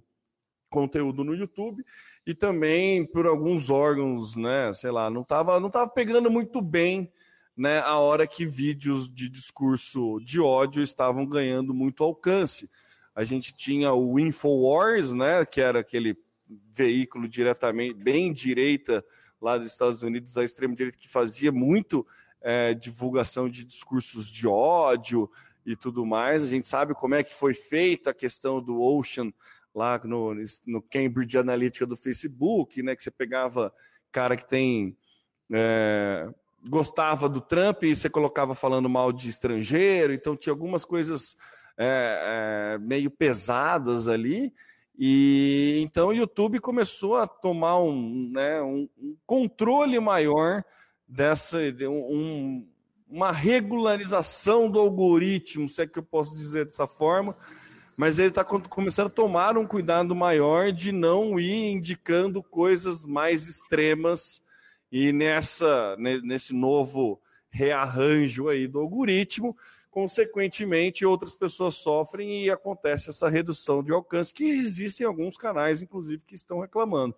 conteúdo 0.70 1.24
no 1.24 1.34
YouTube 1.34 1.84
e 2.26 2.34
também 2.34 3.04
por 3.04 3.26
alguns 3.26 3.70
órgãos, 3.70 4.36
né, 4.36 4.72
sei 4.74 4.90
lá, 4.90 5.10
não 5.10 5.22
estava 5.22 5.58
não 5.58 5.70
tava 5.70 5.90
pegando 5.90 6.30
muito 6.30 6.60
bem, 6.60 7.10
né, 7.58 7.80
a 7.80 7.98
hora 7.98 8.24
que 8.24 8.46
vídeos 8.46 9.12
de 9.12 9.28
discurso 9.28 10.20
de 10.20 10.40
ódio 10.40 10.80
estavam 10.80 11.26
ganhando 11.26 11.74
muito 11.74 12.04
alcance. 12.04 12.70
A 13.12 13.24
gente 13.24 13.52
tinha 13.52 13.92
o 13.92 14.16
Infowars, 14.16 15.12
né, 15.12 15.44
que 15.44 15.60
era 15.60 15.80
aquele 15.80 16.16
veículo 16.70 17.28
diretamente 17.28 17.94
bem 17.94 18.32
direita 18.32 19.04
lá 19.40 19.58
dos 19.58 19.72
Estados 19.72 20.04
Unidos, 20.04 20.38
a 20.38 20.44
extrema 20.44 20.72
direita 20.72 20.96
que 20.96 21.08
fazia 21.08 21.50
muito 21.50 22.06
é, 22.40 22.74
divulgação 22.74 23.48
de 23.48 23.64
discursos 23.64 24.28
de 24.30 24.46
ódio 24.46 25.28
e 25.66 25.74
tudo 25.74 26.06
mais. 26.06 26.44
A 26.44 26.46
gente 26.46 26.68
sabe 26.68 26.94
como 26.94 27.16
é 27.16 27.24
que 27.24 27.34
foi 27.34 27.54
feita 27.54 28.10
a 28.10 28.14
questão 28.14 28.62
do 28.62 28.80
Ocean 28.80 29.32
lá 29.74 30.00
no, 30.04 30.32
no 30.64 30.80
Cambridge 30.80 31.36
Analytica 31.36 31.84
do 31.84 31.96
Facebook, 31.96 32.80
né, 32.84 32.94
que 32.94 33.02
você 33.02 33.10
pegava 33.10 33.74
cara 34.12 34.36
que 34.36 34.48
tem 34.48 34.96
é, 35.52 36.32
gostava 36.66 37.28
do 37.28 37.40
Trump 37.40 37.84
e 37.84 37.94
você 37.94 38.08
colocava 38.08 38.54
falando 38.54 38.88
mal 38.88 39.12
de 39.12 39.28
estrangeiro, 39.28 40.12
então 40.12 40.36
tinha 40.36 40.52
algumas 40.52 40.84
coisas 40.84 41.36
é, 41.76 42.74
é, 42.74 42.78
meio 42.78 43.10
pesadas 43.10 44.08
ali. 44.08 44.52
E 44.98 45.80
então 45.82 46.08
o 46.08 46.12
YouTube 46.12 46.58
começou 46.58 47.16
a 47.16 47.26
tomar 47.26 47.80
um, 47.80 48.30
né, 48.32 48.60
um, 48.60 48.88
um 48.98 49.16
controle 49.24 50.00
maior 50.00 50.64
dessa, 51.06 51.58
um, 51.88 52.66
uma 53.08 53.30
regularização 53.30 54.68
do 54.68 54.80
algoritmo, 54.80 55.68
se 55.68 55.82
é 55.82 55.86
que 55.86 56.00
eu 56.00 56.02
posso 56.02 56.36
dizer 56.36 56.64
dessa 56.64 56.86
forma, 56.86 57.36
mas 57.96 58.18
ele 58.18 58.28
está 58.28 58.44
começando 58.44 59.06
a 59.06 59.10
tomar 59.10 59.56
um 59.56 59.66
cuidado 59.66 60.14
maior 60.14 60.72
de 60.72 60.90
não 60.90 61.38
ir 61.38 61.70
indicando 61.70 62.42
coisas 62.42 63.04
mais 63.04 63.48
extremas 63.48 64.42
e 64.90 65.12
nessa 65.12 65.96
nesse 65.98 66.52
novo 66.54 67.20
rearranjo 67.50 68.48
aí 68.48 68.66
do 68.66 68.78
algoritmo, 68.78 69.56
consequentemente 69.90 71.04
outras 71.04 71.34
pessoas 71.34 71.76
sofrem 71.76 72.44
e 72.44 72.50
acontece 72.50 73.08
essa 73.10 73.28
redução 73.28 73.82
de 73.82 73.92
alcance 73.92 74.32
que 74.32 74.44
existem 74.44 75.06
alguns 75.06 75.36
canais 75.36 75.82
inclusive 75.82 76.24
que 76.24 76.34
estão 76.34 76.60
reclamando. 76.60 77.16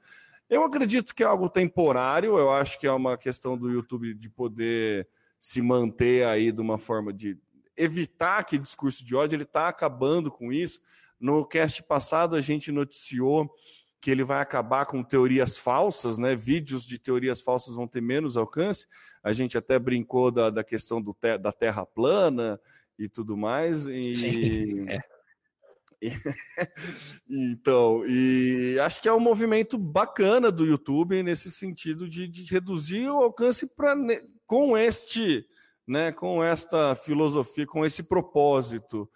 Eu 0.49 0.65
acredito 0.65 1.15
que 1.15 1.23
é 1.23 1.27
algo 1.27 1.49
temporário, 1.49 2.37
eu 2.37 2.51
acho 2.51 2.79
que 2.79 2.87
é 2.87 2.93
uma 2.93 3.17
questão 3.17 3.57
do 3.57 3.71
YouTube 3.71 4.15
de 4.15 4.29
poder 4.29 5.07
se 5.39 5.63
manter 5.63 6.27
aí 6.27 6.51
de 6.51 6.61
uma 6.61 6.77
forma 6.77 7.13
de 7.13 7.39
evitar 7.77 8.45
que 8.45 8.59
discurso 8.59 9.05
de 9.05 9.17
ódio, 9.17 9.37
ele 9.37 9.45
está 9.45 9.69
acabando 9.69 10.31
com 10.31 10.53
isso. 10.53 10.81
No 11.19 11.47
cast 11.47 11.83
passado, 11.83 12.37
a 12.37 12.41
gente 12.41 12.71
noticiou 12.71 13.51
que 14.01 14.11
ele 14.11 14.25
vai 14.25 14.41
acabar 14.41 14.87
com 14.87 15.03
teorias 15.03 15.59
falsas, 15.59 16.17
né? 16.17 16.35
Vídeos 16.35 16.87
de 16.87 16.99
teorias 16.99 17.41
falsas 17.41 17.75
vão 17.75 17.87
ter 17.87 18.01
menos 18.01 18.37
alcance. 18.37 18.87
A 19.23 19.33
gente 19.33 19.59
até 19.59 19.79
brincou 19.79 20.31
da, 20.31 20.49
da 20.49 20.65
questão 20.65 21.03
do 21.03 21.13
te, 21.13 21.37
da 21.37 21.53
terra 21.53 21.85
plana 21.85 22.59
e 22.99 23.09
tudo 23.09 23.37
mais. 23.37 23.87
E... 23.87 24.17
Sim, 24.17 24.89
é. 24.89 24.99
então, 27.29 28.07
e 28.07 28.79
acho 28.81 29.03
que 29.03 29.09
é 29.09 29.13
um 29.13 29.21
movimento 29.21 29.77
bacana 29.77 30.51
do 30.51 30.65
YouTube 30.65 31.23
nesse 31.23 31.51
sentido 31.51 32.09
de, 32.09 32.27
de 32.27 32.45
reduzir 32.45 33.11
o 33.11 33.19
alcance 33.19 33.67
para 33.67 33.95
com 34.47 34.79
este, 34.79 35.45
né, 35.87 36.11
com 36.11 36.43
esta 36.43 36.95
filosofia, 36.97 37.67
com 37.67 37.85
esse 37.85 38.03
propósito. 38.03 39.11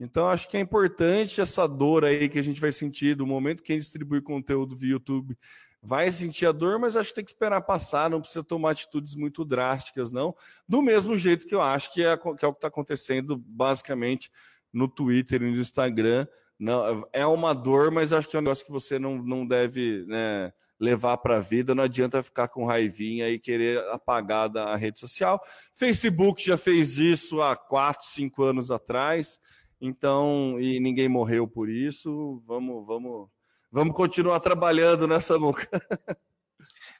Então, 0.00 0.28
acho 0.28 0.48
que 0.48 0.56
é 0.56 0.60
importante 0.60 1.42
essa 1.42 1.68
dor 1.68 2.06
aí 2.06 2.26
que 2.28 2.38
a 2.38 2.42
gente 2.42 2.60
vai 2.60 2.72
sentir 2.72 3.14
do 3.14 3.26
momento 3.26 3.62
que 3.62 3.72
a 3.72 3.74
gente 3.74 3.82
distribui 3.82 4.22
conteúdo 4.22 4.74
via 4.74 4.92
YouTube. 4.92 5.36
Vai 5.82 6.10
sentir 6.10 6.46
a 6.46 6.52
dor, 6.52 6.78
mas 6.78 6.96
acho 6.96 7.10
que 7.10 7.16
tem 7.16 7.24
que 7.24 7.30
esperar 7.30 7.60
passar, 7.60 8.08
não 8.08 8.20
precisa 8.20 8.42
tomar 8.42 8.70
atitudes 8.70 9.14
muito 9.14 9.44
drásticas, 9.44 10.10
não. 10.10 10.34
Do 10.66 10.80
mesmo 10.80 11.16
jeito 11.16 11.46
que 11.46 11.54
eu 11.54 11.60
acho 11.60 11.92
que 11.92 12.02
é, 12.02 12.16
que 12.16 12.44
é 12.44 12.48
o 12.48 12.52
que 12.52 12.58
está 12.58 12.68
acontecendo 12.68 13.36
basicamente 13.36 14.30
no 14.72 14.88
Twitter 14.88 15.42
e 15.42 15.50
no 15.50 15.60
Instagram. 15.60 16.26
Não, 16.58 17.06
é 17.12 17.26
uma 17.26 17.54
dor, 17.54 17.90
mas 17.90 18.12
acho 18.12 18.28
que 18.28 18.36
é 18.36 18.38
um 18.38 18.42
negócio 18.42 18.64
que 18.64 18.72
você 18.72 18.98
não, 18.98 19.22
não 19.22 19.46
deve 19.46 20.04
né, 20.06 20.52
levar 20.78 21.16
para 21.18 21.36
a 21.36 21.40
vida. 21.40 21.74
Não 21.74 21.84
adianta 21.84 22.22
ficar 22.22 22.48
com 22.48 22.66
raivinha 22.66 23.28
e 23.28 23.38
querer 23.38 23.78
apagar 23.88 24.48
da 24.48 24.76
rede 24.76 25.00
social. 25.00 25.40
Facebook 25.74 26.44
já 26.44 26.56
fez 26.56 26.98
isso 26.98 27.40
há 27.42 27.56
4, 27.56 28.04
5 28.06 28.42
anos 28.42 28.70
atrás. 28.70 29.40
Então, 29.80 30.60
e 30.60 30.78
ninguém 30.78 31.08
morreu 31.08 31.48
por 31.48 31.70
isso. 31.70 32.42
Vamos, 32.46 32.86
vamos, 32.86 33.28
vamos 33.72 33.94
continuar 33.94 34.40
trabalhando 34.40 35.08
nessa 35.08 35.38
nuca. 35.38 35.68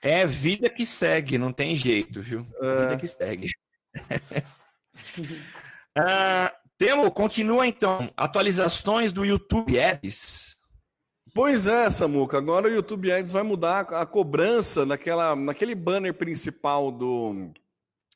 É 0.02 0.26
vida 0.26 0.70
que 0.70 0.86
segue, 0.86 1.36
não 1.36 1.52
tem 1.52 1.76
jeito, 1.76 2.22
viu? 2.22 2.46
É. 2.62 2.82
Vida 2.82 2.96
que 2.96 3.06
segue. 3.08 3.50
ah, 5.94 6.54
Temo, 6.78 7.10
continua 7.10 7.66
então. 7.66 8.10
Atualizações 8.16 9.12
do 9.12 9.22
YouTube 9.22 9.78
Ads. 9.78 10.56
Pois 11.34 11.66
é, 11.66 11.90
Samuca. 11.90 12.38
Agora 12.38 12.68
o 12.68 12.72
YouTube 12.72 13.12
Ads 13.12 13.32
vai 13.32 13.42
mudar 13.42 13.80
a 13.80 14.06
cobrança 14.06 14.86
naquela, 14.86 15.36
naquele 15.36 15.74
banner 15.74 16.14
principal 16.14 16.90
do, 16.90 17.52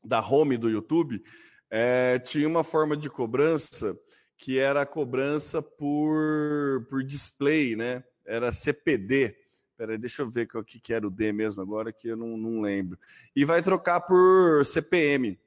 da 0.03 0.27
home 0.27 0.57
do 0.57 0.71
YouTube. 0.71 1.23
É, 1.71 2.19
tinha 2.21 2.49
uma 2.49 2.65
forma 2.65 2.97
de 2.97 3.11
cobrança 3.11 3.95
que 4.37 4.59
era 4.59 4.82
a 4.82 4.87
cobrança 4.87 5.62
por, 5.62 6.87
por 6.89 7.03
display, 7.03 7.76
né? 7.76 8.05
Era 8.24 8.53
CPD. 8.53 9.37
Peraí, 9.76 9.99
deixa 9.99 10.22
eu 10.22 10.30
ver 10.30 10.49
o 10.55 10.64
que, 10.64 10.78
que 10.78 10.93
era 10.93 11.07
o 11.07 11.11
D 11.11 11.32
mesmo 11.32 11.61
agora, 11.61 11.93
que 11.93 12.09
eu 12.09 12.16
não, 12.16 12.37
não 12.37 12.61
lembro. 12.61 12.99
E 13.35 13.45
vai 13.45 13.62
trocar 13.62 14.01
por 14.01 14.64
CPM. 14.64 15.39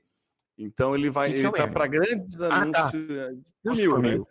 Então 0.58 0.96
ele 0.96 1.10
vai 1.10 1.30
que 1.30 1.36
que 1.36 1.46
ele 1.46 1.52
tá 1.52 1.68
para 1.68 1.88
grandes 1.88 2.42
ah, 2.42 2.62
anúncios 2.62 3.08
tá. 3.08 3.30
por 3.64 3.70
custo 3.70 3.82
mil, 3.82 3.92
por 3.92 4.02
né? 4.02 4.10
Mil. 4.10 4.28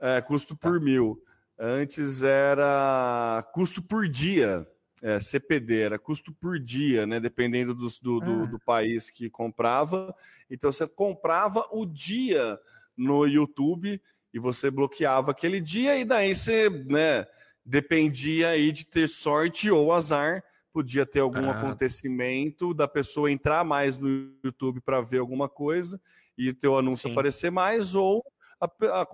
É, 0.00 0.20
custo 0.20 0.56
tá. 0.56 0.68
por 0.68 0.80
mil. 0.80 1.22
Antes 1.58 2.22
era 2.22 3.46
custo 3.52 3.82
por 3.82 4.06
dia, 4.08 4.66
é, 5.02 5.20
CPD, 5.20 5.80
era 5.80 5.98
custo 5.98 6.32
por 6.32 6.58
dia, 6.58 7.06
né? 7.06 7.18
Dependendo 7.18 7.74
do, 7.74 7.86
do, 8.02 8.22
ah. 8.22 8.24
do, 8.24 8.46
do 8.46 8.58
país 8.60 9.10
que 9.10 9.28
comprava. 9.28 10.14
Então 10.48 10.70
você 10.70 10.86
comprava 10.86 11.66
o 11.72 11.84
dia 11.84 12.58
no 12.96 13.26
YouTube 13.26 14.00
e 14.32 14.38
você 14.38 14.70
bloqueava 14.70 15.30
aquele 15.30 15.60
dia, 15.60 15.96
e 15.98 16.04
daí 16.04 16.34
você 16.34 16.68
né, 16.68 17.26
dependia 17.64 18.50
aí 18.50 18.70
de 18.70 18.84
ter 18.84 19.08
sorte 19.08 19.70
ou 19.70 19.92
azar 19.92 20.42
podia 20.76 21.06
ter 21.06 21.20
algum 21.20 21.48
ah. 21.48 21.52
acontecimento 21.52 22.74
da 22.74 22.86
pessoa 22.86 23.32
entrar 23.32 23.64
mais 23.64 23.96
no 23.96 24.30
YouTube 24.44 24.78
para 24.82 25.00
ver 25.00 25.20
alguma 25.20 25.48
coisa 25.48 25.98
e 26.36 26.52
ter 26.52 26.68
o 26.68 26.76
anúncio 26.76 27.08
Sim. 27.08 27.12
aparecer 27.12 27.50
mais, 27.50 27.94
ou 27.94 28.22
a, 28.60 28.66
a, 28.66 29.06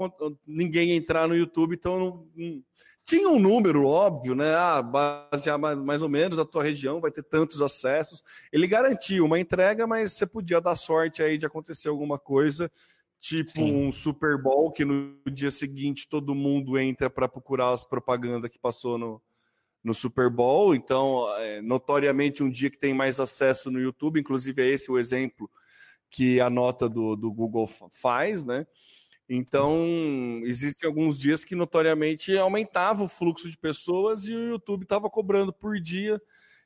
ninguém 0.44 0.90
entrar 0.90 1.28
no 1.28 1.36
YouTube, 1.36 1.76
então 1.76 2.00
não, 2.00 2.28
não, 2.34 2.62
tinha 3.04 3.28
um 3.28 3.38
número 3.38 3.86
óbvio, 3.86 4.34
né? 4.34 4.56
Ah, 4.56 4.82
basear 4.82 5.56
mais, 5.56 5.78
mais 5.78 6.02
ou 6.02 6.08
menos 6.08 6.40
a 6.40 6.44
tua 6.44 6.64
região 6.64 7.00
vai 7.00 7.12
ter 7.12 7.22
tantos 7.22 7.62
acessos. 7.62 8.24
Ele 8.52 8.66
garantia 8.66 9.24
uma 9.24 9.38
entrega, 9.38 9.86
mas 9.86 10.12
você 10.12 10.26
podia 10.26 10.60
dar 10.60 10.74
sorte 10.74 11.22
aí 11.22 11.38
de 11.38 11.46
acontecer 11.46 11.88
alguma 11.88 12.18
coisa, 12.18 12.72
tipo 13.22 13.52
Sim. 13.52 13.86
um 13.86 13.92
Super 13.92 14.36
Bowl 14.36 14.72
que 14.72 14.84
no 14.84 15.16
dia 15.30 15.50
seguinte 15.50 16.08
todo 16.08 16.34
mundo 16.34 16.76
entra 16.76 17.08
para 17.08 17.28
procurar 17.28 17.72
as 17.72 17.84
propagandas 17.84 18.50
que 18.50 18.58
passou 18.58 18.98
no, 18.98 19.22
no 19.82 19.94
Super 19.94 20.28
Bowl, 20.28 20.74
então, 20.74 21.32
é, 21.38 21.62
notoriamente, 21.62 22.42
um 22.42 22.50
dia 22.50 22.68
que 22.68 22.76
tem 22.76 22.92
mais 22.92 23.20
acesso 23.20 23.70
no 23.70 23.80
YouTube, 23.80 24.18
inclusive 24.18 24.60
é 24.60 24.66
esse 24.66 24.90
o 24.90 24.98
exemplo 24.98 25.48
que 26.10 26.40
a 26.40 26.50
nota 26.50 26.88
do, 26.88 27.14
do 27.14 27.32
Google 27.32 27.68
faz, 27.90 28.44
né? 28.44 28.66
Então, 29.28 30.42
existem 30.44 30.86
alguns 30.86 31.16
dias 31.16 31.44
que 31.44 31.54
notoriamente 31.54 32.36
aumentava 32.36 33.04
o 33.04 33.08
fluxo 33.08 33.48
de 33.48 33.56
pessoas 33.56 34.24
e 34.24 34.34
o 34.34 34.48
YouTube 34.48 34.82
estava 34.82 35.08
cobrando 35.08 35.52
por 35.52 35.78
dia, 35.80 36.20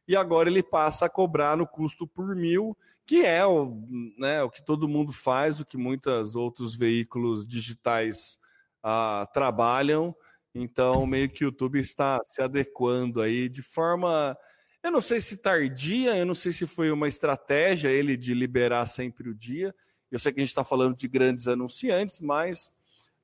e 0.08 0.16
agora 0.16 0.48
ele 0.48 0.62
passa 0.62 1.04
a 1.04 1.10
cobrar 1.10 1.54
no 1.54 1.66
custo 1.66 2.06
por 2.06 2.34
mil, 2.34 2.74
que 3.06 3.24
é 3.24 3.46
o, 3.46 3.86
né, 4.18 4.42
o 4.42 4.50
que 4.50 4.64
todo 4.64 4.88
mundo 4.88 5.12
faz, 5.12 5.60
o 5.60 5.64
que 5.64 5.76
muitos 5.76 6.34
outros 6.34 6.74
veículos 6.74 7.46
digitais 7.46 8.38
ah, 8.82 9.28
trabalham. 9.32 10.14
Então, 10.54 11.06
meio 11.06 11.28
que 11.28 11.44
o 11.44 11.46
YouTube 11.46 11.78
está 11.78 12.20
se 12.24 12.42
adequando 12.42 13.20
aí 13.20 13.48
de 13.48 13.62
forma. 13.62 14.36
Eu 14.82 14.90
não 14.90 15.00
sei 15.00 15.20
se 15.20 15.36
tardia, 15.36 16.16
eu 16.16 16.26
não 16.26 16.34
sei 16.34 16.52
se 16.52 16.66
foi 16.66 16.90
uma 16.90 17.06
estratégia 17.06 17.88
ele 17.88 18.16
de 18.16 18.34
liberar 18.34 18.86
sempre 18.86 19.28
o 19.28 19.34
dia. 19.34 19.74
Eu 20.10 20.18
sei 20.18 20.32
que 20.32 20.40
a 20.40 20.42
gente 20.42 20.50
está 20.50 20.64
falando 20.64 20.96
de 20.96 21.06
grandes 21.08 21.46
anunciantes, 21.46 22.20
mas 22.20 22.72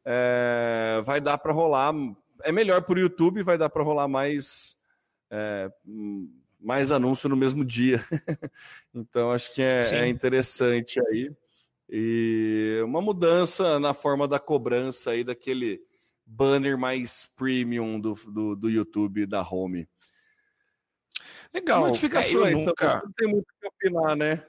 é, 0.05 1.01
vai 1.05 1.20
dar 1.20 1.39
para 1.39 1.53
rolar. 1.53 1.95
É 2.43 2.53
melhor 2.53 2.83
para 2.83 2.97
o 2.97 3.01
YouTube, 3.01 3.43
vai 3.43 3.57
dar 3.57 3.70
para 3.70 3.83
rolar 3.83 4.09
mais, 4.09 4.76
é, 5.30 5.70
mais 6.62 6.92
anúncio 6.92 7.28
no 7.28 7.36
mesmo 7.36 7.64
dia. 7.64 8.00
então, 8.94 9.32
acho 9.32 9.52
que 9.52 9.62
é, 9.62 9.82
é 9.92 10.08
interessante 10.08 11.00
aí. 11.08 11.30
E 11.90 12.80
uma 12.84 13.02
mudança 13.02 13.78
na 13.78 13.92
forma 13.92 14.26
da 14.26 14.38
cobrança 14.38 15.10
aí 15.10 15.22
daquele 15.22 15.80
banner 16.24 16.78
mais 16.78 17.30
premium 17.36 18.00
do, 18.00 18.14
do, 18.14 18.56
do 18.56 18.70
YouTube 18.70 19.26
da 19.26 19.42
Home. 19.42 19.86
Legal. 21.52 21.86
Notificações, 21.86 22.52
é, 22.52 22.64
nunca... 22.64 22.72
então, 22.72 23.02
não 23.04 23.12
tem 23.12 23.28
muito 23.28 23.46
que 23.60 23.66
opinar, 23.66 24.16
né? 24.16 24.42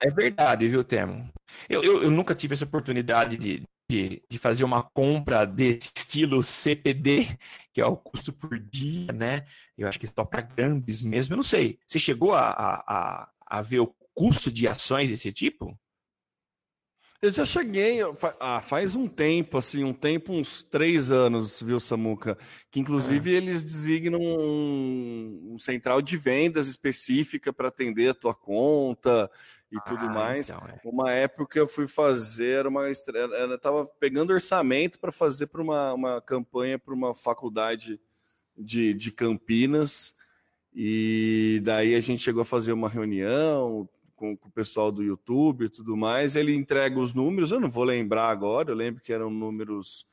é 0.00 0.10
verdade, 0.10 0.68
viu, 0.68 0.84
Temo? 0.84 1.28
Eu, 1.68 1.82
eu, 1.82 2.02
eu, 2.04 2.10
nunca 2.10 2.34
tive 2.34 2.54
essa 2.54 2.64
oportunidade 2.64 3.36
de, 3.36 3.64
de, 3.88 4.22
de, 4.28 4.38
fazer 4.38 4.64
uma 4.64 4.82
compra 4.82 5.44
desse 5.44 5.90
estilo 5.94 6.42
CPD, 6.42 7.38
que 7.72 7.80
é 7.80 7.86
o 7.86 7.96
custo 7.96 8.32
por 8.32 8.58
dia, 8.58 9.12
né? 9.12 9.44
Eu 9.76 9.88
acho 9.88 9.98
que 9.98 10.06
só 10.06 10.24
para 10.24 10.42
grandes 10.42 11.02
mesmo. 11.02 11.34
Eu 11.34 11.36
não 11.36 11.44
sei. 11.44 11.78
Você 11.86 11.98
chegou 11.98 12.34
a, 12.34 12.50
a, 12.50 13.28
a 13.46 13.62
ver 13.62 13.80
o 13.80 13.94
custo 14.14 14.50
de 14.50 14.66
ações 14.66 15.10
desse 15.10 15.32
tipo? 15.32 15.78
Eu 17.24 17.32
já 17.32 17.46
cheguei, 17.46 18.00
ah, 18.38 18.60
faz 18.60 18.94
um 18.94 19.08
tempo, 19.08 19.56
assim, 19.56 19.82
um 19.82 19.94
tempo, 19.94 20.30
uns 20.30 20.62
três 20.62 21.10
anos, 21.10 21.62
viu, 21.62 21.80
Samuca? 21.80 22.36
Que 22.70 22.78
inclusive 22.78 23.32
é. 23.32 23.38
eles 23.38 23.64
designam 23.64 24.20
um, 24.20 25.52
um, 25.54 25.58
central 25.58 26.02
de 26.02 26.18
vendas 26.18 26.68
específica 26.68 27.50
para 27.50 27.68
atender 27.68 28.10
a 28.10 28.14
tua 28.14 28.34
conta 28.34 29.30
e 29.74 29.78
ah, 29.78 29.80
tudo 29.80 30.08
mais. 30.08 30.50
Então, 30.50 30.62
é. 30.68 30.80
Uma 30.84 31.10
época 31.10 31.58
eu 31.58 31.66
fui 31.66 31.86
fazer 31.86 32.66
uma 32.66 32.86
eu 32.86 33.54
estava 33.54 33.84
pegando 33.98 34.32
orçamento 34.32 35.00
para 35.00 35.10
fazer 35.10 35.48
para 35.48 35.60
uma, 35.60 35.92
uma 35.92 36.20
campanha 36.20 36.78
para 36.78 36.94
uma 36.94 37.14
faculdade 37.14 38.00
de, 38.56 38.94
de 38.94 39.10
Campinas. 39.10 40.14
E 40.72 41.60
daí 41.64 41.94
a 41.94 42.00
gente 42.00 42.22
chegou 42.22 42.42
a 42.42 42.44
fazer 42.44 42.72
uma 42.72 42.88
reunião, 42.88 43.88
com, 44.14 44.36
com, 44.36 44.48
o 44.48 44.52
pessoal 44.52 44.92
do 44.92 45.02
YouTube 45.02 45.64
e 45.64 45.68
tudo 45.68 45.96
mais. 45.96 46.36
Ele 46.36 46.54
entrega 46.54 46.98
os 46.98 47.12
números, 47.12 47.50
eu 47.50 47.60
não 47.60 47.68
vou 47.68 47.84
lembrar 47.84 48.28
agora, 48.28 48.70
eu 48.70 48.76
lembro 48.76 49.02
que 49.02 49.12
eram 49.12 49.30
números. 49.30 50.06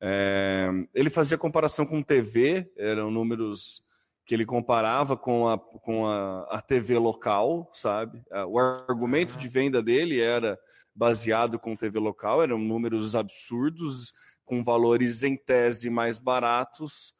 É, 0.00 0.68
ele 0.94 1.10
fazia 1.10 1.38
comparação 1.38 1.86
com 1.86 2.02
TV, 2.02 2.70
eram 2.76 3.10
números 3.10 3.82
que 4.28 4.34
ele 4.34 4.44
comparava 4.44 5.16
com 5.16 5.48
a, 5.48 5.58
com 5.58 6.06
a, 6.06 6.42
a 6.50 6.60
TV 6.60 6.98
local, 6.98 7.70
sabe? 7.72 8.22
É, 8.30 8.44
o 8.44 8.58
argumento 8.58 9.34
de 9.38 9.48
venda 9.48 9.82
dele 9.82 10.20
era 10.20 10.60
baseado 10.94 11.58
com 11.58 11.74
TV 11.74 11.98
local, 11.98 12.42
eram 12.42 12.58
números 12.58 13.16
absurdos, 13.16 14.12
com 14.44 14.62
valores 14.62 15.22
em 15.22 15.34
tese 15.34 15.88
mais 15.88 16.18
baratos, 16.18 17.14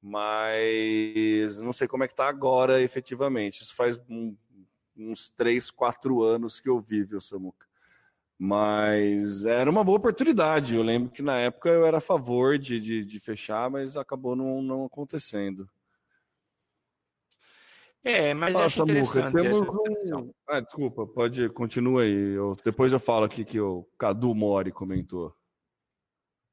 mas 0.00 1.60
não 1.60 1.74
sei 1.74 1.86
como 1.86 2.04
é 2.04 2.06
que 2.06 2.14
está 2.14 2.26
agora 2.26 2.80
efetivamente. 2.80 3.60
Isso 3.60 3.76
faz 3.76 4.00
um 4.08 4.34
uns 4.96 5.28
três, 5.28 5.70
quatro 5.70 6.22
anos 6.22 6.58
que 6.58 6.70
eu 6.70 6.80
vi, 6.80 7.04
viu, 7.04 7.20
Samuca? 7.20 7.66
Mas 8.38 9.44
era 9.44 9.70
uma 9.70 9.84
boa 9.84 9.98
oportunidade. 9.98 10.74
Eu 10.74 10.82
lembro 10.82 11.10
que 11.10 11.20
na 11.20 11.36
época 11.38 11.68
eu 11.68 11.84
era 11.84 11.98
a 11.98 12.00
favor 12.00 12.56
de, 12.58 12.80
de, 12.80 13.04
de 13.04 13.20
fechar, 13.20 13.68
mas 13.68 13.94
acabou 13.94 14.34
não, 14.34 14.62
não 14.62 14.86
acontecendo. 14.86 15.68
É, 18.08 18.32
mas 18.34 18.54
acho 18.54 18.82
interessante. 18.82 19.34
temos 19.34 19.56
um... 19.56 20.32
Ah, 20.48 20.60
desculpa, 20.60 21.04
pode, 21.08 21.48
continua 21.48 22.02
aí. 22.02 22.34
Eu, 22.34 22.56
depois 22.64 22.92
eu 22.92 23.00
falo 23.00 23.24
aqui 23.24 23.44
que 23.44 23.58
o 23.58 23.84
Cadu 23.98 24.32
Mori 24.32 24.70
comentou. 24.70 25.34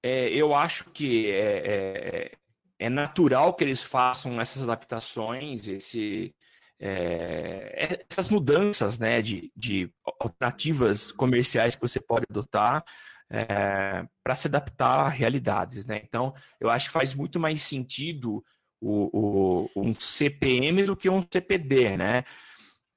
É, 0.01 0.29
eu 0.29 0.55
acho 0.55 0.89
que 0.89 1.29
é, 1.29 1.57
é, 1.67 2.31
é, 2.79 2.89
natural 2.89 3.53
que 3.53 3.63
eles 3.63 3.83
façam 3.83 4.41
essas 4.41 4.63
adaptações, 4.63 5.67
esse, 5.67 6.35
é, 6.79 8.03
essas 8.09 8.29
mudanças 8.29 8.97
né, 8.97 9.21
de, 9.21 9.51
de 9.55 9.93
alternativas 10.03 11.11
comerciais 11.11 11.75
que 11.75 11.81
você 11.83 11.99
pode 11.99 12.25
adotar 12.31 12.83
é, 13.29 14.03
para 14.23 14.35
se 14.35 14.47
adaptar 14.47 15.01
a 15.01 15.09
realidades. 15.09 15.85
Né? 15.85 16.01
Então, 16.03 16.33
eu 16.59 16.71
acho 16.71 16.87
que 16.87 16.93
faz 16.93 17.13
muito 17.13 17.39
mais 17.39 17.61
sentido 17.61 18.43
o, 18.83 19.69
o, 19.75 19.81
um 19.81 19.95
CPM 19.95 20.83
do 20.83 20.95
que 20.95 21.09
um 21.09 21.21
CPD, 21.21 21.95
né? 21.95 22.25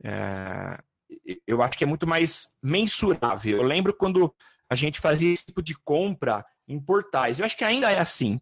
É, 0.02 0.80
eu 1.46 1.62
acho 1.62 1.78
que 1.78 1.84
é 1.84 1.86
muito 1.86 2.06
mais 2.06 2.48
mensurável. 2.62 3.58
Eu 3.58 3.62
lembro 3.62 3.94
quando 3.94 4.34
a 4.68 4.74
gente 4.74 5.00
fazia 5.00 5.32
esse 5.32 5.46
tipo 5.46 5.62
de 5.62 5.74
compra 5.74 6.44
em 6.66 6.80
portais. 6.80 7.38
Eu 7.38 7.46
acho 7.46 7.56
que 7.56 7.64
ainda 7.64 7.90
é 7.90 7.98
assim. 7.98 8.40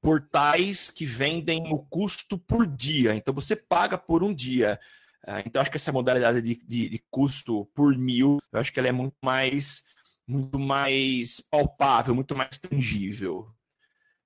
Portais 0.00 0.90
que 0.90 1.06
vendem 1.06 1.72
o 1.72 1.78
custo 1.78 2.36
por 2.36 2.66
dia. 2.66 3.14
Então 3.14 3.32
você 3.32 3.54
paga 3.54 3.96
por 3.96 4.24
um 4.24 4.34
dia. 4.34 4.80
É, 5.24 5.42
então 5.46 5.62
acho 5.62 5.70
que 5.70 5.76
essa 5.76 5.92
modalidade 5.92 6.42
de, 6.42 6.56
de, 6.66 6.88
de 6.88 7.04
custo 7.10 7.66
por 7.74 7.96
mil, 7.96 8.38
eu 8.52 8.58
acho 8.58 8.72
que 8.72 8.80
ela 8.80 8.88
é 8.88 8.92
muito 8.92 9.16
mais 9.22 9.84
muito 10.26 10.60
mais 10.60 11.40
palpável, 11.40 12.14
muito 12.14 12.36
mais 12.36 12.56
tangível. 12.56 13.52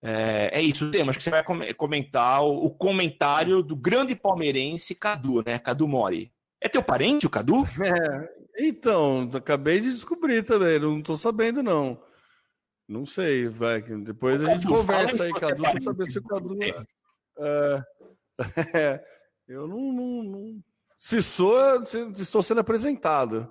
É, 0.07 0.59
é 0.59 0.62
isso, 0.62 0.90
tema. 0.90 1.09
Acho 1.09 1.18
que 1.18 1.24
você 1.24 1.30
vai 1.30 1.42
comentar 1.74 2.44
o, 2.44 2.66
o, 2.66 2.70
comentário 2.70 3.62
do 3.62 3.74
grande 3.74 4.14
palmeirense 4.14 4.94
Cadu, 4.94 5.42
né? 5.42 5.59
Cadu 5.59 5.88
Mori. 5.88 6.30
É 6.61 6.68
teu 6.68 6.82
parente, 6.82 7.26
o 7.26 7.30
Cadu? 7.30 7.64
É, 8.57 8.68
então, 8.68 9.28
acabei 9.34 9.80
de 9.80 9.90
descobrir 9.90 10.42
também, 10.42 10.78
não 10.78 11.02
tô 11.02 11.16
sabendo, 11.16 11.62
não. 11.62 12.00
Não 12.86 13.07
sei, 13.07 13.48
vai. 13.48 13.80
Depois 13.80 14.42
o 14.42 14.46
a 14.46 14.55
gente 14.55 14.64
Cadu, 14.64 14.76
conversa 14.76 15.24
aí, 15.24 15.32
Cadu, 15.32 15.62
para 15.62 15.80
saber 15.80 16.11
se 16.11 16.18
o 16.18 16.22
Cadu. 16.22 16.59
É, 16.62 17.84
é, 18.74 19.05
eu 19.48 19.66
não, 19.66 19.90
não, 19.90 20.22
não, 20.22 20.62
Se 20.98 21.22
sou, 21.22 21.82
estou 22.18 22.42
sendo 22.42 22.61
apresentado. 22.61 23.50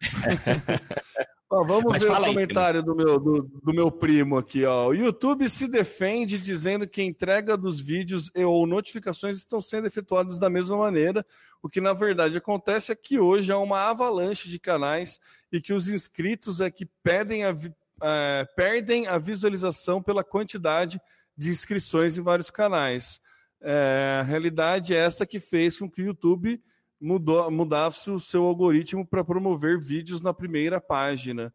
Ó, 1.54 1.62
vamos 1.62 1.84
Mas 1.84 2.02
ver 2.02 2.10
o 2.10 2.16
comentário 2.16 2.80
aí, 2.80 2.84
do, 2.84 2.96
meu, 2.96 3.20
do, 3.20 3.42
do, 3.62 3.72
meu 3.72 3.88
primo 3.88 4.36
aqui. 4.36 4.64
Ó. 4.64 4.88
O 4.88 4.94
YouTube 4.94 5.48
se 5.48 5.68
defende 5.68 6.36
dizendo 6.36 6.84
que 6.84 7.00
a 7.00 7.04
entrega 7.04 7.56
dos 7.56 7.78
vídeos 7.78 8.28
e, 8.34 8.44
ou 8.44 8.66
notificações 8.66 9.36
estão 9.36 9.60
sendo 9.60 9.86
efetuadas 9.86 10.36
da 10.36 10.50
mesma 10.50 10.76
maneira. 10.76 11.24
O 11.62 11.68
que 11.68 11.80
na 11.80 11.92
verdade 11.92 12.36
acontece 12.36 12.90
é 12.90 12.96
que 12.96 13.20
hoje 13.20 13.52
há 13.52 13.58
uma 13.58 13.88
avalanche 13.88 14.48
de 14.48 14.58
canais 14.58 15.20
e 15.52 15.60
que 15.60 15.72
os 15.72 15.88
inscritos 15.88 16.60
é 16.60 16.68
que 16.72 16.86
pedem 17.04 17.44
a, 17.44 17.54
é, 18.02 18.44
perdem 18.56 19.06
a 19.06 19.16
visualização 19.16 20.02
pela 20.02 20.24
quantidade 20.24 21.00
de 21.38 21.50
inscrições 21.50 22.18
em 22.18 22.22
vários 22.22 22.50
canais. 22.50 23.20
É, 23.60 24.18
a 24.20 24.24
realidade 24.24 24.92
é 24.92 24.98
essa 24.98 25.24
que 25.24 25.38
fez 25.38 25.76
com 25.78 25.88
que 25.88 26.02
o 26.02 26.06
YouTube 26.06 26.60
mudou, 27.04 27.50
mudasse 27.50 28.10
o 28.10 28.18
seu 28.18 28.44
algoritmo 28.44 29.06
para 29.06 29.22
promover 29.22 29.78
vídeos 29.78 30.22
na 30.22 30.32
primeira 30.32 30.80
página. 30.80 31.52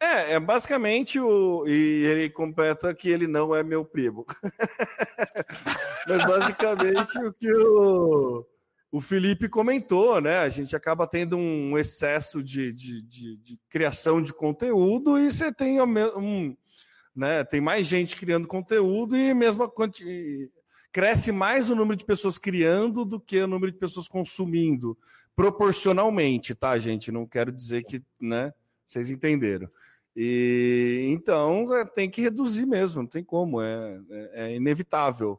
É, 0.00 0.32
é 0.32 0.40
basicamente 0.40 1.18
o. 1.20 1.64
E 1.66 2.04
ele 2.04 2.28
completa 2.28 2.92
que 2.94 3.08
ele 3.08 3.26
não 3.26 3.54
é 3.54 3.62
meu 3.62 3.84
primo. 3.84 4.26
Mas 6.08 6.24
basicamente 6.24 7.18
o 7.18 7.32
que 7.32 7.50
o, 7.52 8.44
o 8.90 9.00
Felipe 9.00 9.48
comentou, 9.48 10.20
né? 10.20 10.38
A 10.38 10.48
gente 10.48 10.74
acaba 10.74 11.06
tendo 11.06 11.36
um 11.36 11.78
excesso 11.78 12.42
de, 12.42 12.72
de, 12.72 13.02
de, 13.02 13.36
de 13.38 13.58
criação 13.70 14.20
de 14.20 14.34
conteúdo 14.34 15.18
e 15.18 15.30
você 15.30 15.52
tem 15.52 15.80
um. 15.80 16.56
Né, 17.14 17.42
tem 17.44 17.62
mais 17.62 17.86
gente 17.86 18.14
criando 18.14 18.46
conteúdo 18.46 19.16
e 19.16 19.32
mesmo 19.32 19.66
quanti 19.70 20.50
cresce 20.96 21.30
mais 21.30 21.68
o 21.68 21.74
número 21.74 21.94
de 21.94 22.06
pessoas 22.06 22.38
criando 22.38 23.04
do 23.04 23.20
que 23.20 23.38
o 23.42 23.46
número 23.46 23.70
de 23.70 23.76
pessoas 23.76 24.08
consumindo, 24.08 24.96
proporcionalmente, 25.36 26.54
tá, 26.54 26.78
gente? 26.78 27.12
Não 27.12 27.26
quero 27.26 27.52
dizer 27.52 27.84
que, 27.84 28.02
né? 28.18 28.50
Vocês 28.86 29.10
entenderam. 29.10 29.68
E 30.16 31.06
então 31.10 31.74
é, 31.74 31.84
tem 31.84 32.08
que 32.08 32.22
reduzir 32.22 32.64
mesmo, 32.64 33.02
não 33.02 33.06
tem 33.06 33.22
como, 33.22 33.60
é, 33.60 34.00
é, 34.08 34.30
é 34.32 34.56
inevitável. 34.56 35.38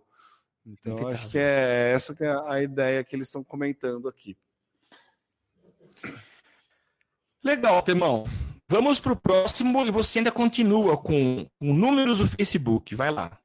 Então 0.63 0.91
inevitável. 0.91 1.15
acho 1.15 1.29
que 1.31 1.39
é 1.39 1.91
essa 1.91 2.13
que 2.13 2.23
é 2.23 2.39
a 2.47 2.61
ideia 2.61 3.03
que 3.03 3.15
eles 3.15 3.27
estão 3.27 3.43
comentando 3.43 4.07
aqui. 4.07 4.37
Legal, 7.43 7.81
Temão. 7.81 8.25
Vamos 8.69 8.99
para 8.99 9.13
o 9.13 9.19
próximo 9.19 9.83
e 9.87 9.89
você 9.89 10.19
ainda 10.19 10.31
continua 10.31 10.95
com, 10.95 11.49
com 11.57 11.73
números 11.73 12.19
do 12.19 12.27
Facebook. 12.27 12.93
Vai 12.93 13.09
lá. 13.09 13.39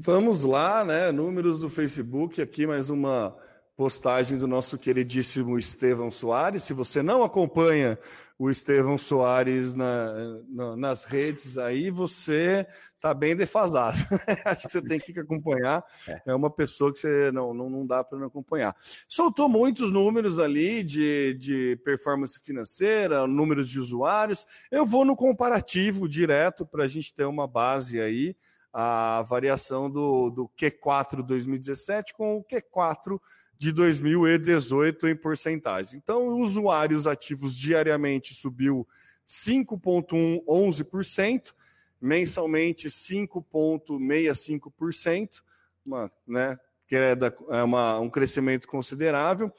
Vamos 0.00 0.44
lá, 0.44 0.84
né? 0.84 1.10
Números 1.10 1.58
do 1.58 1.68
Facebook, 1.68 2.40
aqui 2.40 2.68
mais 2.68 2.88
uma 2.88 3.36
postagem 3.76 4.38
do 4.38 4.46
nosso 4.46 4.78
queridíssimo 4.78 5.58
Estevão 5.58 6.08
Soares. 6.08 6.62
Se 6.62 6.72
você 6.72 7.02
não 7.02 7.24
acompanha 7.24 7.98
o 8.38 8.48
Estevão 8.48 8.96
Soares 8.96 9.74
na, 9.74 10.40
na, 10.48 10.76
nas 10.76 11.04
redes 11.04 11.58
aí, 11.58 11.90
você 11.90 12.64
está 12.94 13.12
bem 13.12 13.34
defasado. 13.34 13.96
Acho 14.44 14.68
que 14.68 14.72
você 14.72 14.82
tem 14.82 15.00
que 15.00 15.18
acompanhar. 15.18 15.84
É 16.24 16.32
uma 16.32 16.48
pessoa 16.48 16.92
que 16.92 17.00
você 17.00 17.32
não, 17.32 17.52
não, 17.52 17.68
não 17.68 17.84
dá 17.84 18.04
para 18.04 18.20
não 18.20 18.28
acompanhar. 18.28 18.76
Soltou 19.08 19.48
muitos 19.48 19.90
números 19.90 20.38
ali 20.38 20.84
de, 20.84 21.34
de 21.34 21.76
performance 21.84 22.38
financeira, 22.38 23.26
números 23.26 23.68
de 23.68 23.80
usuários. 23.80 24.46
Eu 24.70 24.86
vou 24.86 25.04
no 25.04 25.16
comparativo 25.16 26.08
direto 26.08 26.64
para 26.64 26.84
a 26.84 26.88
gente 26.88 27.12
ter 27.12 27.24
uma 27.24 27.48
base 27.48 28.00
aí 28.00 28.36
a 28.80 29.22
variação 29.22 29.90
do, 29.90 30.30
do 30.30 30.48
Q4 30.56 31.20
2017 31.20 32.14
com 32.14 32.36
o 32.36 32.44
Q4 32.44 33.20
de 33.58 33.72
2018 33.72 35.08
em 35.08 35.16
porcentagens. 35.16 35.94
Então, 35.94 36.28
usuários 36.28 37.08
ativos 37.08 37.56
diariamente 37.56 38.34
subiu 38.34 38.86
5,11%, 39.26 41.52
mensalmente 42.00 42.86
5,65%, 42.86 45.42
uma, 45.84 46.08
né, 46.24 46.56
que 46.86 46.94
é, 46.94 47.16
da, 47.16 47.34
é 47.50 47.64
uma, 47.64 47.98
um 47.98 48.08
crescimento 48.08 48.68
considerável. 48.68 49.52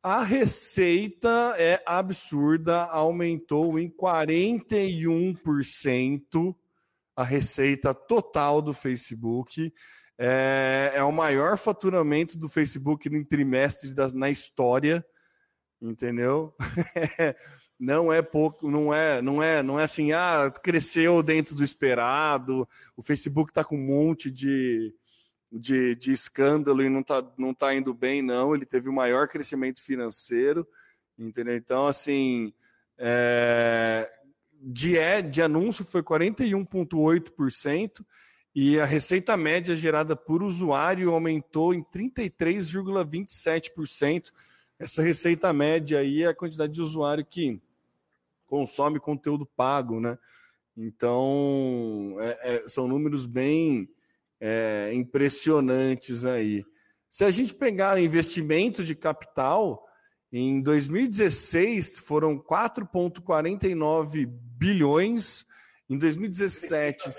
A 0.00 0.22
receita 0.22 1.56
é 1.58 1.82
absurda, 1.84 2.84
aumentou 2.84 3.80
em 3.80 3.90
41% 3.90 6.54
a 7.20 7.24
receita 7.24 7.92
total 7.92 8.62
do 8.62 8.72
Facebook. 8.72 9.72
É, 10.18 10.92
é 10.94 11.04
o 11.04 11.12
maior 11.12 11.58
faturamento 11.58 12.38
do 12.38 12.48
Facebook 12.48 13.10
no 13.10 13.24
trimestre 13.24 13.92
da, 13.92 14.08
na 14.08 14.30
história, 14.30 15.04
entendeu? 15.80 16.54
não 17.78 18.10
é 18.10 18.22
pouco, 18.22 18.70
não 18.70 18.92
é, 18.92 19.20
não 19.20 19.42
é, 19.42 19.62
não 19.62 19.78
é 19.78 19.84
assim, 19.84 20.12
ah, 20.12 20.50
cresceu 20.62 21.22
dentro 21.22 21.54
do 21.54 21.62
esperado. 21.62 22.66
O 22.96 23.02
Facebook 23.02 23.50
está 23.50 23.62
com 23.62 23.76
um 23.76 23.86
monte 23.86 24.30
de, 24.30 24.94
de, 25.52 25.94
de, 25.96 26.12
escândalo 26.12 26.82
e 26.82 26.88
não 26.88 27.00
está 27.00 27.22
não 27.36 27.52
tá 27.52 27.74
indo 27.74 27.92
bem, 27.92 28.22
não. 28.22 28.54
Ele 28.54 28.64
teve 28.64 28.88
o 28.88 28.94
maior 28.94 29.28
crescimento 29.28 29.82
financeiro, 29.82 30.66
entendeu? 31.18 31.54
Então, 31.54 31.86
assim, 31.86 32.52
é, 32.98 34.10
de, 34.60 34.96
de 35.30 35.40
anúncio 35.40 35.82
foi 35.84 36.02
41,8% 36.02 38.04
e 38.54 38.78
a 38.78 38.84
receita 38.84 39.34
média 39.36 39.74
gerada 39.74 40.14
por 40.14 40.42
usuário 40.42 41.12
aumentou 41.12 41.72
em 41.72 41.82
33,27%. 41.82 44.30
Essa 44.78 45.00
receita 45.02 45.50
média 45.52 45.98
aí 45.98 46.22
é 46.24 46.28
a 46.28 46.34
quantidade 46.34 46.72
de 46.72 46.82
usuário 46.82 47.24
que 47.24 47.58
consome 48.46 49.00
conteúdo 49.00 49.46
pago, 49.46 50.00
né? 50.00 50.18
Então, 50.76 52.16
é, 52.18 52.56
é, 52.56 52.68
são 52.68 52.86
números 52.88 53.24
bem 53.26 53.88
é, 54.40 54.90
impressionantes 54.94 56.24
aí. 56.24 56.64
Se 57.08 57.24
a 57.24 57.30
gente 57.30 57.54
pegar 57.54 58.00
investimento 58.00 58.84
de 58.84 58.94
capital, 58.94 59.86
em 60.32 60.62
2016 60.62 61.98
foram 61.98 62.38
4,49 62.38 64.26
bilhões. 64.26 65.44
Em 65.88 65.98
2017, 65.98 67.10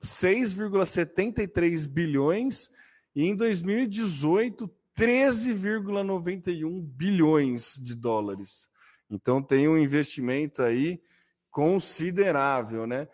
6,73 0.00 1.88
bilhões. 1.88 2.70
E 3.14 3.24
em 3.24 3.34
2018, 3.34 4.70
13,91 4.96 6.80
bilhões 6.80 7.74
de 7.82 7.94
dólares. 7.94 8.68
Então 9.10 9.42
tem 9.42 9.68
um 9.68 9.76
investimento 9.76 10.62
aí 10.62 11.02
considerável, 11.50 12.86
né? 12.86 13.06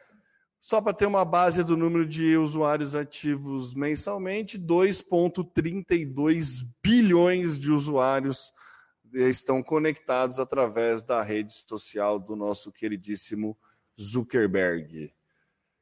Só 0.60 0.80
para 0.80 0.92
ter 0.92 1.06
uma 1.06 1.24
base 1.24 1.64
do 1.64 1.76
número 1.76 2.06
de 2.06 2.36
usuários 2.36 2.94
ativos 2.94 3.74
mensalmente, 3.74 4.56
2,32 4.58 6.62
bilhões 6.82 7.58
de 7.58 7.72
usuários 7.72 8.52
estão 9.12 9.62
conectados 9.62 10.38
através 10.38 11.02
da 11.02 11.22
rede 11.22 11.52
social 11.52 12.18
do 12.18 12.34
nosso 12.34 12.72
queridíssimo 12.72 13.58
Zuckerberg. 14.00 15.12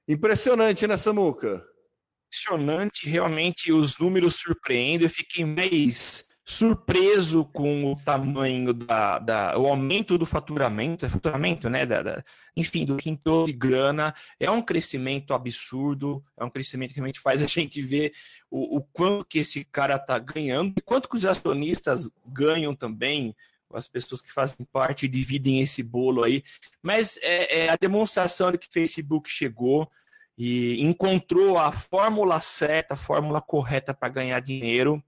Impressionante, 0.08 0.86
né, 0.86 0.96
Samuca? 0.96 1.64
Impressionante, 2.26 3.08
realmente 3.08 3.72
os 3.72 3.98
números 3.98 4.36
surpreendem. 4.36 5.06
Eu 5.06 5.10
fiquei 5.10 5.44
mais 5.44 6.24
surpreso 6.44 7.44
com 7.44 7.92
o 7.92 7.96
tamanho 7.96 8.72
da, 8.72 9.18
da 9.18 9.58
o 9.58 9.66
aumento 9.66 10.18
do 10.18 10.26
faturamento, 10.26 11.06
é 11.06 11.08
faturamento, 11.08 11.68
né? 11.68 11.86
Da, 11.86 12.02
da, 12.02 12.24
enfim, 12.56 12.84
do 12.84 12.96
quinto 12.96 13.46
de 13.46 13.52
grana. 13.52 14.14
É 14.38 14.50
um 14.50 14.62
crescimento 14.62 15.32
absurdo, 15.32 16.24
é 16.36 16.44
um 16.44 16.50
crescimento 16.50 16.90
que 16.90 16.96
realmente 16.96 17.20
faz 17.20 17.42
a 17.42 17.46
gente 17.46 17.80
ver 17.80 18.12
o, 18.50 18.78
o 18.78 18.82
quanto 18.92 19.24
que 19.24 19.38
esse 19.38 19.64
cara 19.64 19.96
está 19.96 20.18
ganhando 20.18 20.74
e 20.76 20.82
quanto 20.82 21.08
que 21.08 21.16
os 21.16 21.24
acionistas 21.24 22.10
ganham 22.26 22.74
também. 22.74 23.34
As 23.72 23.86
pessoas 23.86 24.20
que 24.20 24.32
fazem 24.32 24.66
parte 24.72 25.06
dividem 25.06 25.60
esse 25.60 25.80
bolo 25.80 26.24
aí. 26.24 26.42
Mas 26.82 27.16
é, 27.22 27.66
é 27.66 27.70
a 27.70 27.76
demonstração 27.76 28.50
de 28.50 28.58
que 28.58 28.66
Facebook 28.68 29.30
chegou 29.30 29.88
e 30.36 30.82
encontrou 30.82 31.56
a 31.56 31.70
fórmula 31.70 32.40
certa, 32.40 32.94
a 32.94 32.96
fórmula 32.96 33.40
correta 33.40 33.94
para 33.94 34.08
ganhar 34.08 34.40
dinheiro 34.40 35.00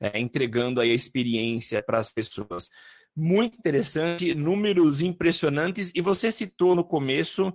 é, 0.00 0.18
entregando 0.18 0.80
aí 0.80 0.90
a 0.90 0.94
experiência 0.94 1.82
para 1.82 1.98
as 1.98 2.10
pessoas. 2.10 2.68
Muito 3.14 3.58
interessante, 3.58 4.34
números 4.34 5.02
impressionantes, 5.02 5.92
e 5.94 6.00
você 6.00 6.32
citou 6.32 6.74
no 6.74 6.84
começo 6.84 7.52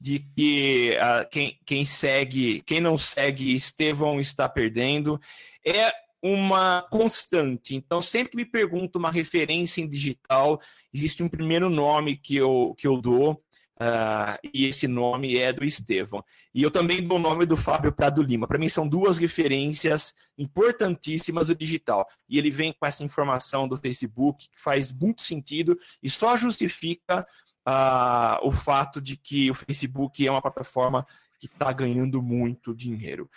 de 0.00 0.20
que 0.36 0.96
uh, 0.96 1.28
quem, 1.30 1.58
quem 1.66 1.84
segue, 1.84 2.62
quem 2.62 2.80
não 2.80 2.96
segue 2.96 3.54
Estevão 3.54 4.20
está 4.20 4.48
perdendo. 4.48 5.18
É 5.66 5.92
uma 6.22 6.82
constante. 6.90 7.74
Então, 7.74 8.02
sempre 8.02 8.36
me 8.36 8.44
pergunto 8.44 8.98
uma 8.98 9.10
referência 9.10 9.80
em 9.80 9.88
digital, 9.88 10.60
existe 10.92 11.22
um 11.22 11.28
primeiro 11.28 11.70
nome 11.70 12.16
que 12.16 12.36
eu, 12.36 12.74
que 12.76 12.86
eu 12.86 13.00
dou, 13.00 13.42
Uh, 13.80 14.34
e 14.52 14.66
esse 14.66 14.88
nome 14.88 15.38
é 15.38 15.52
do 15.52 15.64
Estevão. 15.64 16.24
E 16.52 16.62
eu 16.62 16.70
também 16.70 17.00
dou 17.06 17.16
o 17.16 17.20
nome 17.20 17.46
do 17.46 17.56
Fábio 17.56 17.92
Prado 17.92 18.20
Lima. 18.20 18.48
Para 18.48 18.58
mim, 18.58 18.68
são 18.68 18.88
duas 18.88 19.18
referências 19.18 20.12
importantíssimas 20.36 21.46
do 21.46 21.54
digital. 21.54 22.04
E 22.28 22.38
ele 22.38 22.50
vem 22.50 22.72
com 22.72 22.84
essa 22.84 23.04
informação 23.04 23.68
do 23.68 23.76
Facebook, 23.76 24.48
que 24.50 24.60
faz 24.60 24.90
muito 24.90 25.22
sentido 25.22 25.78
e 26.02 26.10
só 26.10 26.36
justifica 26.36 27.24
uh, 27.68 28.46
o 28.46 28.50
fato 28.50 29.00
de 29.00 29.16
que 29.16 29.48
o 29.48 29.54
Facebook 29.54 30.26
é 30.26 30.30
uma 30.30 30.42
plataforma 30.42 31.06
que 31.38 31.46
está 31.46 31.72
ganhando 31.72 32.20
muito 32.20 32.74
dinheiro. 32.74 33.30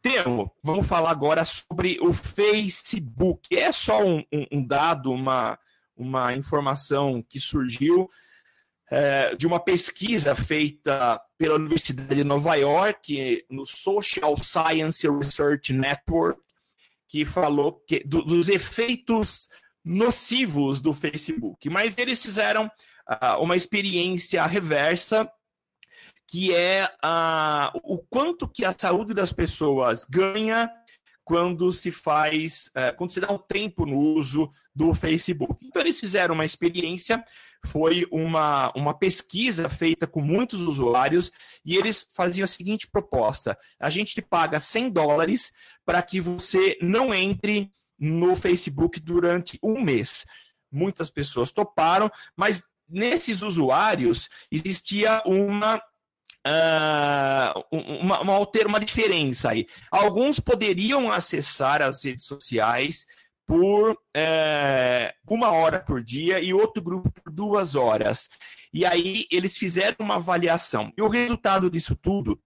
Temo, 0.00 0.50
vamos 0.62 0.86
falar 0.86 1.10
agora 1.10 1.44
sobre 1.44 1.98
o 2.00 2.14
Facebook. 2.14 3.54
É 3.54 3.70
só 3.70 4.02
um, 4.02 4.24
um, 4.32 4.46
um 4.52 4.66
dado, 4.66 5.12
uma, 5.12 5.58
uma 5.94 6.34
informação 6.34 7.22
que 7.22 7.38
surgiu 7.38 8.08
é, 8.94 9.34
de 9.34 9.46
uma 9.46 9.58
pesquisa 9.58 10.34
feita 10.34 11.18
pela 11.38 11.54
Universidade 11.54 12.14
de 12.14 12.22
Nova 12.22 12.56
York, 12.56 13.42
no 13.48 13.64
Social 13.64 14.36
Science 14.36 15.08
Research 15.08 15.72
Network, 15.72 16.38
que 17.08 17.24
falou 17.24 17.82
que, 17.86 18.00
do, 18.04 18.22
dos 18.22 18.50
efeitos 18.50 19.48
nocivos 19.82 20.82
do 20.82 20.92
Facebook. 20.92 21.70
Mas 21.70 21.96
eles 21.96 22.22
fizeram 22.22 22.66
uh, 22.66 23.40
uma 23.40 23.56
experiência 23.56 24.44
reversa, 24.44 25.26
que 26.28 26.54
é 26.54 26.84
uh, 26.84 27.80
o 27.82 27.98
quanto 27.98 28.46
que 28.46 28.62
a 28.62 28.74
saúde 28.78 29.14
das 29.14 29.32
pessoas 29.32 30.04
ganha 30.04 30.70
quando 31.24 31.72
se 31.72 31.90
faz, 31.90 32.70
uh, 32.76 32.96
quando 32.96 33.12
se 33.12 33.20
dá 33.20 33.30
um 33.30 33.38
tempo 33.38 33.86
no 33.86 33.98
uso 33.98 34.50
do 34.74 34.92
Facebook. 34.94 35.64
Então 35.64 35.82
eles 35.82 35.98
fizeram 35.98 36.34
uma 36.34 36.44
experiência 36.44 37.24
foi 37.66 38.06
uma, 38.10 38.72
uma 38.74 38.92
pesquisa 38.92 39.68
feita 39.68 40.06
com 40.06 40.20
muitos 40.20 40.60
usuários 40.62 41.30
e 41.64 41.76
eles 41.76 42.08
faziam 42.12 42.44
a 42.44 42.48
seguinte 42.48 42.88
proposta: 42.88 43.56
a 43.78 43.88
gente 43.88 44.14
te 44.14 44.22
paga 44.22 44.58
100 44.58 44.90
dólares 44.90 45.52
para 45.84 46.02
que 46.02 46.20
você 46.20 46.76
não 46.82 47.14
entre 47.14 47.72
no 47.98 48.34
Facebook 48.34 48.98
durante 49.00 49.58
um 49.62 49.80
mês. 49.80 50.26
Muitas 50.70 51.10
pessoas 51.10 51.52
toparam, 51.52 52.10
mas 52.36 52.62
nesses 52.88 53.42
usuários 53.42 54.28
existia 54.50 55.22
uma 55.24 55.80
Uh, 56.44 57.64
uma, 58.02 58.20
uma, 58.20 58.48
uma 58.66 58.80
diferença 58.80 59.50
aí. 59.50 59.66
Alguns 59.90 60.40
poderiam 60.40 61.10
acessar 61.10 61.80
as 61.80 62.04
redes 62.04 62.24
sociais 62.24 63.06
por 63.46 63.98
é, 64.16 65.14
uma 65.28 65.50
hora 65.50 65.80
por 65.80 66.02
dia 66.02 66.40
e 66.40 66.54
outro 66.54 66.82
grupo 66.82 67.10
por 67.10 67.32
duas 67.32 67.74
horas. 67.74 68.28
E 68.72 68.84
aí 68.84 69.26
eles 69.30 69.56
fizeram 69.56 69.96
uma 70.00 70.16
avaliação. 70.16 70.92
E 70.96 71.02
o 71.02 71.08
resultado 71.08 71.70
disso 71.70 71.94
tudo 71.94 72.40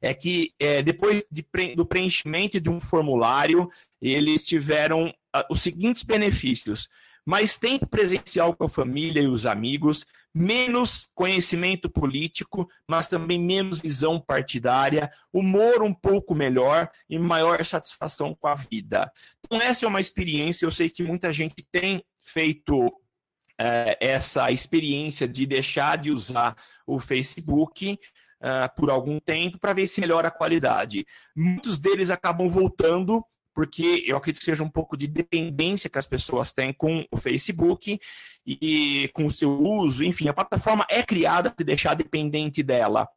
é 0.00 0.14
que 0.14 0.52
é, 0.58 0.82
depois 0.82 1.24
de 1.30 1.46
do 1.76 1.86
preenchimento 1.86 2.60
de 2.60 2.70
um 2.70 2.80
formulário, 2.80 3.68
eles 4.00 4.44
tiveram 4.44 5.08
uh, 5.08 5.44
os 5.50 5.60
seguintes 5.60 6.02
benefícios 6.02 6.88
mais 7.24 7.56
tempo 7.56 7.86
presencial 7.86 8.54
com 8.54 8.64
a 8.64 8.68
família 8.68 9.22
e 9.22 9.28
os 9.28 9.46
amigos, 9.46 10.04
menos 10.34 11.08
conhecimento 11.14 11.90
político, 11.90 12.68
mas 12.88 13.06
também 13.06 13.40
menos 13.40 13.80
visão 13.80 14.20
partidária, 14.20 15.10
humor 15.32 15.82
um 15.82 15.94
pouco 15.94 16.34
melhor 16.34 16.90
e 17.08 17.18
maior 17.18 17.64
satisfação 17.64 18.34
com 18.34 18.48
a 18.48 18.54
vida. 18.54 19.10
Então, 19.44 19.60
essa 19.60 19.84
é 19.84 19.88
uma 19.88 20.00
experiência, 20.00 20.64
eu 20.64 20.70
sei 20.70 20.88
que 20.88 21.02
muita 21.02 21.32
gente 21.32 21.66
tem 21.70 22.02
feito 22.20 22.92
é, 23.58 23.96
essa 24.00 24.50
experiência 24.50 25.28
de 25.28 25.46
deixar 25.46 25.98
de 25.98 26.10
usar 26.10 26.56
o 26.86 26.98
Facebook. 26.98 27.98
Uh, 28.44 28.66
por 28.74 28.90
algum 28.90 29.20
tempo 29.20 29.56
para 29.56 29.72
ver 29.72 29.86
se 29.86 30.00
melhora 30.00 30.26
a 30.26 30.30
qualidade. 30.32 31.06
Muitos 31.32 31.78
deles 31.78 32.10
acabam 32.10 32.48
voltando 32.48 33.24
porque 33.54 34.04
eu 34.06 34.16
acredito 34.16 34.40
que 34.40 34.44
seja 34.44 34.62
um 34.62 34.70
pouco 34.70 34.96
de 34.96 35.06
dependência 35.06 35.90
que 35.90 35.98
as 35.98 36.06
pessoas 36.06 36.52
têm 36.52 36.72
com 36.72 37.06
o 37.10 37.16
Facebook 37.16 37.98
e 38.46 39.10
com 39.12 39.26
o 39.26 39.30
seu 39.30 39.60
uso. 39.60 40.04
Enfim, 40.04 40.28
a 40.28 40.34
plataforma 40.34 40.86
é 40.88 41.02
criada 41.02 41.50
para 41.50 41.64
deixar 41.64 41.94
dependente 41.94 42.62
dela. 42.62 43.08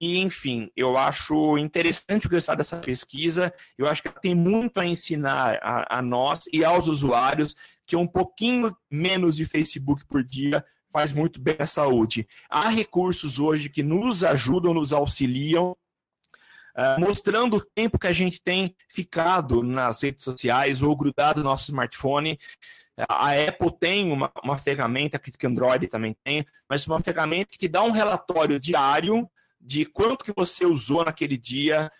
E, 0.00 0.18
enfim, 0.18 0.70
eu 0.76 0.96
acho 0.96 1.56
interessante 1.58 2.26
o 2.26 2.30
resultado 2.30 2.58
dessa 2.58 2.76
pesquisa. 2.76 3.52
Eu 3.78 3.86
acho 3.86 4.02
que 4.02 4.20
tem 4.20 4.34
muito 4.34 4.80
a 4.80 4.86
ensinar 4.86 5.58
a, 5.62 5.98
a 5.98 6.02
nós 6.02 6.44
e 6.52 6.64
aos 6.64 6.88
usuários 6.88 7.54
que 7.86 7.96
um 7.96 8.06
pouquinho 8.06 8.74
menos 8.90 9.36
de 9.36 9.46
Facebook 9.46 10.04
por 10.06 10.24
dia 10.24 10.64
faz 10.92 11.12
muito 11.12 11.40
bem 11.40 11.56
à 11.58 11.66
saúde. 11.66 12.26
Há 12.48 12.68
recursos 12.68 13.38
hoje 13.38 13.68
que 13.68 13.82
nos 13.82 14.22
ajudam, 14.22 14.72
nos 14.72 14.92
auxiliam 14.92 15.76
uh, 16.76 17.00
mostrando 17.00 17.56
o 17.56 17.64
tempo 17.64 17.98
que 17.98 18.06
a 18.06 18.12
gente 18.12 18.40
tem 18.42 18.74
ficado 18.88 19.62
nas 19.62 20.02
redes 20.02 20.24
sociais 20.24 20.82
ou 20.82 20.96
grudado 20.96 21.42
no 21.42 21.50
nosso 21.50 21.64
smartphone. 21.64 22.38
A 23.08 23.32
Apple 23.32 23.76
tem 23.78 24.12
uma, 24.12 24.30
uma 24.42 24.56
ferramenta, 24.56 25.18
que 25.18 25.46
Android 25.46 25.88
também 25.88 26.16
tem, 26.22 26.46
mas 26.68 26.86
uma 26.86 27.00
ferramenta 27.00 27.50
que 27.50 27.58
te 27.58 27.68
dá 27.68 27.82
um 27.82 27.90
relatório 27.90 28.60
diário 28.60 29.28
de 29.60 29.84
quanto 29.84 30.24
que 30.24 30.32
você 30.34 30.64
usou 30.64 31.04
naquele 31.04 31.36
dia 31.36 31.90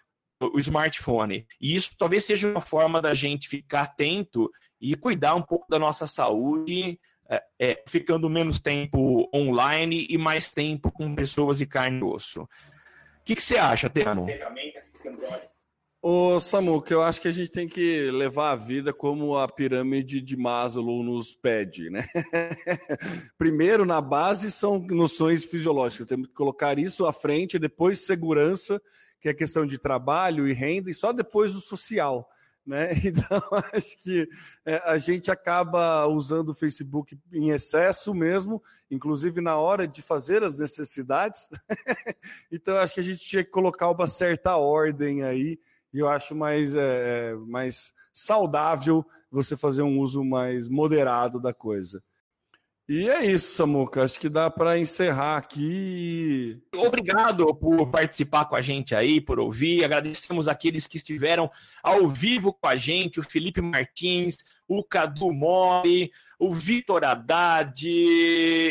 o 0.41 0.61
smartphone. 0.61 1.47
E 1.61 1.75
isso 1.75 1.97
talvez 1.99 2.25
seja 2.25 2.49
uma 2.49 2.61
forma 2.61 3.01
da 3.01 3.15
gente 3.15 3.49
ficar 3.49 3.83
atento 3.83 4.51
e 4.81 4.95
cuidar 4.95 5.35
um 5.35 5.43
pouco 5.43 5.67
da 5.69 5.79
nossa 5.79 6.07
saúde, 6.07 7.01
é, 7.29 7.43
é, 7.59 7.83
ficando 7.89 8.29
menos 8.29 8.61
tempo 8.61 9.29
online 9.35 10.07
e 10.11 10.19
mais 10.19 10.51
tempo 10.51 10.93
com 10.93 11.15
pessoas 11.15 11.59
de 11.59 11.67
carne 11.67 12.01
e 12.01 12.05
osso 12.05 12.47
que, 13.25 13.35
que 13.35 13.43
você 13.43 13.57
acha, 13.57 13.89
Temo? 13.89 14.27
Ô, 16.03 16.39
Samuca, 16.39 16.93
eu 16.93 17.01
acho 17.01 17.19
que 17.19 17.29
a 17.29 17.33
gente 17.33 17.51
tem 17.51 17.67
que 17.67 18.11
levar 18.11 18.51
a 18.51 18.57
vida 18.57 18.93
como 18.93 19.39
a 19.39 19.49
pirâmide 19.49 20.21
de 20.21 20.37
Maslow 20.37 21.03
nos 21.03 21.35
pede, 21.35 21.89
né? 21.89 22.07
Primeiro, 23.39 23.87
na 23.87 24.03
base, 24.03 24.51
são 24.51 24.79
noções 24.91 25.47
fisiológicas. 25.47 26.07
Temos 26.07 26.27
que 26.27 26.35
colocar 26.35 26.79
isso 26.79 27.07
à 27.07 27.13
frente, 27.13 27.59
depois 27.59 28.01
segurança, 28.01 28.83
que 29.19 29.31
é 29.31 29.33
questão 29.33 29.65
de 29.65 29.79
trabalho 29.79 30.47
e 30.47 30.53
renda, 30.53 30.91
e 30.91 30.95
só 30.95 31.11
depois 31.11 31.57
o 31.57 31.61
social. 31.63 32.29
Né? 32.67 32.91
Então, 33.05 33.41
acho 33.73 33.97
que 34.03 34.29
é, 34.65 34.77
a 34.85 34.99
gente 34.99 35.31
acaba 35.31 36.07
usando 36.07 36.51
o 36.51 36.55
Facebook 36.55 37.19
em 37.33 37.51
excesso 37.51 38.15
mesmo, 38.15 38.63
inclusive 38.91 39.41
na 39.41 39.57
hora 39.57 39.87
de 39.87 40.01
fazer 40.01 40.43
as 40.43 40.59
necessidades. 40.59 41.49
então, 42.51 42.77
acho 42.79 42.95
que 42.95 43.01
a 43.01 43.05
gente 43.05 43.21
tinha 43.21 43.45
que 43.45 43.51
colocar 43.51 43.91
uma 43.91 44.07
certa 44.07 44.57
ordem 44.57 45.23
aí, 45.23 45.59
e 45.93 45.99
eu 45.99 46.09
acho 46.09 46.35
mais, 46.35 46.75
é, 46.75 47.33
é, 47.33 47.35
mais 47.35 47.93
saudável 48.13 49.05
você 49.31 49.57
fazer 49.57 49.83
um 49.83 49.99
uso 49.99 50.25
mais 50.25 50.69
moderado 50.69 51.41
da 51.41 51.53
coisa. 51.53 52.03
E 52.87 53.09
é 53.09 53.25
isso, 53.25 53.55
Samuca. 53.55 54.05
Acho 54.05 54.21
que 54.21 54.29
dá 54.29 54.51
para 54.51 54.79
encerrar 54.79 55.39
aqui. 55.39 56.63
Obrigado 56.75 57.55
por 57.55 57.89
participar 57.91 58.45
com 58.45 58.57
a 58.57 58.61
gente 58.61 58.95
aí, 58.95 59.23
por 59.23 59.41
ouvir. 59.41 59.83
Agradecemos 59.83 60.49
aqueles 60.49 60.87
que 60.87 60.99
estiveram 60.99 61.51
ao 61.83 62.07
vivo 62.07 62.53
com 62.53 62.69
a 62.69 62.77
gente: 62.77 63.19
o 63.19 63.23
Felipe 63.23 63.63
Martins, 63.63 64.37
o 64.69 64.85
Cadu 64.85 65.33
Mori, 65.33 66.11
o 66.39 66.53
Vitor 66.53 67.05
Haddad. 67.05 67.89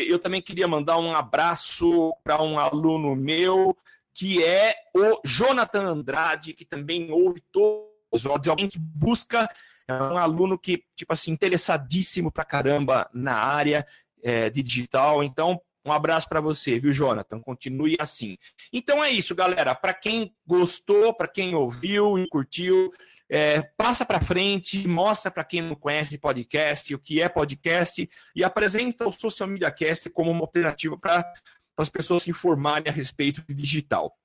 Eu 0.08 0.20
também 0.20 0.40
queria 0.40 0.68
mandar 0.68 0.96
um 0.98 1.12
abraço 1.12 2.14
para 2.22 2.40
um 2.40 2.56
aluno 2.56 3.16
meu, 3.16 3.76
que 4.12 4.44
é 4.44 4.76
o 4.94 5.20
Jonathan 5.24 5.88
Andrade, 5.88 6.54
que 6.54 6.64
também 6.64 7.10
ouve 7.10 7.42
todos 7.50 7.88
os 8.12 8.24
áudios. 8.24 8.48
Alguém 8.48 8.68
que 8.68 8.78
busca 8.78 9.50
é 9.86 9.92
um 9.92 10.16
aluno 10.16 10.58
que, 10.58 10.82
tipo 10.96 11.12
assim, 11.12 11.30
interessadíssimo 11.30 12.32
pra 12.32 12.44
caramba 12.44 13.08
na 13.12 13.34
área 13.34 13.86
é, 14.24 14.48
digital. 14.48 15.22
Então, 15.22 15.60
um 15.86 15.92
abraço 15.92 16.26
para 16.28 16.40
você, 16.40 16.78
viu, 16.78 16.92
Jonathan? 16.92 17.40
Continue 17.40 17.96
assim. 18.00 18.38
Então 18.72 19.04
é 19.04 19.10
isso, 19.10 19.34
galera. 19.34 19.74
Para 19.74 19.92
quem 19.92 20.34
gostou, 20.46 21.12
para 21.12 21.28
quem 21.28 21.54
ouviu 21.54 22.18
e 22.18 22.26
curtiu, 22.26 22.90
é, 23.28 23.60
passa 23.76 24.04
para 24.04 24.20
frente, 24.20 24.88
mostra 24.88 25.30
para 25.30 25.44
quem 25.44 25.60
não 25.60 25.74
conhece 25.74 26.16
podcast 26.16 26.94
o 26.94 26.98
que 26.98 27.20
é 27.20 27.28
podcast 27.28 28.08
e 28.34 28.42
apresenta 28.42 29.06
o 29.06 29.12
Social 29.12 29.48
Media 29.48 29.70
Cast 29.70 30.08
como 30.08 30.30
uma 30.30 30.40
alternativa 30.40 30.96
para 30.98 31.30
as 31.76 31.90
pessoas 31.90 32.22
se 32.22 32.30
informarem 32.30 32.88
a 32.88 32.92
respeito 32.92 33.42
de 33.46 33.52
digital. 33.52 34.16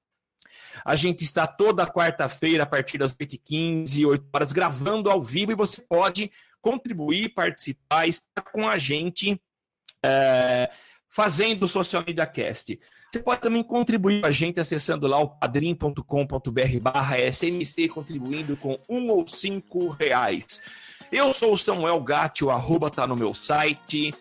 A 0.85 0.95
gente 0.95 1.23
está 1.23 1.45
toda 1.45 1.85
quarta-feira, 1.85 2.63
a 2.63 2.65
partir 2.65 2.97
das 2.97 3.13
8h15, 3.13 4.05
8 4.05 4.29
horas, 4.33 4.51
gravando 4.53 5.09
ao 5.09 5.21
vivo 5.21 5.51
e 5.51 5.55
você 5.55 5.81
pode 5.81 6.31
contribuir, 6.61 7.33
participar, 7.33 8.07
estar 8.07 8.41
com 8.51 8.67
a 8.67 8.77
gente 8.77 9.39
é, 10.03 10.69
fazendo 11.09 11.63
o 11.63 11.67
Social 11.67 12.03
Media 12.05 12.25
Cast. 12.25 12.79
Você 13.11 13.19
pode 13.19 13.41
também 13.41 13.63
contribuir 13.63 14.21
com 14.21 14.27
a 14.27 14.31
gente 14.31 14.59
acessando 14.59 15.07
lá 15.07 15.19
o 15.19 15.29
padrim.com.br 15.29 16.79
barra 16.81 17.17
SMC, 17.31 17.89
contribuindo 17.89 18.55
com 18.55 18.79
um 18.87 19.09
ou 19.09 19.27
cinco 19.27 19.89
reais. 19.89 20.61
Eu 21.11 21.33
sou 21.33 21.53
o 21.53 21.57
Samuel 21.57 21.99
Gatti, 22.01 22.45
o 22.45 22.51
arroba 22.51 22.91
tá 22.91 23.07
no 23.07 23.15
meu 23.15 23.33
site 23.33 24.13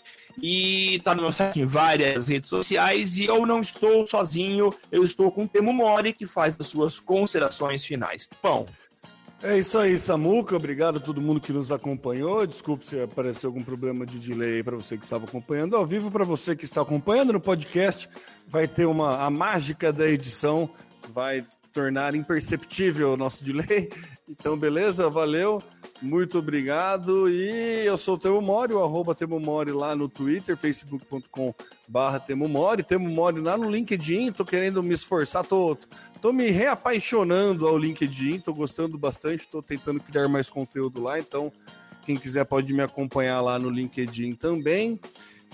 e 0.42 1.00
tá 1.04 1.14
no 1.14 1.22
meu 1.22 1.32
site 1.32 1.60
em 1.60 1.66
várias 1.66 2.26
redes 2.26 2.48
sociais 2.48 3.18
e 3.18 3.26
eu 3.26 3.44
não 3.44 3.60
estou 3.60 4.06
sozinho, 4.06 4.70
eu 4.90 5.04
estou 5.04 5.30
com 5.30 5.42
o 5.42 5.48
Temo 5.48 5.72
Mori 5.72 6.14
que 6.14 6.26
faz 6.26 6.56
as 6.58 6.68
suas 6.68 6.98
considerações 6.98 7.84
finais. 7.84 8.26
Bom, 8.42 8.66
é 9.42 9.58
isso 9.58 9.78
aí, 9.78 9.96
Samuca. 9.96 10.56
Obrigado 10.56 10.98
a 10.98 11.00
todo 11.00 11.20
mundo 11.20 11.40
que 11.40 11.52
nos 11.52 11.70
acompanhou. 11.70 12.46
Desculpe 12.46 12.84
se 12.84 13.00
apareceu 13.00 13.48
algum 13.48 13.62
problema 13.62 14.04
de 14.04 14.18
delay 14.18 14.62
para 14.62 14.76
você 14.76 14.96
que 14.96 15.04
estava 15.04 15.24
acompanhando 15.24 15.76
ao 15.76 15.86
vivo. 15.86 16.10
Para 16.10 16.24
você 16.24 16.56
que 16.56 16.64
está 16.64 16.82
acompanhando 16.82 17.32
no 17.32 17.40
podcast, 17.40 18.08
vai 18.46 18.66
ter 18.66 18.86
uma 18.86 19.24
a 19.24 19.30
mágica 19.30 19.92
da 19.92 20.08
edição 20.08 20.70
vai 21.12 21.44
tornar 21.72 22.14
imperceptível 22.14 23.12
o 23.12 23.16
nosso 23.16 23.44
delay. 23.44 23.88
Então, 24.28 24.58
beleza? 24.58 25.08
Valeu. 25.08 25.62
Muito 26.00 26.38
obrigado. 26.38 27.28
E 27.28 27.84
eu 27.84 27.98
sou 27.98 28.14
o 28.14 28.18
Temo 28.18 28.40
Mori, 28.40 28.72
o 28.72 28.82
arroba 28.82 29.14
Temo 29.14 29.40
Mori 29.40 29.72
lá 29.72 29.96
no 29.96 30.08
Twitter, 30.08 30.56
facebook.com 30.56 31.52
barra 31.88 32.20
Temo 32.20 32.48
Mori. 32.48 32.84
Temo 32.84 33.08
Mori 33.08 33.40
lá 33.40 33.56
no 33.56 33.68
LinkedIn. 33.68 34.32
Tô 34.32 34.44
querendo 34.44 34.82
me 34.82 34.94
esforçar, 34.94 35.44
tô, 35.44 35.76
tô 36.20 36.32
me 36.32 36.50
reapaixonando 36.50 37.66
ao 37.66 37.76
LinkedIn, 37.76 38.40
tô 38.40 38.54
gostando 38.54 38.96
bastante, 38.96 39.48
tô 39.48 39.60
tentando 39.60 40.00
criar 40.00 40.28
mais 40.28 40.48
conteúdo 40.48 41.02
lá. 41.02 41.18
Então, 41.18 41.52
quem 42.02 42.16
quiser 42.16 42.44
pode 42.44 42.72
me 42.72 42.82
acompanhar 42.82 43.40
lá 43.40 43.58
no 43.58 43.68
LinkedIn 43.68 44.34
também. 44.34 45.00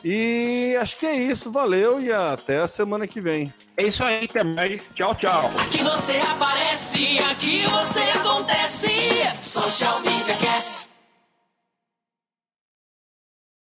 E 0.05 0.77
acho 0.79 0.99
que 0.99 1.07
é 1.07 1.15
isso, 1.15 1.51
valeu 1.51 1.99
e 1.99 2.13
até 2.13 2.59
a 2.59 2.67
semana 2.67 3.07
que 3.07 3.21
vem. 3.21 3.53
É 3.77 3.85
isso 3.85 4.05
aí, 4.05 4.27
até 4.29 4.45
mais. 4.45 4.91
Tchau, 4.95 5.15
tchau. 5.15 5.49
Aqui 5.59 5.83
você 5.83 6.19
aparece, 6.19 7.19
aqui 7.31 7.65
você 7.65 8.01
acontece. 8.19 8.89
Social 9.41 10.01
Media 10.01 10.37
Cast. 10.37 10.94